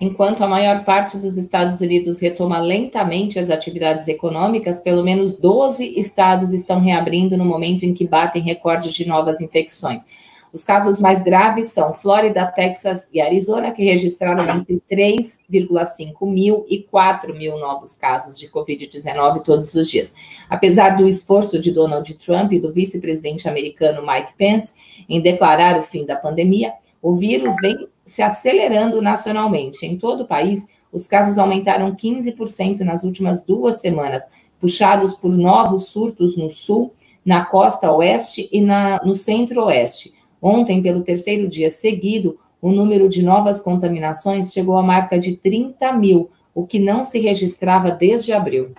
[0.00, 5.96] Enquanto a maior parte dos Estados Unidos retoma lentamente as atividades econômicas, pelo menos 12
[5.96, 10.04] estados estão reabrindo no momento em que batem recordes de novas infecções.
[10.52, 16.82] Os casos mais graves são Flórida, Texas e Arizona, que registraram entre 3,5 mil e
[16.82, 20.12] 4 mil novos casos de Covid-19 todos os dias.
[20.50, 24.74] Apesar do esforço de Donald Trump e do vice-presidente americano Mike Pence
[25.08, 29.86] em declarar o fim da pandemia, o vírus vem se acelerando nacionalmente.
[29.86, 34.22] Em todo o país, os casos aumentaram 15% nas últimas duas semanas,
[34.60, 36.92] puxados por novos surtos no sul,
[37.24, 40.12] na costa oeste e na, no centro-oeste.
[40.42, 45.92] Ontem, pelo terceiro dia seguido, o número de novas contaminações chegou à marca de 30
[45.92, 48.72] mil, o que não se registrava desde abril.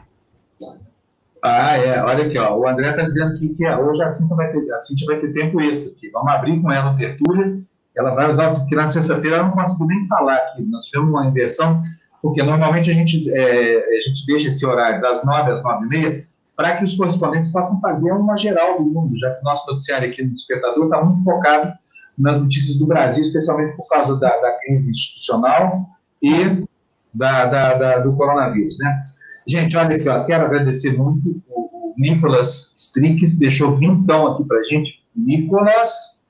[1.42, 2.02] Ah, é.
[2.04, 2.58] Olha aqui, ó.
[2.58, 5.34] O André está dizendo que, que hoje a Cintia, vai ter, a Cintia vai ter
[5.34, 6.10] tempo extra aqui.
[6.10, 7.64] Vamos abrir com ela o Tertúlia
[7.96, 11.26] ela vai usar, porque na sexta-feira ela não conseguiu nem falar aqui, nós tivemos uma
[11.28, 11.80] inversão,
[12.22, 15.90] porque normalmente a gente, é, a gente deixa esse horário das nove às nove e
[15.90, 16.28] meia
[16.64, 20.10] para que os correspondentes possam fazer uma geral do mundo, já que o nosso noticiário
[20.10, 21.74] aqui no Despertador está muito focado
[22.18, 25.86] nas notícias do Brasil, especialmente por causa da, da crise institucional
[26.22, 26.66] e
[27.14, 29.04] da, da, da, do coronavírus, né?
[29.46, 34.64] Gente, olha aqui, ó, quero agradecer muito o, o Nicolas Strix, deixou vintão aqui para
[34.64, 35.04] gente.
[35.14, 36.24] Nicolas,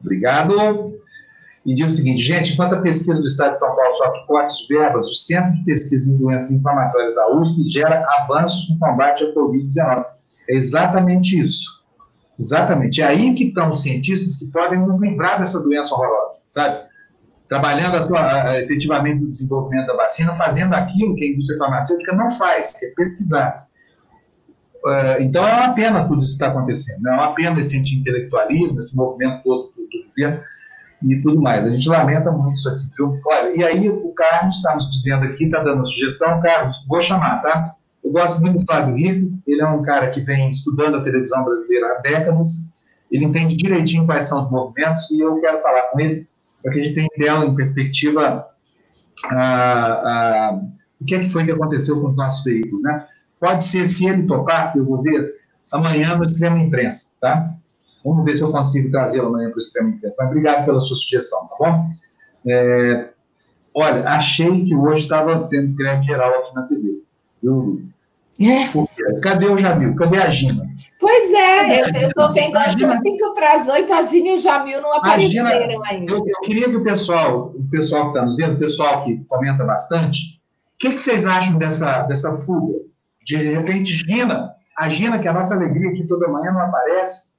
[0.00, 0.96] Obrigado.
[1.64, 4.58] E diz o seguinte, gente, enquanto a pesquisa do Estado de São Paulo sofre cortes
[4.58, 9.24] de verbas, o Centro de Pesquisa em Doenças Inflamatórias da USP gera avanços no combate
[9.24, 10.04] à Covid-19.
[10.50, 11.82] É exatamente isso.
[12.38, 13.00] Exatamente.
[13.00, 16.84] É aí que estão os cientistas que podem nos livrar dessa doença horrorosa, sabe?
[17.48, 22.14] Trabalhando a tua, a, efetivamente no desenvolvimento da vacina, fazendo aquilo que a indústria farmacêutica
[22.14, 23.66] não faz, que é pesquisar.
[24.84, 27.08] Uh, então é uma pena tudo isso que está acontecendo.
[27.08, 29.74] É uma pena esse anti-intelectualismo, esse movimento todo
[30.14, 30.42] governo
[31.06, 31.64] e tudo mais.
[31.64, 33.20] A gente lamenta muito isso aqui, viu?
[33.26, 37.02] Olha, e aí o Carlos está nos dizendo aqui, está dando a sugestão, Carlos, vou
[37.02, 37.74] chamar, tá?
[38.02, 41.44] Eu gosto muito do Flávio Rico, ele é um cara que vem estudando a televisão
[41.44, 42.72] brasileira há décadas,
[43.10, 46.26] ele entende direitinho quais são os movimentos e eu quero falar com ele
[46.62, 48.46] para que a gente tenha em perspectiva
[49.30, 50.60] ah, ah,
[51.00, 53.06] o que é que foi que aconteceu com os nossos veículos, né?
[53.38, 55.34] Pode ser, se ele topar, eu vou ver
[55.70, 57.56] amanhã no Extremo Imprensa, tá?
[58.04, 60.14] Vamos ver se eu consigo trazê-lo amanhã para o extremo interno.
[60.18, 61.90] Mas obrigado pela sua sugestão, tá bom?
[62.46, 63.10] É,
[63.74, 67.02] olha, achei que hoje estava tendo greve geral aqui na TV.
[67.42, 67.80] Eu,
[68.40, 69.20] é.
[69.20, 69.94] Cadê o Jamil?
[69.94, 70.68] Cadê a Gina?
[70.98, 74.82] Pois é, eu estou vendo às 5 para as 8, a Gina e o Jamil
[74.82, 76.12] não apareceram Gina, ainda.
[76.12, 79.24] Eu, eu, queria que o pessoal, o pessoal que está nos vendo, o pessoal que
[79.28, 80.40] comenta bastante,
[80.74, 82.80] o que, que vocês acham dessa, dessa fuga?
[83.24, 87.33] De repente, Gina, a Gina, que é a nossa alegria aqui toda manhã, não aparece.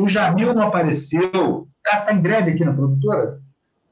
[0.00, 1.68] O Jamil não apareceu.
[1.84, 3.40] Está tá em greve aqui na produtora?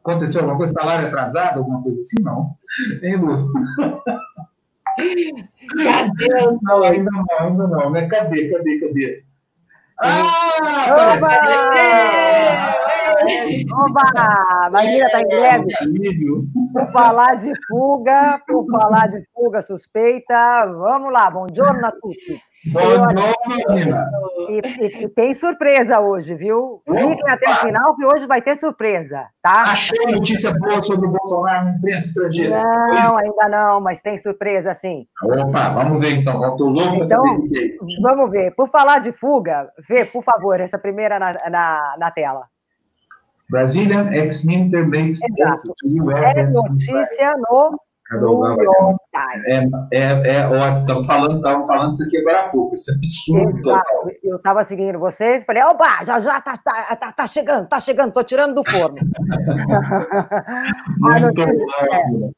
[0.01, 0.73] Aconteceu alguma coisa?
[0.73, 1.59] Salário atrasado?
[1.59, 2.23] Alguma coisa assim?
[2.23, 2.57] Não.
[3.03, 3.53] Hein, Lu?
[5.83, 7.91] Cadê o Não, ainda não, ainda não.
[7.91, 8.09] Né?
[8.09, 9.25] Cadê, cadê, cadê?
[10.01, 11.39] Ah, apareceu!
[13.75, 14.71] Oba!
[14.71, 15.67] Maíra está em greve.
[16.73, 22.33] Por falar de fuga, por falar de fuga suspeita, vamos lá, bom giorno a tutti.
[22.33, 22.48] Bom menina.
[24.49, 26.83] E, e, tem surpresa hoje, viu?
[26.87, 29.63] Fiquem até o final, que hoje vai ter surpresa, tá?
[29.63, 32.63] Achou notícia boa sobre o Bolsonaro na imprensa estrangeira?
[32.63, 35.07] Não, ainda não, mas tem surpresa, sim.
[35.23, 36.35] Opa, vamos ver então.
[36.51, 37.23] Estou louco então,
[38.03, 38.55] Vamos ver.
[38.55, 42.47] Por falar de fuga, vê, por favor, essa primeira na, na, na tela.
[43.51, 46.37] Brazilian ex-minister makes exit to US.
[46.37, 47.81] É notícia no
[49.45, 49.59] é,
[49.93, 50.49] é, é,
[50.81, 53.71] estamos falando, falando isso aqui agora há pouco, isso é absurdo.
[54.25, 58.11] Eu estava seguindo vocês, falei, opa, já já tá, tá, tá, tá chegando, tá chegando,
[58.13, 58.97] tô tirando do forno.
[61.05, 62.31] a, notícia, é,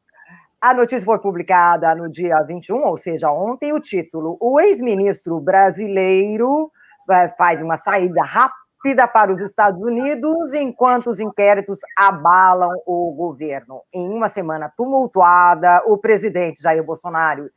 [0.60, 6.72] a notícia foi publicada no dia 21, ou seja, ontem, o título: O ex-ministro brasileiro
[7.08, 13.12] é, faz uma saída rápida rápida para os Estados Unidos, enquanto os inquéritos abalam o
[13.12, 13.82] governo.
[13.92, 17.50] Em uma semana tumultuada, o presidente Jair Bolsonaro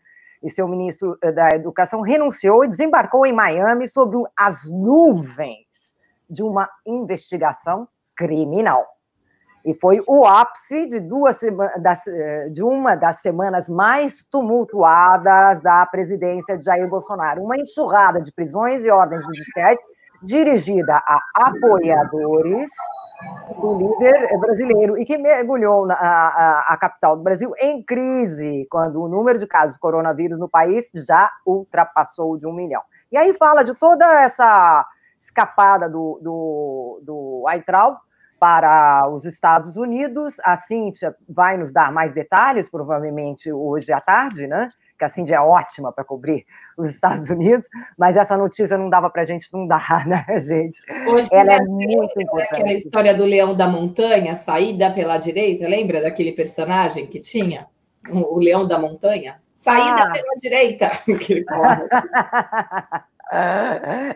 [0.44, 5.96] e seu ministro eh, da Educação renunciou e desembarcou em Miami sob as nuvens
[6.30, 8.86] de uma investigação criminal.
[9.66, 11.40] E foi o ápice de, duas
[11.82, 17.42] das, eh, de uma das semanas mais tumultuadas da presidência de Jair Bolsonaro.
[17.42, 19.80] Uma enxurrada de prisões e ordens judiciais
[20.24, 22.70] dirigida a apoiadores
[23.60, 29.02] do líder brasileiro e que mergulhou na, a, a, capital do Brasil em crise, quando
[29.02, 32.82] o número de casos de coronavírus no país já ultrapassou de um milhão.
[33.12, 34.86] E aí fala de toda essa
[35.20, 38.00] escapada do, do, do Aitral
[38.40, 40.38] para os Estados Unidos.
[40.44, 44.68] A Cíntia vai nos dar mais detalhes, provavelmente hoje à tarde, né?
[45.04, 46.46] Que a Cíntia é ótima para cobrir
[46.78, 50.82] os Estados Unidos, mas essa notícia não dava para a gente não dar, né, gente?
[51.08, 52.54] Hoje Ela é muito importante.
[52.54, 57.68] Aquela história do leão da montanha, saída pela direita, lembra daquele personagem que tinha?
[58.10, 59.42] O leão da montanha?
[59.56, 60.12] Saída ah.
[60.12, 60.92] pela direita.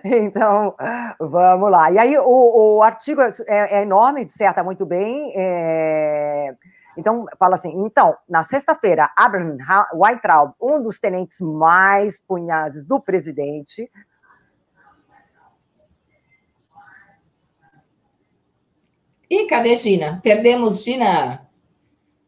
[0.03, 0.75] Então,
[1.19, 1.91] vamos lá.
[1.91, 5.33] E aí, o, o artigo é, é, enorme, disserta muito bem.
[5.35, 6.53] É...
[6.97, 13.89] Então, fala assim: então, na sexta-feira, Abraham Weintraub, um dos tenentes mais punhazes do presidente.
[19.29, 20.19] E cadê Gina?
[20.23, 21.47] Perdemos Gina.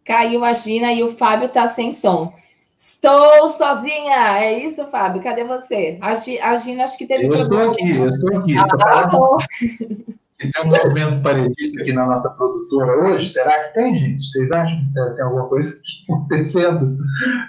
[0.05, 2.34] Caiu a Gina e o Fábio está sem som.
[2.76, 5.22] Estou sozinha, é isso, Fábio?
[5.22, 5.97] Cadê você?
[6.01, 8.57] A, Gina acho que teve Eu estou aqui, eu estou aqui.
[8.57, 9.09] Ah, tá
[10.39, 13.29] tem um movimento paredista aqui na nossa produtora hoje.
[13.29, 14.23] Será que tem, gente?
[14.23, 15.75] Vocês acham que tem alguma coisa
[16.07, 16.97] acontecendo?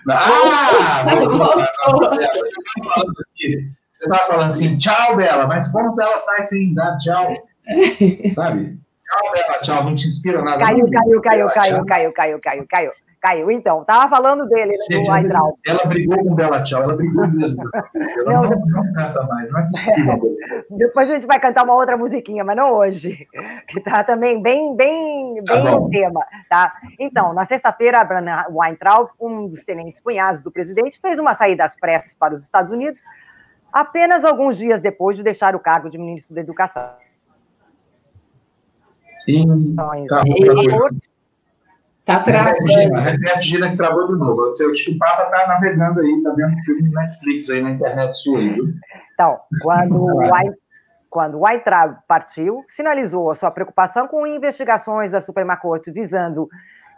[0.09, 1.05] Ah!
[3.37, 7.33] Você estava falando assim, tchau, Bela, mas como ela sai sem dar tchau?
[8.35, 8.79] Sabe?
[9.05, 10.65] Tchau, Bela, tchau, não te inspira nada.
[10.65, 12.93] Caiu, caiu, caiu, caiu, caiu, caiu, caiu, caiu.
[13.21, 13.85] Caiu, então.
[13.85, 15.59] Tava falando dele, né, Gente, do Aidral.
[15.67, 17.63] Ela brigou com o Bela Tchau, ela brigou mesmo.
[18.17, 20.37] Ela não, não, não, canta mais, não é possível.
[20.71, 23.29] Depois a gente vai cantar uma outra musiquinha, mas não hoje.
[23.69, 26.73] Que tá também bem, bem, tá bem tá no tema, tá?
[26.99, 31.65] Então, na sexta-feira, a Brana Weintraub, um dos tenentes cunhados do presidente, fez uma saída
[31.65, 33.03] às pressas para os Estados Unidos,
[33.71, 36.89] apenas alguns dias depois de deixar o cargo de ministro da Educação.
[39.29, 40.23] Então, tá,
[42.11, 43.01] Tá travando.
[43.01, 44.47] Repete, Gina, que travou de novo.
[44.47, 47.71] Eu sei que o Papa tá navegando aí, tá vendo filme no Netflix aí na
[47.71, 48.41] internet sua?
[48.41, 50.59] Então, quando o White,
[51.09, 56.49] quando o Weintraub partiu, sinalizou a sua preocupação com investigações da Suprema Corte visando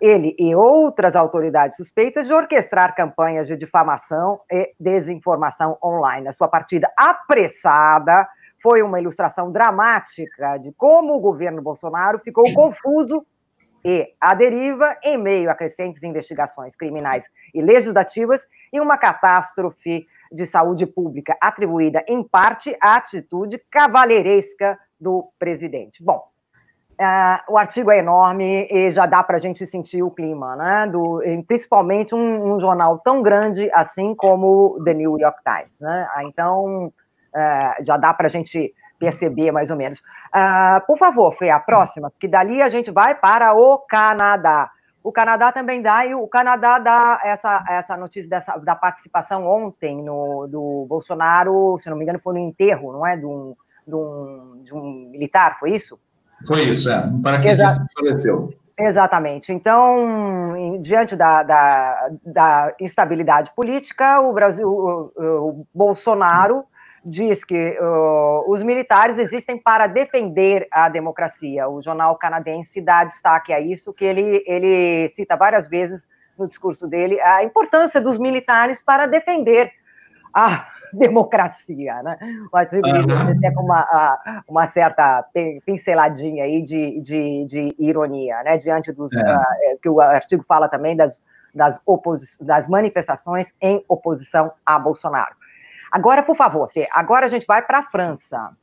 [0.00, 6.26] ele e outras autoridades suspeitas de orquestrar campanhas de difamação e desinformação online.
[6.26, 8.26] A sua partida apressada
[8.60, 13.24] foi uma ilustração dramática de como o governo Bolsonaro ficou confuso
[13.84, 20.46] e a deriva em meio a crescentes investigações criminais e legislativas e uma catástrofe de
[20.46, 26.02] saúde pública atribuída em parte à atitude cavalheiresca do presidente.
[26.02, 26.24] Bom,
[26.92, 30.86] uh, o artigo é enorme e já dá para a gente sentir o clima, né?
[30.90, 36.08] Do, principalmente um, um, jornal tão grande assim como o The New York Times, né?
[36.24, 38.72] Então uh, já dá para a gente
[39.02, 39.98] perceber mais ou menos.
[39.98, 44.70] Uh, por favor, Fê, a próxima, porque dali a gente vai para o Canadá.
[45.02, 50.00] O Canadá também dá, e o Canadá dá essa, essa notícia dessa, da participação ontem
[50.00, 53.16] no, do Bolsonaro, se não me engano, foi no enterro, não é?
[53.16, 55.98] De um, de um, de um militar, foi isso?
[56.46, 57.04] Foi isso, é.
[57.06, 58.54] Um paraquedista que faleceu.
[58.78, 59.52] Exatamente.
[59.52, 66.64] Então, em, diante da, da, da, instabilidade política, o Brasil, o, o Bolsonaro
[67.04, 71.68] diz que uh, os militares existem para defender a democracia.
[71.68, 76.06] O jornal canadense dá destaque a isso, que ele, ele cita várias vezes
[76.38, 79.70] no discurso dele a importância dos militares para defender
[80.32, 82.18] a democracia, né?
[82.52, 83.36] O artigo uhum.
[83.36, 85.24] até com uma, uma certa
[85.64, 88.56] pinceladinha aí de, de, de ironia, né?
[88.58, 89.18] Diante dos é.
[89.18, 91.20] uh, que o artigo fala também das
[91.54, 91.80] das,
[92.40, 95.34] das manifestações em oposição a Bolsonaro.
[95.92, 98.56] Agora, por favor, Fê, agora a gente vai para a França.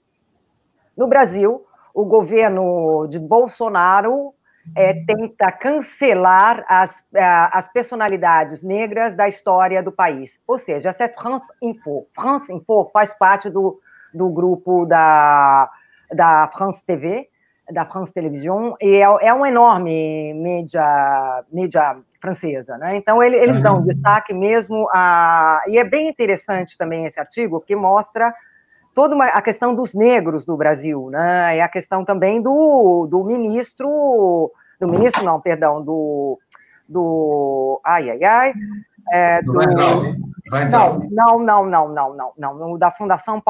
[0.98, 1.64] No Brasil,
[1.94, 4.34] o governo de Bolsonaro
[4.76, 7.08] é, tenta cancelar as,
[7.52, 10.42] as personalidades negras da história do país.
[10.48, 12.08] Ou seja, essa é France Info.
[12.16, 13.80] France Info faz parte do,
[14.12, 15.70] do grupo da,
[16.12, 17.30] da France TV,
[17.72, 22.96] da France Television, e é, é um enorme mídia, mídia francesa, né?
[22.96, 27.76] Então ele, eles dão destaque mesmo a e é bem interessante também esse artigo porque
[27.76, 28.34] mostra
[28.94, 31.58] toda uma, a questão dos negros do Brasil, né?
[31.58, 36.38] E a questão também do, do ministro, do ministro não, perdão, do
[36.88, 38.54] do ai ai ai
[39.12, 41.00] é, do, não,
[41.40, 43.42] não, não, não, não, não, não, da Fundação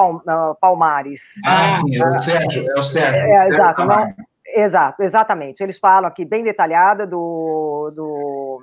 [0.60, 1.22] Palmares.
[1.46, 3.22] Ah, sim, é o Sérgio, é o Sérgio.
[3.22, 4.14] É, exato, não,
[4.60, 5.62] Exato, exatamente.
[5.62, 8.62] Eles falam aqui bem detalhada do, do,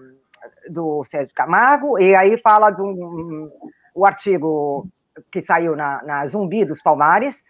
[0.69, 3.51] do Sérgio Camargo, e aí fala do um,
[3.95, 4.89] o artigo
[5.33, 7.43] que saiu na, na Zumbi dos Palmares,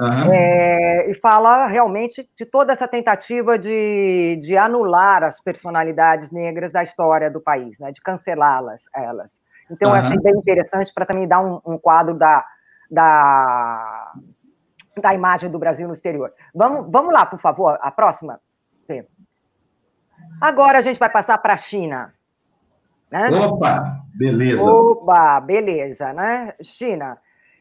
[0.00, 0.32] Uhum.
[0.32, 6.84] É, e fala realmente de toda essa tentativa de, de anular as personalidades negras da
[6.84, 9.40] história do país, né, de cancelá-las, elas.
[9.68, 9.96] Então, uhum.
[9.96, 12.46] eu achei bem interessante para também dar um, um, quadro da,
[12.88, 14.12] da,
[15.00, 16.32] da imagem do Brasil no exterior.
[16.54, 18.40] Vamos, vamos lá, por favor, a próxima.
[20.40, 22.14] Agora a gente vai passar para a China.
[23.10, 23.28] Né?
[23.30, 24.70] Opa, beleza.
[24.70, 26.54] Opa, beleza, né?
[26.62, 27.18] China.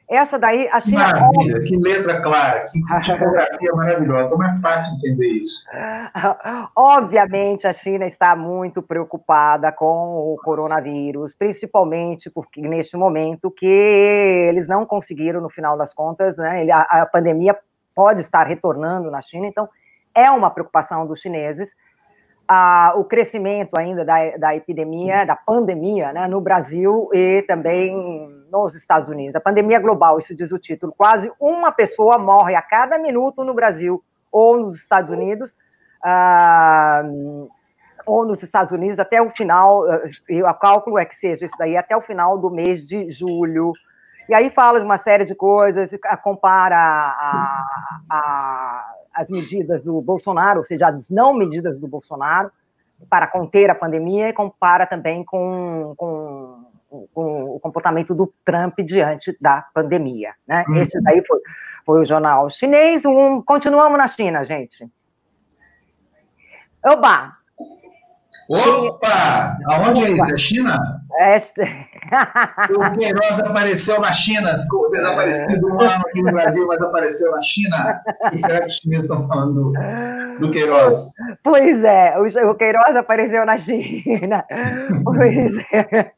[0.09, 0.99] Essa daí, a China.
[0.99, 4.29] Maravilha, que letra clara, que tipografia maravilhosa.
[4.29, 5.65] Como é fácil entender isso?
[6.73, 14.65] Obviamente, a China está muito preocupada com o coronavírus, principalmente porque neste momento que eles
[14.65, 16.65] não conseguiram, no final das contas, né?
[16.71, 17.57] A, a pandemia
[17.93, 19.67] pode estar retornando na China, então
[20.15, 21.75] é uma preocupação dos chineses
[22.95, 27.93] o crescimento ainda da, da epidemia, da pandemia, né, no Brasil e também
[28.49, 29.35] nos Estados Unidos.
[29.35, 30.93] A pandemia global, isso diz o título.
[30.97, 35.55] Quase uma pessoa morre a cada minuto no Brasil ou nos Estados Unidos,
[36.03, 37.03] ah,
[38.05, 39.83] ou nos Estados Unidos até o final,
[40.29, 43.73] e o cálculo é que seja isso daí, até o final do mês de julho.
[44.29, 45.89] E aí fala de uma série de coisas,
[46.23, 47.65] compara a,
[48.09, 48.66] a
[49.17, 52.51] as medidas do Bolsonaro, ou seja, as não medidas do Bolsonaro
[53.09, 56.65] para conter a pandemia e compara também com, com,
[57.13, 60.33] com o comportamento do Trump diante da pandemia.
[60.47, 60.63] Né?
[60.67, 60.75] Uhum.
[60.77, 61.39] Esse daí foi,
[61.85, 63.05] foi o jornal chinês.
[63.05, 64.87] Um, continuamos na China, gente.
[66.85, 67.37] Oba!
[68.49, 69.57] Opa!
[69.67, 70.33] Aonde é isso?
[70.33, 70.79] É China?
[71.19, 71.37] É...
[72.71, 77.41] o Queiroz apareceu na China, ficou desaparecido um ano aqui no Brasil, mas apareceu na
[77.41, 78.01] China.
[78.31, 79.73] Que será que os chineses estão falando do,
[80.39, 81.11] do Queiroz?
[81.43, 84.45] Pois é, o, Queiroz apareceu na China.
[85.03, 86.11] Pois é.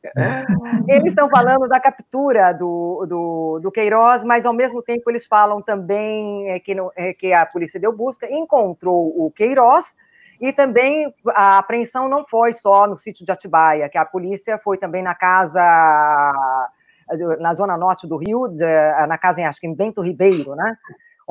[0.88, 5.62] Eles estão falando da captura do, do, do Queiroz, mas ao mesmo tempo eles falam
[5.62, 9.96] também é, que, não, é, que a polícia deu busca, encontrou o Queiroz
[10.40, 14.78] e também a apreensão não foi só no sítio de Atibaia, que a polícia foi
[14.78, 15.62] também na casa,
[17.40, 18.48] na zona norte do Rio,
[19.08, 20.78] na casa em, acho que em Bento Ribeiro, né?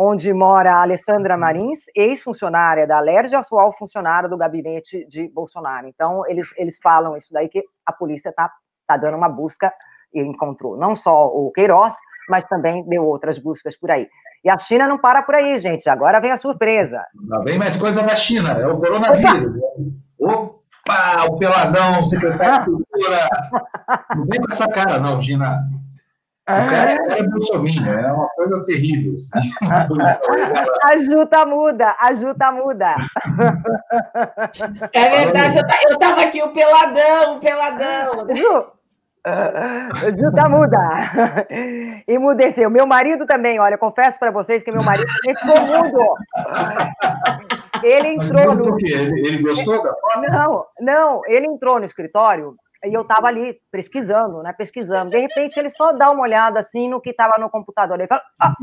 [0.01, 5.89] onde mora a Alessandra Marins, ex-funcionária da LERJ, atual funcionária do gabinete de Bolsonaro.
[5.89, 8.49] Então, eles, eles falam isso daí, que a polícia está
[8.87, 9.73] tá dando uma busca
[10.15, 11.97] e encontrou não só o Queiroz,
[12.29, 14.09] mas também deu outras buscas por aí.
[14.49, 15.91] E a China não para por aí, gente.
[15.91, 17.05] Agora vem a surpresa.
[17.27, 19.61] Lá vem mais coisa da China, é o coronavírus.
[20.19, 20.55] Opa,
[20.87, 23.29] Opa o peladão, o secretário de Cultura.
[24.17, 25.69] Não vem com essa cara, não, Gina.
[26.45, 29.17] O cara, é, é bolsominion, é uma coisa terrível.
[29.17, 29.51] Assim.
[30.91, 32.97] A Juta muda, a Juta muda.
[34.95, 38.27] É verdade, eu estava aqui, o peladão, o peladão.
[38.35, 38.78] Ju,
[40.19, 40.79] Juta muda.
[42.07, 42.71] Emudeceu.
[42.71, 46.15] Meu marido também, olha, confesso para vocês que meu marido também ficou mudo.
[47.83, 48.77] Ele entrou no.
[48.81, 50.29] Ele, ele gostou da forma?
[50.29, 52.55] Não, não, ele entrou no escritório
[52.85, 54.53] e eu estava ali pesquisando, né?
[54.53, 55.11] Pesquisando.
[55.11, 57.99] De repente, ele só dá uma olhada assim no que estava no computador.
[57.99, 58.55] Ele fala: ah,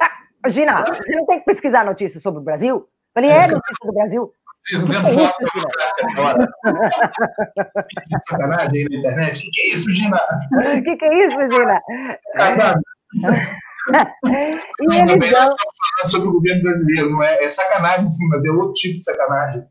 [0.00, 2.76] ah, Gina, você não tem que pesquisar notícias sobre o Brasil?
[2.76, 4.32] Eu falei, é notícia do Brasil.
[4.70, 5.44] Vendo foto
[6.12, 6.48] agora?
[8.28, 9.38] Sacanagem aí na internet.
[9.38, 10.20] O que, que é isso, Gina?
[10.52, 11.80] O que, que é isso, Gina?
[12.36, 12.80] Casado.
[14.24, 15.42] e eles também dão...
[15.42, 17.42] estamos falando sobre o governo brasileiro, não é?
[17.42, 19.64] É sacanagem, sim, mas é outro tipo de sacanagem.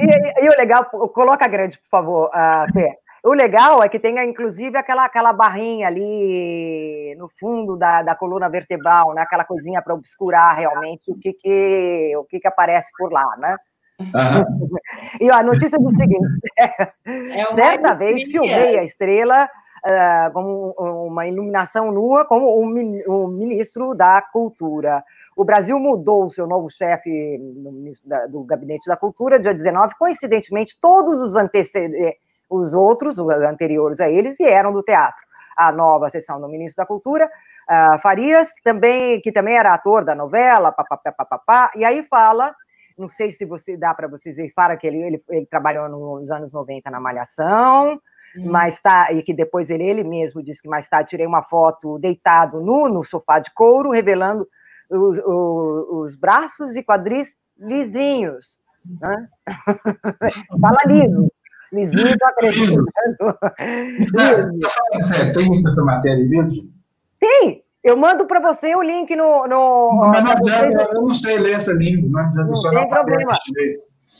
[0.00, 3.03] e, e, o legal, coloca grande, por favor, uh, Fê.
[3.24, 8.50] O legal é que tem, inclusive, aquela, aquela barrinha ali no fundo da, da coluna
[8.50, 9.22] vertebral, né?
[9.22, 13.56] aquela coisinha para obscurar realmente o que, que, o que, que aparece por lá, né?
[13.98, 14.76] Uhum.
[15.22, 16.26] e ó, a notícia do seguinte:
[17.30, 20.74] é certa vez filmei a estrela uh, como
[21.06, 25.02] uma iluminação nua, como o, o ministro da Cultura.
[25.34, 27.40] O Brasil mudou o seu novo chefe
[28.28, 29.94] do Gabinete da Cultura, dia 19.
[29.98, 35.22] Coincidentemente, todos os antecedentes os outros, os anteriores a ele, vieram do teatro.
[35.56, 40.14] A nova sessão do ministro da Cultura, uh, Farias, também, que também era ator da
[40.14, 42.54] novela, papapá, papapá, e aí fala,
[42.98, 46.30] não sei se você dá para vocês ver, fala que ele, ele, ele, trabalhou nos
[46.30, 48.00] anos 90 na Malhação,
[48.36, 48.50] hum.
[48.50, 51.98] mas tá, e que depois ele, ele mesmo disse que mais tarde tirei uma foto
[51.98, 54.46] deitado nu no sofá de couro, revelando
[54.90, 58.58] os, os, os braços e quadris lisinhos.
[59.00, 59.28] Né?
[60.60, 61.30] Fala liso.
[61.74, 62.86] Lisinho tá acreditando.
[65.34, 66.70] Tem isso nessa matéria mesmo?
[67.18, 67.62] Tem.
[67.82, 69.46] Eu mando para você o link no.
[69.46, 72.22] no mas não adianta, eu não sei ler essa língua.
[72.34, 73.38] Não, não tem problema.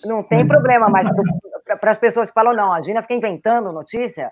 [0.05, 1.09] Não tem problema, mas
[1.80, 4.30] para as pessoas que falam, não, a Gina fica inventando notícia,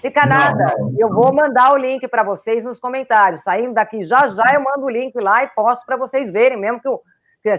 [0.00, 0.74] Fica nada.
[0.78, 3.42] Não, não, eu vou mandar o link para vocês nos comentários.
[3.42, 6.80] Saindo daqui já já eu mando o link lá e posto para vocês verem, mesmo
[6.80, 7.00] que o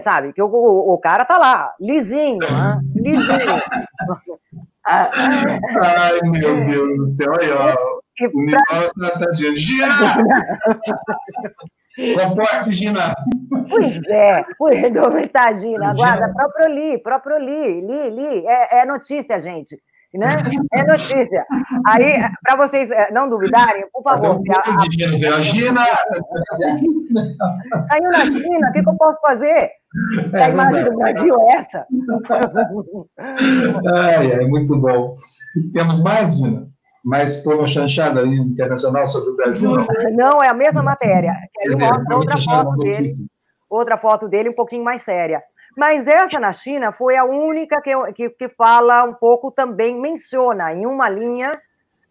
[0.00, 2.80] sabe, que o, o, o, cara tá lá, lisinho, né?
[2.94, 3.62] lisinho.
[4.86, 7.74] Ai, meu Deus do céu, aí, ó.
[8.32, 9.88] O Nicola tá, tá dizendo, Gina!
[12.22, 13.14] Comporte, Gina!
[13.68, 19.40] Pois é, pois é, Gina, aguarda, próprio li, próprio li, li, li, é, é notícia,
[19.40, 19.78] gente
[20.14, 20.36] né?
[20.72, 21.44] É notícia.
[21.86, 24.40] Aí, para vocês eh, não duvidarem, por favor.
[24.50, 24.80] A, a,
[25.42, 25.80] China.
[27.88, 29.70] Saiu na China, o que, que eu posso fazer?
[30.32, 31.84] É, a imagem do Brasil é essa.
[33.94, 35.14] Ai, é muito bom.
[35.72, 36.68] Temos mais, Gina?
[37.04, 39.72] Mais foi uma chanchada internacional sobre o Brasil?
[40.12, 41.34] Não, é a mesma matéria.
[41.60, 43.08] Ele mostra outra foto dele.
[43.68, 45.42] Outra foto dele um pouquinho mais séria.
[45.76, 50.72] Mas essa na China foi a única que, que, que fala um pouco também, menciona
[50.72, 51.50] em uma linha,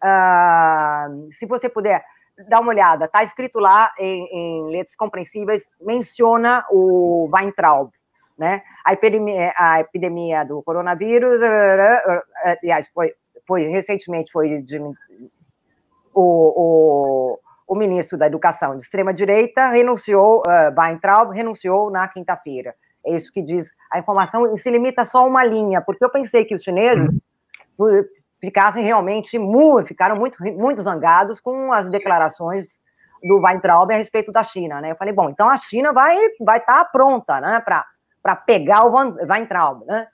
[0.02, 2.04] uh, se você puder
[2.48, 7.90] dar uma olhada, está escrito lá em, em, letras compreensíveis, menciona o Weintraub,
[8.36, 8.62] né?
[8.84, 11.40] A epidemia, a epidemia do coronavírus,
[12.42, 13.14] aliás, foi,
[13.46, 14.92] foi recentemente foi de, o,
[16.14, 22.74] o, o ministro da Educação de extrema direita renunciou, uh, Weintraub renunciou na quinta-feira.
[23.06, 26.10] É isso que diz a informação, e se limita só a uma linha, porque eu
[26.10, 27.16] pensei que os chineses
[28.40, 32.78] ficassem realmente muito, ficaram muito, muito zangados com as declarações
[33.22, 34.90] do Weintraub a respeito da China, né?
[34.90, 38.92] Eu falei, bom, então a China vai vai estar tá pronta, né, para pegar o
[39.26, 40.06] Weintraub, né?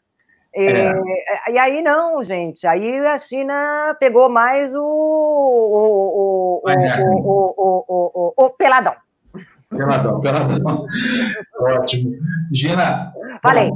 [0.54, 1.52] E, é.
[1.52, 6.70] e, aí não, gente, aí a China pegou mais o, o, o,
[7.22, 8.94] o, o, o, o peladão.
[9.70, 10.84] Peladão, peladão.
[11.60, 12.12] Ótimo.
[12.52, 13.12] Gina.
[13.42, 13.70] Falei.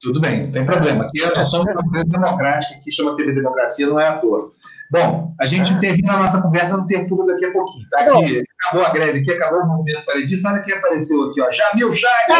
[0.00, 1.04] Tudo bem, não tem problema.
[1.04, 4.50] Aqui nós somos uma empresa democrática, que chama TV Democracia, não é à toa.
[4.90, 7.86] Bom, a gente termina a nossa conversa no Tertulo daqui a pouquinho.
[7.90, 10.48] Tá aqui, acabou a greve aqui, acabou o movimento paredista.
[10.48, 11.52] Olha quem apareceu aqui, ó.
[11.52, 12.30] Jamil Chagas!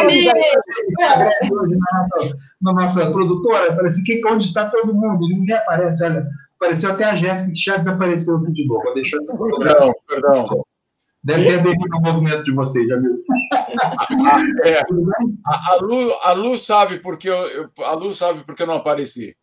[0.99, 3.71] É a greve hoje na nossa, na nossa produtora.
[3.71, 5.27] Aparece aqui, onde está todo mundo?
[5.29, 6.27] Ninguém aparece, olha.
[6.59, 8.93] Apareceu até a Jéssica, que já desapareceu aqui de novo.
[8.93, 9.93] Deixou essa fotografia.
[10.07, 10.65] Perdão, perdão.
[11.23, 13.19] Deve ter aderido ao movimento de vocês, já viu?
[14.65, 18.75] é, a, a, Lu, a Lu sabe porque eu, a Lu sabe porque eu não
[18.75, 19.35] apareci.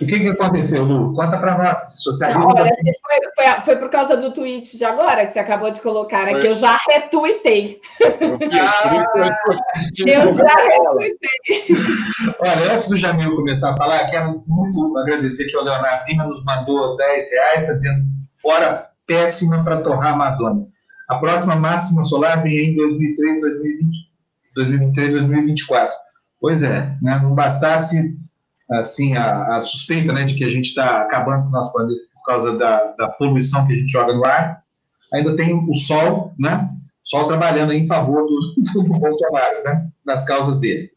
[0.00, 1.12] O que, que aconteceu, Lu?
[1.14, 1.80] Conta para nós.
[2.02, 2.48] Socialismo.
[2.48, 6.26] Olha, foi, foi, foi, por causa do tweet de agora que você acabou de colocar,
[6.26, 6.38] né?
[6.38, 7.80] Que eu já retuitei.
[8.00, 8.70] Eu, já
[10.54, 11.28] retuitei.
[12.40, 16.44] Olha, antes do Jamil começar a falar, quero muito agradecer que o Leonardo Lima nos
[16.44, 18.04] mandou 10 reais, está dizendo
[18.44, 20.66] hora péssima para torrar a Amazônia.
[21.08, 24.10] A próxima máxima solar vem em 2003, 2020,
[24.54, 25.94] 2023, 2024.
[26.40, 27.18] Pois é, né?
[27.22, 28.16] não bastasse
[28.70, 32.00] assim a, a, suspeita né, de que a gente está acabando com o nosso planeta
[32.14, 34.62] por causa da, da poluição que a gente joga no ar,
[35.14, 36.68] ainda tem o Sol, né?
[37.02, 39.88] Sol trabalhando em favor do, do Bolsonaro, né?
[40.04, 40.90] Das causas dele.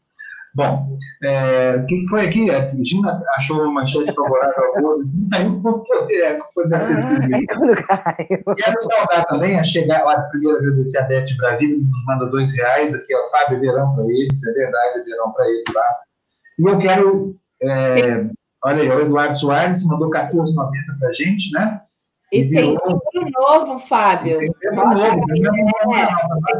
[0.54, 2.50] Bom, é, o que foi aqui?
[2.50, 8.56] A Gina achou uma manchete favorável ao Bozo, saiu por poder, poder ter sido isso.
[8.56, 12.54] Quero saudar também a chegar, olha, primeiro agradecer a Beth Brasil, que nos manda dois
[12.54, 15.96] reais, aqui, ó, Fábio Verão para eles, é verdade, Verão para eles lá.
[16.58, 18.26] E eu quero, é,
[18.62, 21.80] olha aí, o Eduardo Soares mandou 14,90 para a gente, né?
[22.30, 24.38] E, e tem membro novo, Fábio.
[24.38, 25.26] Tem membro Nossa, novo.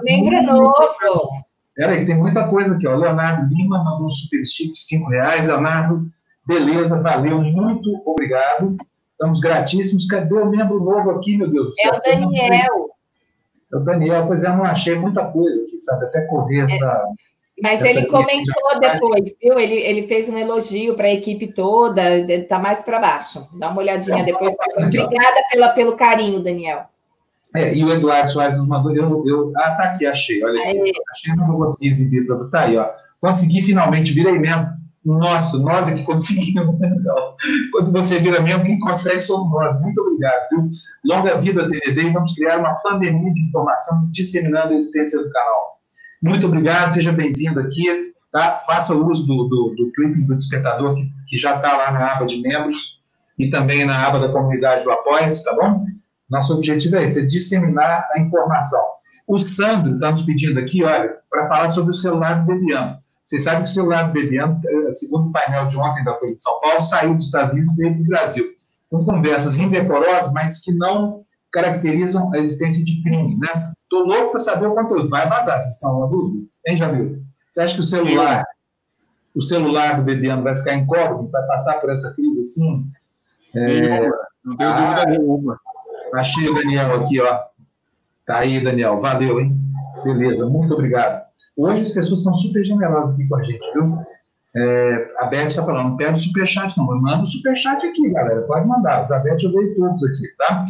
[0.02, 1.51] Tem membro novo.
[1.74, 2.96] Peraí, tem muita coisa aqui, ó.
[2.96, 5.44] Leonardo Lima mandou um super stick de 5 reais.
[5.44, 6.06] Leonardo,
[6.46, 8.76] beleza, valeu, muito obrigado.
[9.12, 10.06] Estamos gratíssimos.
[10.06, 11.94] Cadê o membro novo aqui, meu Deus do céu?
[11.94, 12.90] É o Daniel.
[13.72, 16.04] É o Daniel, pois é, não achei muita coisa aqui, sabe?
[16.06, 16.64] Até correr é.
[16.64, 17.04] essa.
[17.62, 19.58] Mas ele comentou depois, viu?
[19.58, 23.46] Ele, ele fez um elogio para a equipe toda, está mais para baixo.
[23.54, 24.54] Dá uma olhadinha depois.
[24.76, 26.86] Obrigada pela, pelo carinho, Daniel.
[27.54, 28.94] É, e o Eduardo Soares nos mandou.
[28.94, 30.42] Eu, eu, ah, tá aqui, achei.
[30.42, 30.80] Olha aqui.
[30.80, 30.92] Aí.
[31.12, 32.88] Achei, não vou conseguir exibir Tá aí, ó.
[33.20, 34.66] Consegui finalmente, virei mesmo.
[35.04, 36.78] Nossa, nós é que conseguimos.
[36.78, 36.90] Né?
[37.72, 39.80] Quando você vira mesmo, quem consegue somos nós.
[39.80, 40.48] Muito obrigado.
[40.50, 40.68] Viu?
[41.04, 45.80] Longa vida, TVD, e vamos criar uma pandemia de informação disseminando a existência do canal.
[46.22, 48.12] Muito obrigado, seja bem-vindo aqui.
[48.30, 48.58] Tá?
[48.64, 52.24] Faça uso do, do, do clipe do despertador, que, que já está lá na aba
[52.24, 53.02] de membros
[53.38, 55.84] e também na aba da comunidade do Apoia, tá bom?
[56.32, 58.82] Nosso objetivo é esse, é disseminar a informação.
[59.28, 62.96] O Sandro está nos pedindo aqui, olha, para falar sobre o celular do Bebiano.
[63.22, 66.34] Vocês sabem que o celular do Bebiano, eh, segundo o painel de ontem da Folha
[66.34, 68.46] de São Paulo, saiu dos Estados Unidos e veio para o Brasil.
[68.90, 71.22] Com conversas indecorosas, mas que não
[71.52, 73.70] caracterizam a existência de crime, né?
[73.82, 75.10] Estou louco para saber o conteúdo.
[75.10, 76.46] Vai vazar, vocês estão uma dúvida?
[76.66, 77.22] Hein, Jamil?
[77.50, 78.42] Você acha que o celular,
[79.34, 82.86] o celular do Bebiano vai ficar incógnito, vai passar por essa crise assim?
[83.54, 84.08] É,
[84.42, 85.60] Não tenho ah, dúvida nenhuma.
[86.14, 87.40] Achei o Daniel aqui, ó.
[88.26, 89.00] Tá aí, Daniel.
[89.00, 89.56] Valeu, hein?
[90.04, 91.22] Beleza, muito obrigado.
[91.56, 93.98] Hoje as pessoas estão super generosas aqui com a gente, viu?
[94.54, 96.86] É, a Beth está falando, não pede superchat, não.
[96.86, 98.42] Manda o superchat aqui, galera.
[98.42, 99.02] Pode mandar.
[99.08, 100.64] Da Beth eu dei todos aqui, tá?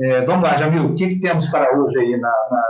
[0.00, 0.86] É, vamos lá, Jamil.
[0.86, 2.62] O que, que temos para hoje aí na, na,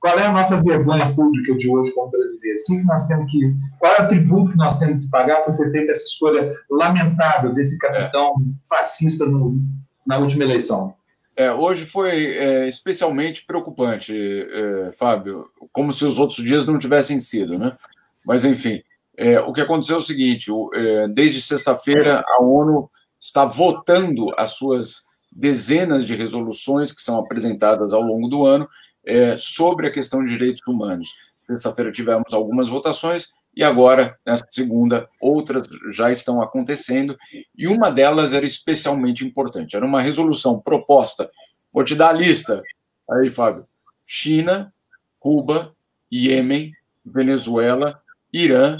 [0.00, 2.62] qual é a nossa vergonha pública de hoje como brasileiros?
[2.62, 3.54] O que, que nós temos que.
[3.78, 7.54] Qual é o tributo que nós temos que pagar por ter feito essa escolha lamentável
[7.54, 8.34] desse capitão
[8.68, 9.56] fascista no,
[10.04, 10.94] na última eleição?
[11.36, 17.18] É, hoje foi é, especialmente preocupante, é, Fábio, como se os outros dias não tivessem
[17.18, 17.76] sido, né?
[18.24, 18.82] Mas, enfim,
[19.16, 24.28] é, o que aconteceu é o seguinte: o, é, desde sexta-feira, a ONU está votando
[24.36, 28.68] as suas dezenas de resoluções que são apresentadas ao longo do ano
[29.04, 31.14] é, sobre a questão de direitos humanos.
[31.46, 37.14] Terça-feira tivemos algumas votações e agora, nesta segunda, outras já estão acontecendo,
[37.56, 39.76] e uma delas era especialmente importante.
[39.76, 41.30] Era uma resolução proposta,
[41.72, 42.62] vou te dar a lista
[43.10, 43.66] aí, Fábio:
[44.06, 44.72] China,
[45.20, 45.74] Cuba,
[46.10, 46.72] Iêmen,
[47.04, 48.00] Venezuela,
[48.32, 48.78] Irã,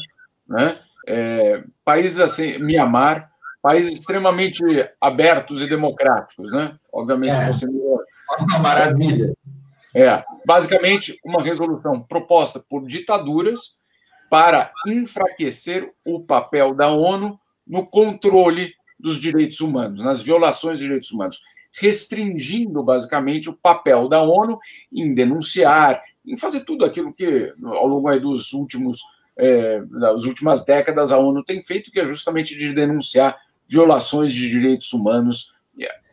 [0.48, 0.78] né?
[1.06, 3.30] É, países assim, Mianmar,
[3.60, 4.62] países extremamente
[5.00, 6.78] abertos e democráticos, né?
[6.92, 7.46] Obviamente, é.
[7.46, 7.66] você.
[7.66, 9.34] Uma maravilha.
[9.94, 13.76] É, basicamente, uma resolução proposta por ditaduras
[14.32, 21.12] para enfraquecer o papel da ONU no controle dos direitos humanos, nas violações de direitos
[21.12, 24.58] humanos, restringindo basicamente o papel da ONU
[24.90, 29.02] em denunciar, em fazer tudo aquilo que ao longo dos últimos
[29.36, 33.38] é, das últimas décadas a ONU tem feito, que é justamente de denunciar
[33.68, 35.54] violações de direitos humanos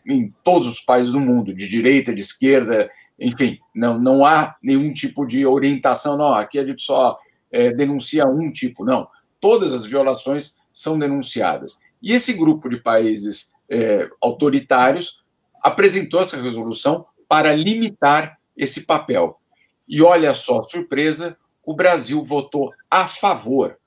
[0.06, 4.92] em todos os países do mundo, de direita, de esquerda, enfim, não, não há nenhum
[4.92, 7.18] tipo de orientação, não, aqui a gente só
[7.52, 9.08] é, denuncia um tipo, não.
[9.40, 11.80] Todas as violações são denunciadas.
[12.02, 15.24] E esse grupo de países é, autoritários
[15.62, 19.40] apresentou essa resolução para limitar esse papel.
[19.88, 23.78] E olha só, surpresa, o Brasil votou a favor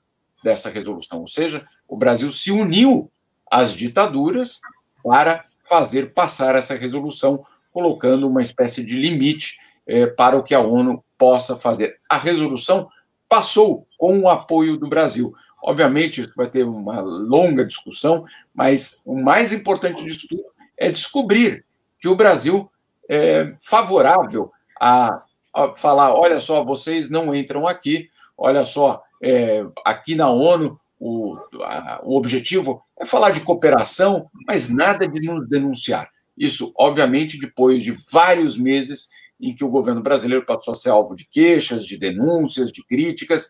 [0.43, 3.09] dessa resolução, ou seja, o Brasil se uniu
[3.49, 4.59] às ditaduras
[5.03, 9.57] para fazer passar essa resolução colocando uma espécie de limite
[9.87, 11.97] é, para o que a ONU possa fazer.
[12.09, 12.89] A resolução
[13.33, 15.33] passou com o apoio do Brasil.
[15.63, 20.43] Obviamente, isso vai ter uma longa discussão, mas o mais importante disso tudo
[20.77, 21.65] é descobrir
[21.99, 22.69] que o Brasil
[23.09, 28.07] é favorável a, a falar: olha só, vocês não entram aqui,
[28.37, 34.71] olha só, é, aqui na ONU o, a, o objetivo é falar de cooperação, mas
[34.71, 36.07] nada de nos denunciar.
[36.37, 39.09] Isso, obviamente, depois de vários meses
[39.49, 43.47] em que o governo brasileiro passou a ser alvo de queixas, de denúncias, de críticas,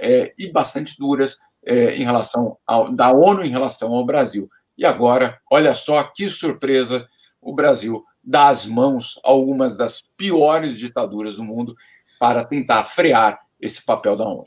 [0.00, 4.48] é, e bastante duras é, em relação ao, da ONU em relação ao Brasil.
[4.76, 7.06] E agora, olha só que surpresa,
[7.40, 11.74] o Brasil dá as mãos a algumas das piores ditaduras do mundo
[12.18, 14.46] para tentar frear esse papel da ONU.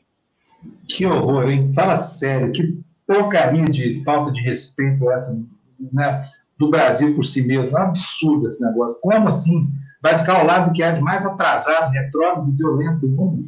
[0.87, 1.71] Que horror, hein?
[1.73, 5.43] Fala sério, que porcaria de falta de respeito essa,
[5.91, 6.25] né?
[6.57, 7.75] do Brasil por si mesmo.
[7.77, 8.97] É um absurdo esse negócio.
[9.01, 9.71] Como assim?
[10.03, 13.41] Vai ficar ao lado do que é de mais atrasado, retrógrado, violento do mundo?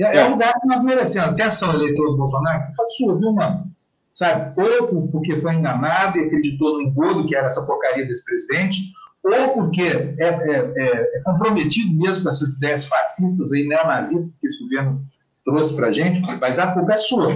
[0.00, 1.28] É, é um lugar que nós merecemos.
[1.28, 3.70] Atenção, eleitor do Bolsonaro, culpa sua, viu, mano?
[4.14, 8.92] Sabe, ou porque foi enganado e acreditou no engodo que era essa porcaria desse presidente,
[9.22, 14.46] ou porque é, é, é, é comprometido mesmo com essas ideias fascistas aí, neonazistas que
[14.46, 15.04] esse governo
[15.44, 17.28] trouxe para a gente, mas a culpa é sua.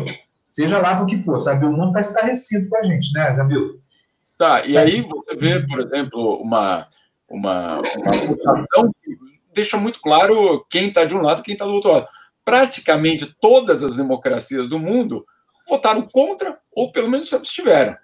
[0.47, 1.67] Seja lá por que for, sabe?
[1.67, 3.79] O mundo está estarrecido com a gente, né, Jamil?
[4.39, 6.87] Tá, e aí você vê, por exemplo, uma,
[7.35, 9.19] uma, uma que
[9.53, 12.09] deixa muito claro quem está de um lado e quem está do outro lado.
[12.45, 15.27] Praticamente todas as democracias do mundo
[15.69, 17.97] votaram contra, ou pelo menos se abstiveram.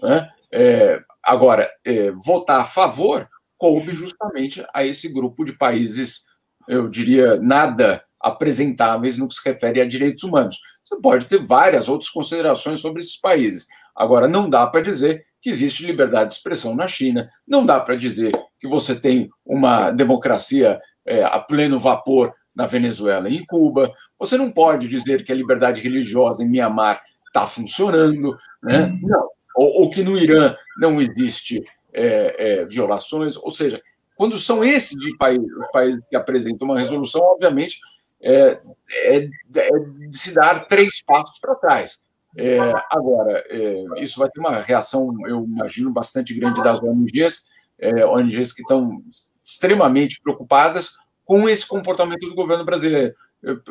[0.00, 0.30] Né?
[0.52, 6.26] É, agora, é, votar a favor coube justamente a esse grupo de países,
[6.68, 10.60] eu diria, nada apresentáveis no que se refere a direitos humanos.
[10.84, 13.66] Você pode ter várias outras considerações sobre esses países.
[13.94, 17.30] Agora, não dá para dizer que existe liberdade de expressão na China.
[17.46, 23.28] Não dá para dizer que você tem uma democracia é, a pleno vapor na Venezuela
[23.28, 23.92] e em Cuba.
[24.18, 28.86] Você não pode dizer que a liberdade religiosa em Mianmar está funcionando, né?
[28.86, 29.00] Uhum.
[29.04, 29.28] Não.
[29.54, 31.62] Ou, ou, que no Irã não existe
[31.92, 33.36] é, é, violações.
[33.36, 33.80] Ou seja,
[34.16, 37.78] quando são esses de países, os países que apresentam uma resolução, obviamente
[38.20, 38.60] é,
[38.90, 39.70] é, é
[40.08, 42.00] de se dar três passos para trás.
[42.36, 42.58] É,
[42.90, 47.48] agora, é, isso vai ter uma reação, eu imagino, bastante grande das ONGs,
[47.78, 49.02] é, ONGs que estão
[49.44, 53.14] extremamente preocupadas com esse comportamento do governo brasileiro.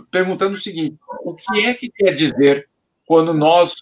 [0.09, 2.67] Perguntando o seguinte: o que é que quer dizer
[3.05, 3.73] quando nós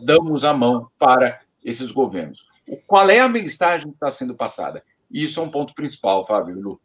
[0.00, 2.48] damos a mão para esses governos?
[2.86, 4.82] qual é a mensagem que está sendo passada.
[5.10, 6.80] Isso é um ponto principal, Fábio Lu.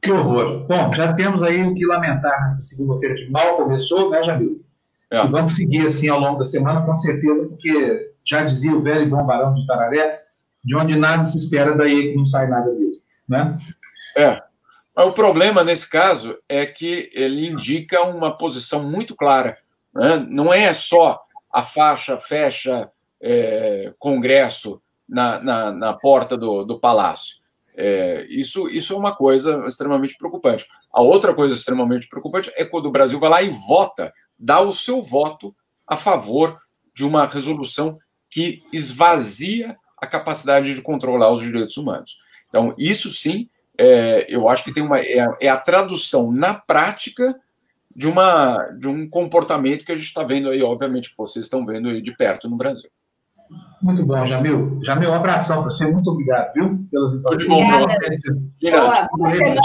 [0.00, 0.66] Que horror.
[0.66, 4.62] Bom, já temos aí o que lamentar nessa segunda-feira que mal começou, né, Jamil?
[5.12, 5.26] É.
[5.26, 9.02] E vamos seguir assim ao longo da semana, com certeza, porque já dizia o velho
[9.02, 10.22] e bom varão de Tararé,
[10.64, 13.58] de onde nada se espera, daí que não sai nada mesmo, né?
[14.16, 14.40] É.
[14.96, 19.58] Mas o problema nesse caso é que ele indica uma posição muito clara.
[19.94, 20.26] Né?
[20.30, 21.20] Não é só
[21.52, 22.90] a faixa fecha
[23.20, 27.36] é, Congresso na, na, na, porta do, do palácio.
[27.74, 30.66] É, isso, isso é uma coisa extremamente preocupante.
[30.92, 34.12] A outra coisa extremamente preocupante é quando o Brasil vai lá e vota,
[34.42, 35.54] dá o seu voto
[35.86, 36.58] a favor
[36.92, 37.98] de uma resolução
[38.28, 42.16] que esvazia a capacidade de controlar os direitos humanos.
[42.48, 43.48] Então, isso sim,
[43.78, 47.38] é, eu acho que tem uma é, é, a tradução na prática
[47.94, 51.64] de uma de um comportamento que a gente está vendo aí, obviamente, que vocês estão
[51.64, 52.90] vendo aí de perto no Brasil.
[53.80, 54.78] Muito bom, Jamil.
[54.82, 55.86] Jamil, um abração para você.
[55.86, 56.86] Muito obrigado, viu?
[56.90, 58.22] Pelas informações.
[58.60, 59.60] Boa, boa semana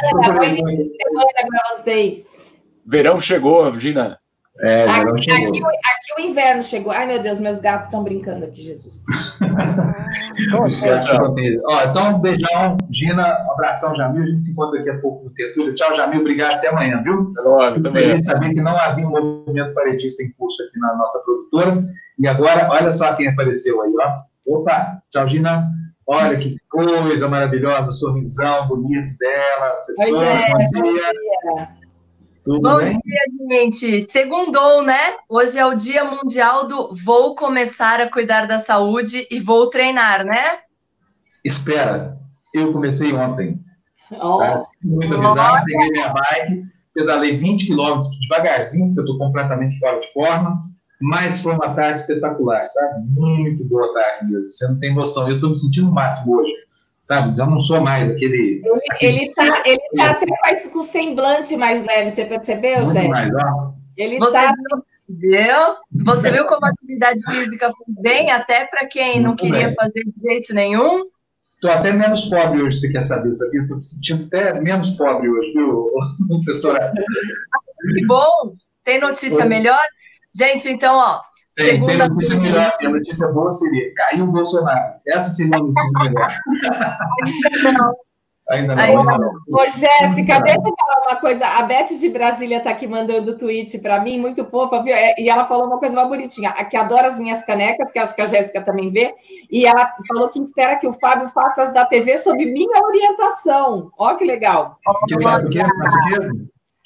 [1.48, 2.52] para vocês.
[2.86, 4.20] Verão chegou, Gina.
[4.62, 6.92] É, aqui, aqui, aqui, o inverno chegou.
[6.92, 9.04] Ai, meu Deus, meus gatos estão brincando aqui, Jesus.
[11.66, 13.46] Ó, então, um beijão, Gina.
[13.46, 14.24] Um abração, Jamil.
[14.24, 15.76] A gente se encontra daqui a pouco no Tertúlio.
[15.76, 16.22] Tchau, Jamil.
[16.22, 16.56] Obrigado.
[16.56, 17.32] Até amanhã, viu?
[17.46, 21.20] Olha, Fico feliz saber que não havia um movimento paredista em curso aqui na nossa
[21.20, 21.82] produtora.
[22.18, 24.22] E agora, olha só quem apareceu aí, ó.
[24.58, 25.70] Opa, tchau, Gina.
[26.10, 29.72] Olha que coisa maravilhosa, o sorrisão bonito dela.
[29.86, 31.12] Professora, Oi, bom dia.
[32.48, 32.98] Tudo Bom bem?
[33.04, 34.10] dia, gente.
[34.10, 35.18] Segundou, né?
[35.28, 40.24] Hoje é o Dia Mundial do Vou Começar a Cuidar da Saúde e Vou Treinar,
[40.24, 40.60] né?
[41.44, 42.18] Espera,
[42.56, 43.60] eu comecei ontem.
[44.12, 44.38] Oh.
[44.38, 44.64] Tá?
[44.82, 46.64] Muito avisado, peguei minha bike,
[46.94, 50.58] pedalei 20 quilômetros devagarzinho, porque eu estou completamente fora de forma,
[51.02, 53.10] mas foi uma tarde espetacular, sabe?
[53.10, 54.54] Muito boa tarde mesmo.
[54.54, 55.28] Você não tem noção.
[55.28, 56.54] Eu estou me sentindo o máximo hoje
[57.08, 57.38] sabe?
[57.38, 58.62] Já não sou mais aquele.
[58.64, 59.18] Ele, aquele...
[59.24, 63.08] ele tá, ele tá até mais com o semblante mais leve, você percebeu, Muito Zé?
[63.08, 63.74] mais, ó.
[63.96, 64.54] Ele você tá.
[65.10, 66.04] Viu?
[66.04, 69.76] Você viu como a atividade física foi bem, até para quem não queria bem.
[69.76, 71.06] fazer de jeito nenhum?
[71.56, 73.62] Estou até menos pobre hoje, se quer saber, sabia?
[73.62, 75.90] Estou me sentindo até menos pobre hoje, viu,
[76.44, 76.92] professora?
[77.96, 78.54] Que bom!
[78.84, 79.80] Tem notícia melhor?
[80.38, 81.22] Gente, então, ó,
[81.58, 82.86] tem, tem notícia melhor assim.
[82.86, 84.94] A notícia boa seria: caiu o Bolsonaro.
[85.08, 86.34] Essa seria a notícia melhor.
[87.74, 87.96] Não.
[88.50, 88.84] Ainda não.
[88.84, 89.34] Ainda não.
[89.50, 91.48] Ô, Jéssica, deixa eu falar uma coisa.
[91.48, 94.94] A Beth de Brasília está aqui mandando tweet para mim, muito fofa, viu?
[94.94, 98.16] É, e ela falou uma coisa mais bonitinha, que adora as minhas canecas, que acho
[98.16, 99.14] que a Jéssica também vê.
[99.52, 103.92] E ela falou que espera que o Fábio faça as da TV sob minha orientação.
[103.98, 104.78] Ó, que legal.
[105.08, 105.60] Que faz o quê?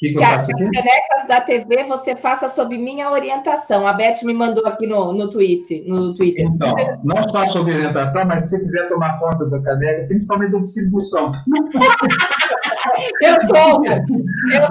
[0.01, 3.85] Que, que, que as canecas da TV você faça sob minha orientação.
[3.85, 6.43] A Beth me mandou aqui no, no, tweet, no Twitter.
[6.47, 6.73] Então,
[7.03, 11.31] não só sob orientação, mas se você quiser tomar conta da caneca, principalmente da distribuição.
[13.21, 13.85] eu tomo.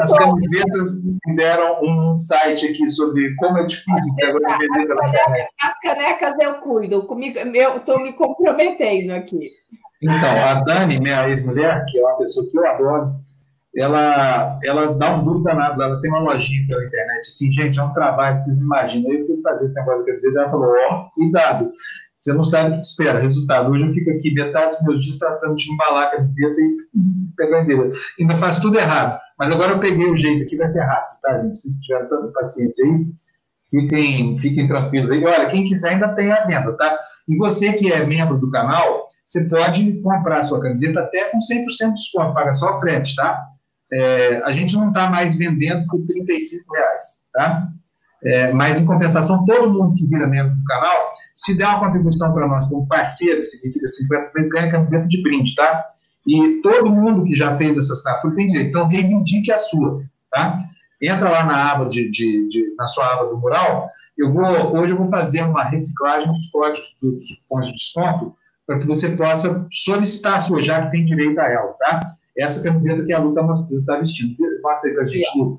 [0.01, 5.12] As camisetas me deram um site aqui sobre como é difícil ter agora vender pela
[5.12, 5.48] caneca.
[5.62, 7.07] As canecas eu cuido,
[7.55, 9.44] eu estou me comprometendo aqui.
[10.02, 13.15] Então, a Dani, minha ex-mulher, que é uma pessoa que eu adoro,
[13.77, 15.83] ela, ela dá um duro danado.
[15.83, 17.21] Ela tem uma lojinha pela internet.
[17.21, 19.13] Assim, gente, é um trabalho, vocês não imaginam.
[19.13, 21.71] Eu fui fazer esse negócio de camiseta, ela falou: ó, oh, cuidado,
[22.21, 23.21] você não sabe o que te espera.
[23.21, 27.35] Resultado: hoje eu fico aqui metade dos meus dias tratando de embalar a camiseta e
[27.37, 28.01] pegar endereço.
[28.19, 29.21] Ainda faço tudo errado.
[29.39, 31.57] Mas agora eu peguei o jeito aqui, vai ser rápido, tá, gente?
[31.57, 33.07] Se vocês tiverem tanta paciência aí,
[33.71, 35.25] fiquem, fiquem tranquilos aí.
[35.25, 36.99] Olha, quem quiser ainda tem a venda, tá?
[37.27, 41.39] E você que é membro do canal, você pode comprar a sua camiseta até com
[41.39, 43.47] 100% de desconto, paga só a frente, tá?
[43.93, 47.69] É, a gente não está mais vendendo por 35 reais, tá?
[48.23, 52.35] É, mas, em compensação, todo mundo que vira membro do canal, se der uma contribuição
[52.35, 55.85] para nós como parceiro, significa 50 vezes, ganha camiseta de brinde, tá?
[56.27, 58.69] E todo mundo que já fez essas tapas tem direito.
[58.69, 60.59] Então, reivindique a sua, tá?
[61.03, 63.89] Entra lá na aba de, de, de, na sua aba do mural.
[64.19, 68.35] Eu vou, hoje eu vou fazer uma reciclagem dos códigos dos cupons de desconto
[68.67, 72.17] para que você possa solicitar a sua, já que tem direito a ela, tá?
[72.41, 73.47] Essa camiseta que a Lu está
[73.87, 74.37] tá vestindo.
[74.62, 75.59] Mostra aí para a gente, Lu.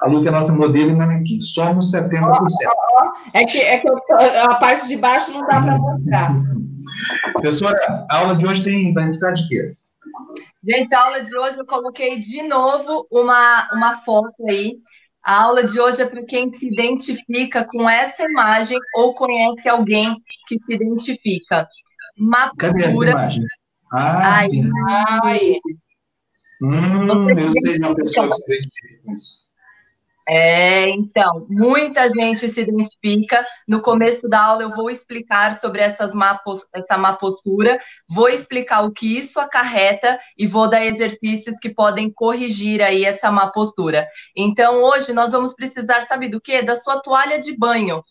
[0.00, 1.40] A Lu que é a nossa modelo e manequim.
[1.40, 2.22] Somos 70%.
[2.22, 3.30] Oh, oh, oh.
[3.34, 6.34] É que, é que a parte de baixo não dá para mostrar.
[7.32, 9.76] Professora, a aula de hoje tem, vai precisar de quê?
[10.64, 14.76] Gente, a aula de hoje eu coloquei de novo uma, uma foto aí.
[15.24, 20.14] A aula de hoje é para quem se identifica com essa imagem ou conhece alguém
[20.46, 21.66] que se identifica.
[22.16, 22.72] Mapura.
[22.72, 23.44] Cadê essa imagem?
[23.92, 24.70] Ah, ai, sim.
[25.22, 25.60] Ai.
[26.60, 29.48] Hum, eu sei uma pessoa que se identifica com isso.
[30.30, 33.46] É, então, muita gente se identifica.
[33.66, 36.38] No começo da aula eu vou explicar sobre essas má,
[36.74, 42.12] essa má postura, vou explicar o que isso acarreta e vou dar exercícios que podem
[42.12, 44.06] corrigir aí essa má postura.
[44.36, 46.60] Então, hoje nós vamos precisar, sabe do quê?
[46.60, 48.04] Da sua toalha de banho.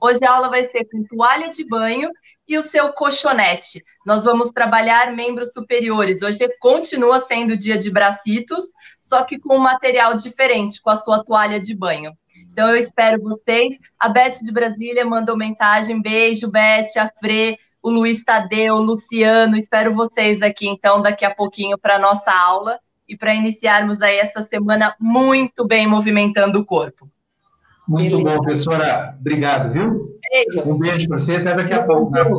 [0.00, 2.10] Hoje a aula vai ser com toalha de banho
[2.46, 3.84] e o seu colchonete.
[4.06, 6.22] Nós vamos trabalhar membros superiores.
[6.22, 8.66] Hoje continua sendo dia de bracitos,
[9.00, 12.12] só que com um material diferente, com a sua toalha de banho.
[12.52, 13.76] Então eu espero vocês.
[13.98, 16.00] A Beth de Brasília mandou mensagem.
[16.00, 19.56] Beijo, Beth, a Fre, o Luiz Tadeu, o Luciano.
[19.56, 24.18] Espero vocês aqui, então, daqui a pouquinho para a nossa aula e para iniciarmos aí
[24.18, 27.08] essa semana muito bem movimentando o corpo.
[27.88, 29.16] Muito bom, professora.
[29.18, 30.08] Obrigado, viu?
[30.30, 30.70] Beijo.
[30.70, 31.36] Um beijo para você.
[31.36, 32.30] Até daqui a pouco, na né?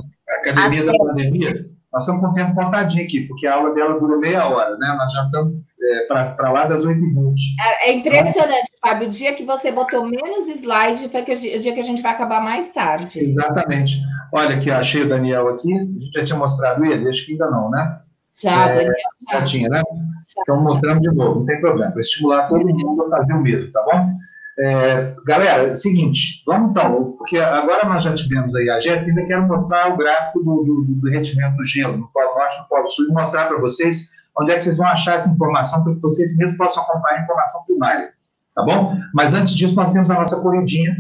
[0.42, 0.92] Academia Até.
[0.92, 1.66] da Pandemia.
[1.92, 4.96] Nós estamos com o tempo contadinho aqui, porque a aula dela durou meia hora, né?
[4.96, 6.06] Nós já estamos é,
[6.36, 7.34] para lá das 8h20.
[7.62, 9.08] É, é impressionante, então, Fábio.
[9.08, 12.12] O dia que você botou menos slide foi que, o dia que a gente vai
[12.12, 13.20] acabar mais tarde.
[13.20, 13.98] Exatamente.
[14.32, 15.74] Olha aqui, achei o Daniel aqui.
[15.74, 17.10] A gente já tinha mostrado ele?
[17.10, 18.00] Acho que ainda não, né?
[18.40, 18.94] Já, é, Daniel.
[19.32, 19.40] Já.
[19.40, 19.78] já tinha, né?
[19.80, 21.92] Já, então, mostrando de novo, não tem problema.
[21.92, 24.12] Para estimular todo mundo a fazer o mesmo, tá bom?
[24.62, 29.26] É, galera, é seguinte, vamos então, porque agora nós já tivemos aí a Jéssica, ainda
[29.26, 32.68] quero mostrar o gráfico do, do, do derretimento do gelo no Polo Norte e no
[32.68, 35.94] Polo Sul e mostrar para vocês onde é que vocês vão achar essa informação para
[35.94, 38.14] que vocês mesmos possam acompanhar a informação primária,
[38.54, 38.98] tá bom?
[39.14, 40.94] Mas antes disso, nós temos a nossa corridinha,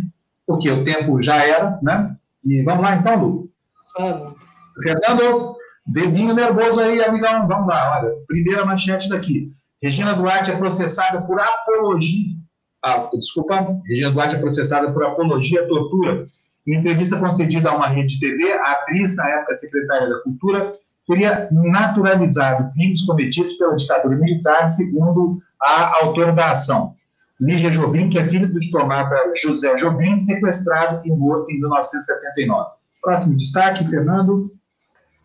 [0.48, 2.16] porque o tempo já era, né?
[2.46, 3.50] E vamos lá então, Lu?
[3.98, 4.36] Vamos.
[4.82, 9.52] Fernando, dedinho nervoso aí, amigão, vamos lá, olha, primeira manchete daqui.
[9.84, 12.39] Regina Duarte é processada por apologia
[12.84, 16.26] ah, desculpa, Regina Duarte é processada por apologia à tortura.
[16.68, 20.72] Em entrevista concedida a uma rede de TV, a atriz, na época secretária da Cultura,
[21.08, 26.94] teria naturalizado crimes cometidos pela ditadura militar, segundo a autora da ação.
[27.40, 32.70] Lígia Jobim, que é filha do diplomata José Jobim, sequestrado e morto em 1979.
[33.02, 34.52] Próximo destaque, Fernando.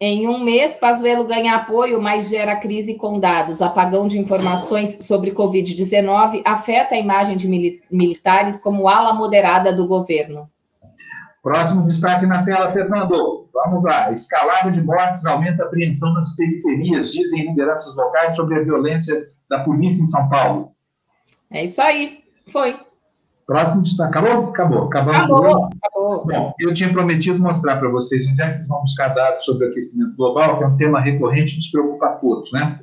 [0.06, 3.62] Em um mês, Pazuello ganha apoio, mas gera crise com dados.
[3.62, 7.48] Apagão de informações sobre Covid-19 afeta a imagem de
[7.90, 10.46] militares como ala moderada do governo.
[11.42, 13.48] Próximo destaque na tela, Fernando.
[13.50, 14.12] Vamos lá.
[14.12, 19.64] Escalada de mortes aumenta a apreensão nas periferias, dizem lideranças locais sobre a violência da
[19.64, 20.72] polícia em São Paulo.
[21.50, 22.18] É isso aí.
[22.48, 22.78] Foi.
[23.46, 24.18] Próximo destaque.
[24.18, 24.48] Acabou?
[24.48, 24.84] Acabou.
[24.84, 26.26] Acabamos acabou, acabou.
[26.26, 29.66] Bom, eu tinha prometido mostrar para vocês onde é que vocês vão buscar dados sobre
[29.66, 32.80] o aquecimento global, que é um tema recorrente que nos preocupa a todos, né?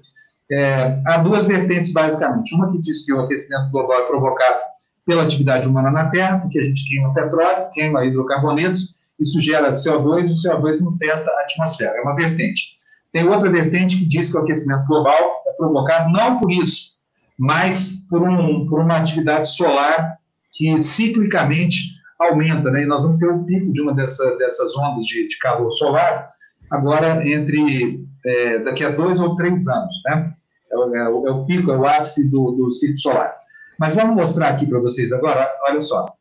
[0.52, 2.54] É, há duas vertentes, basicamente.
[2.54, 4.60] Uma que diz que o aquecimento global é provocado
[5.06, 10.30] pela atividade humana na Terra, porque a gente queima petróleo, queima hidrocarbonetos, isso gera CO2
[10.30, 11.98] e o CO2 não testa a atmosfera.
[11.98, 12.78] É uma vertente.
[13.12, 16.92] Tem outra vertente que diz que o aquecimento global é provocado não por isso,
[17.38, 20.18] mas por, um, por uma atividade solar
[20.52, 22.84] que ciclicamente aumenta, né?
[22.84, 26.32] E nós vamos ter um pico de uma dessa, dessas ondas de, de calor solar
[26.69, 30.34] agora entre é, daqui a dois ou três anos, né?
[30.72, 33.34] É, é, é, o pico, é o ápice do, do ciclo solar.
[33.78, 36.14] Mas vamos mostrar aqui para vocês agora, olha só.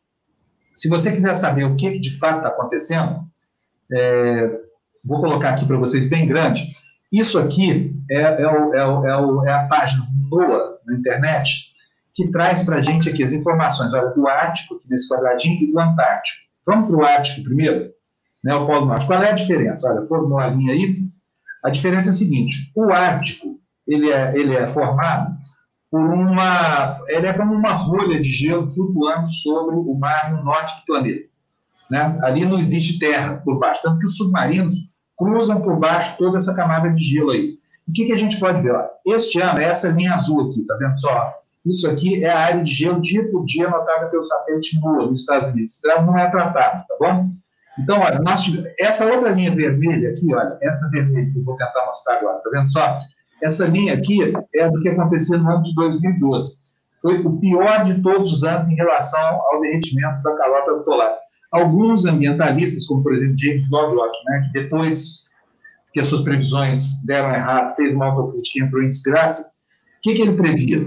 [0.75, 3.21] Se você quiser saber o que, que de fato está acontecendo,
[3.93, 4.61] é,
[5.05, 6.67] vou colocar aqui para vocês bem grande.
[7.13, 11.70] Isso aqui é, é, o, é, o, é, a página NOAA na internet,
[12.15, 15.73] que traz para a gente aqui as informações olha, do Ártico, aqui nesse quadradinho, e
[15.73, 16.49] do Antártico.
[16.67, 17.91] Vamos para o Ártico primeiro,
[18.43, 19.07] né, o Polo Norte.
[19.07, 19.89] Qual é a diferença?
[19.89, 20.99] Olha, formou a linha aí.
[21.65, 25.37] A diferença é a seguinte: o Ártico ele é, ele é formado
[25.91, 26.99] por uma.
[27.09, 31.29] Ele é como uma rolha de gelo flutuando sobre o mar no norte do planeta.
[31.91, 32.17] Né?
[32.23, 34.75] Ali não existe terra por baixo, tanto que os submarinos
[35.19, 37.59] cruzam por baixo toda essa camada de gelo aí.
[37.89, 38.73] O que, que a gente pode ver?
[38.73, 38.87] Ó?
[39.05, 41.35] Este ano, essa linha azul aqui, tá vendo só?
[41.71, 45.21] Isso aqui é a área de gelo dia por dia anotada pelo satélite NOAA nos
[45.21, 45.73] Estados Unidos.
[45.73, 47.31] Esse gráfico não é tratado, tá bom?
[47.79, 51.57] Então, olha, nós tivemos, essa outra linha vermelha aqui, olha, essa vermelha que eu vou
[51.57, 52.99] tentar mostrar agora, tá vendo só?
[53.41, 54.19] Essa linha aqui
[54.55, 56.59] é do que aconteceu no ano de 2012.
[57.01, 61.17] Foi o pior de todos os anos em relação ao derretimento da calota polar.
[61.53, 65.31] Alguns ambientalistas, como por exemplo James Lovelock, né, que depois
[65.93, 70.15] que as suas previsões deram errado, fez uma autocrítica e entrou em desgraça, o que,
[70.15, 70.87] que ele previa?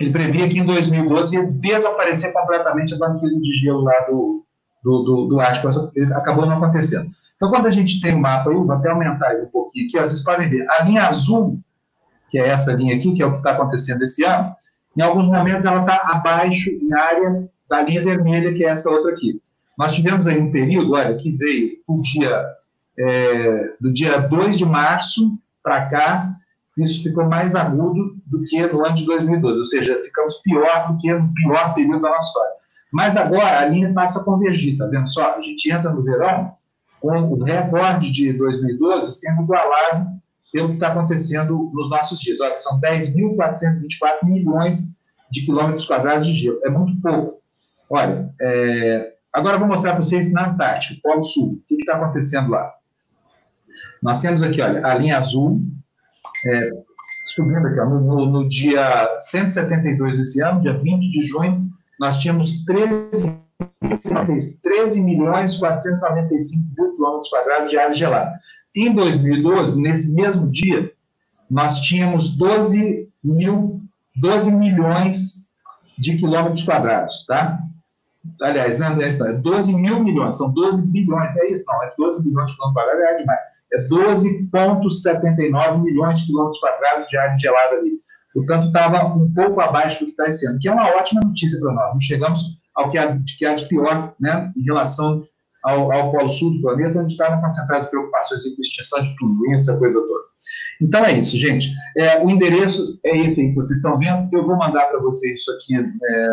[0.00, 4.44] Ele previa que em 2012 ia desaparecer completamente a banquisa de gelo lá do,
[4.82, 5.68] do, do, do Ártico.
[6.14, 7.10] Acabou não acontecendo.
[7.36, 10.24] Então, quando a gente tem o mapa, eu vou até aumentar um pouquinho aqui, vocês
[10.24, 11.60] podem ver, a linha azul,
[12.30, 14.54] que é essa linha aqui, que é o que está acontecendo esse ano,
[14.96, 19.12] em alguns momentos ela está abaixo em área da linha vermelha, que é essa outra
[19.12, 19.40] aqui.
[19.78, 22.44] Nós tivemos aí um período, olha, que veio do dia,
[22.98, 26.30] é, do dia 2 de março para cá,
[26.82, 30.96] isso ficou mais agudo do que no ano de 2012, ou seja, ficamos pior do
[30.96, 32.60] que no pior período da nossa história.
[32.92, 35.36] Mas agora a linha passa a convergir, tá vendo só?
[35.36, 36.52] A gente entra no verão
[37.00, 40.20] com o recorde de 2012 sendo igualado
[40.52, 42.40] pelo que está acontecendo nos nossos dias.
[42.40, 44.98] Olha, são 10.424 milhões
[45.30, 46.58] de quilômetros quadrados de gelo.
[46.64, 47.40] É muito pouco.
[47.88, 49.12] Olha, é...
[49.32, 51.52] agora eu vou mostrar para vocês na Antártica, Polo Sul.
[51.52, 52.74] O que está acontecendo lá?
[54.02, 55.62] Nós temos aqui, olha, a linha azul,
[56.46, 56.70] é,
[57.26, 63.38] subindo aqui, no, no, dia 172 desse ano, dia 20 de junho, nós tínhamos 13,
[64.62, 68.38] 13 milhões 495 mil quilômetros quadrados de área gelada.
[68.74, 70.92] Em 2012, nesse mesmo dia,
[71.50, 73.80] nós tínhamos 12, mil,
[74.16, 75.50] 12 milhões
[75.98, 77.58] de quilômetros quadrados, tá?
[78.40, 81.64] Aliás, não é 12 mil milhões, são 12 bilhões, é isso?
[81.66, 87.06] Não, é 12 bilhões de quilômetros quadrados, é demais é 12,79 milhões de quilômetros quadrados
[87.08, 87.92] de área gelada ali.
[88.32, 91.58] Portanto, estava um pouco abaixo do que está esse ano, que é uma ótima notícia
[91.58, 91.92] para nós.
[91.94, 92.40] Não chegamos
[92.74, 95.22] ao que há, que há de pior né, em relação
[95.64, 99.76] ao, ao Polo Sul do planeta, onde estavam concentradas preocupações com extinção de tudo, essa
[99.76, 100.30] coisa toda.
[100.80, 101.68] Então é isso, gente.
[101.96, 104.28] É, o endereço é esse aí que vocês estão vendo.
[104.32, 105.74] Eu vou mandar para vocês isso aqui.
[105.76, 106.28] É,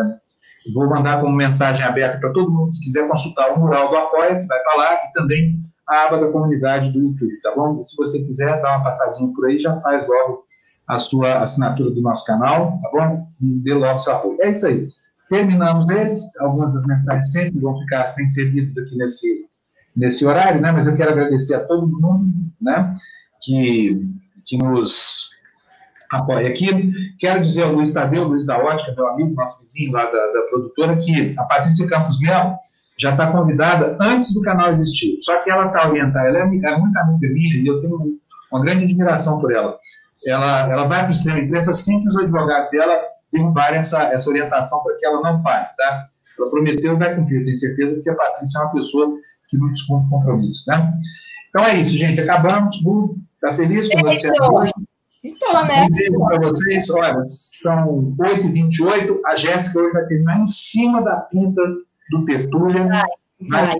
[0.72, 4.38] vou mandar como mensagem aberta para todo mundo que quiser consultar o mural do Apoia,
[4.38, 7.82] você vai para lá e também a aba da comunidade do YouTube, tá bom?
[7.82, 10.44] Se você quiser dar uma passadinha por aí, já faz logo
[10.86, 13.28] a sua assinatura do nosso canal, tá bom?
[13.40, 14.36] E dê logo seu apoio.
[14.42, 14.86] É isso aí.
[15.28, 16.36] Terminamos eles.
[16.40, 19.46] Algumas das mensagens sempre vão ficar sem ser lidas aqui nesse,
[19.96, 20.72] nesse horário, né?
[20.72, 22.94] Mas eu quero agradecer a todo mundo, né?
[23.42, 24.00] Que,
[24.46, 25.30] que nos
[26.10, 26.92] apoia aqui.
[27.18, 30.42] Quero dizer ao Luiz Tadeu, Luiz da Ótica, meu amigo, nosso vizinho lá da, da
[30.50, 32.56] produtora, que a Patrícia Campos Melo
[32.98, 35.18] já está convidada antes do canal existir.
[35.22, 38.18] Só que ela está orientada, ela é, é muito amiga minha e eu tenho
[38.50, 39.78] uma grande admiração por ela.
[40.26, 43.00] Ela, ela vai para o extremo imprensa assim que os advogados dela
[43.32, 46.06] derrubarem essa, essa orientação para que ela não fale, tá?
[46.38, 49.14] Ela prometeu e vai cumprir, tenho certeza que a Patrícia é uma pessoa
[49.48, 50.92] que não descumpre compromisso, né?
[51.48, 52.76] Então é isso, gente, acabamos,
[53.34, 54.72] está feliz com você hoje?
[55.22, 55.84] Estou, né?
[55.84, 61.20] Um beijo para vocês, olha, são 8h28, a Jéssica hoje vai terminar em cima da
[61.22, 61.60] pinta
[62.10, 62.88] do Tertúlia.
[63.40, 63.76] Mas,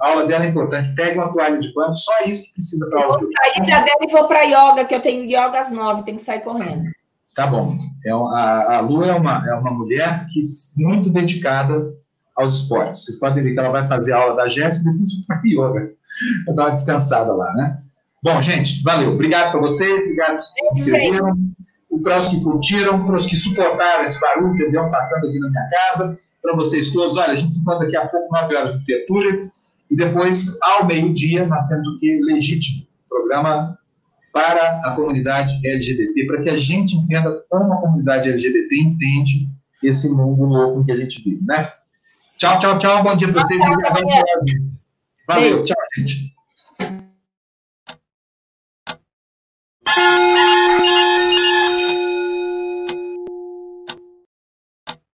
[0.00, 0.94] a aula dela é importante.
[0.94, 3.18] Pega uma toalha de pano, só isso que precisa para a aula.
[3.18, 6.16] Vou sair da dela e vou para yoga, que eu tenho yoga às nove, tem
[6.16, 6.84] que sair correndo.
[7.34, 7.70] Tá bom.
[8.04, 10.40] É, a, a Lu é uma, é uma mulher que
[10.78, 11.92] muito dedicada
[12.34, 13.04] aos esportes.
[13.04, 15.92] Vocês podem ver que ela vai fazer a aula da Jéssica e depois para yoga.
[16.46, 17.78] Vou dar uma descansada lá, né?
[18.22, 19.12] Bom, gente, valeu.
[19.12, 21.36] Obrigado para vocês, obrigado por que se inscreveram,
[22.02, 25.50] para os que curtiram, para os que suportaram esse barulho que avião passando aqui na
[25.50, 27.16] minha casa para vocês todos.
[27.16, 29.50] Olha, a gente se encontra daqui a pouco, 9 horas de arquitetura,
[29.90, 33.76] e depois, ao meio-dia, nós temos o que legítimo programa
[34.32, 39.48] para a comunidade LGBT, para que a gente entenda como a comunidade LGBT entende
[39.82, 41.72] esse mundo novo que a gente vive, né?
[42.36, 43.02] Tchau, tchau, tchau.
[43.02, 43.60] Bom dia para vocês.
[43.60, 43.94] Tchau, tchau,
[45.26, 46.36] Valeu, tchau, gente.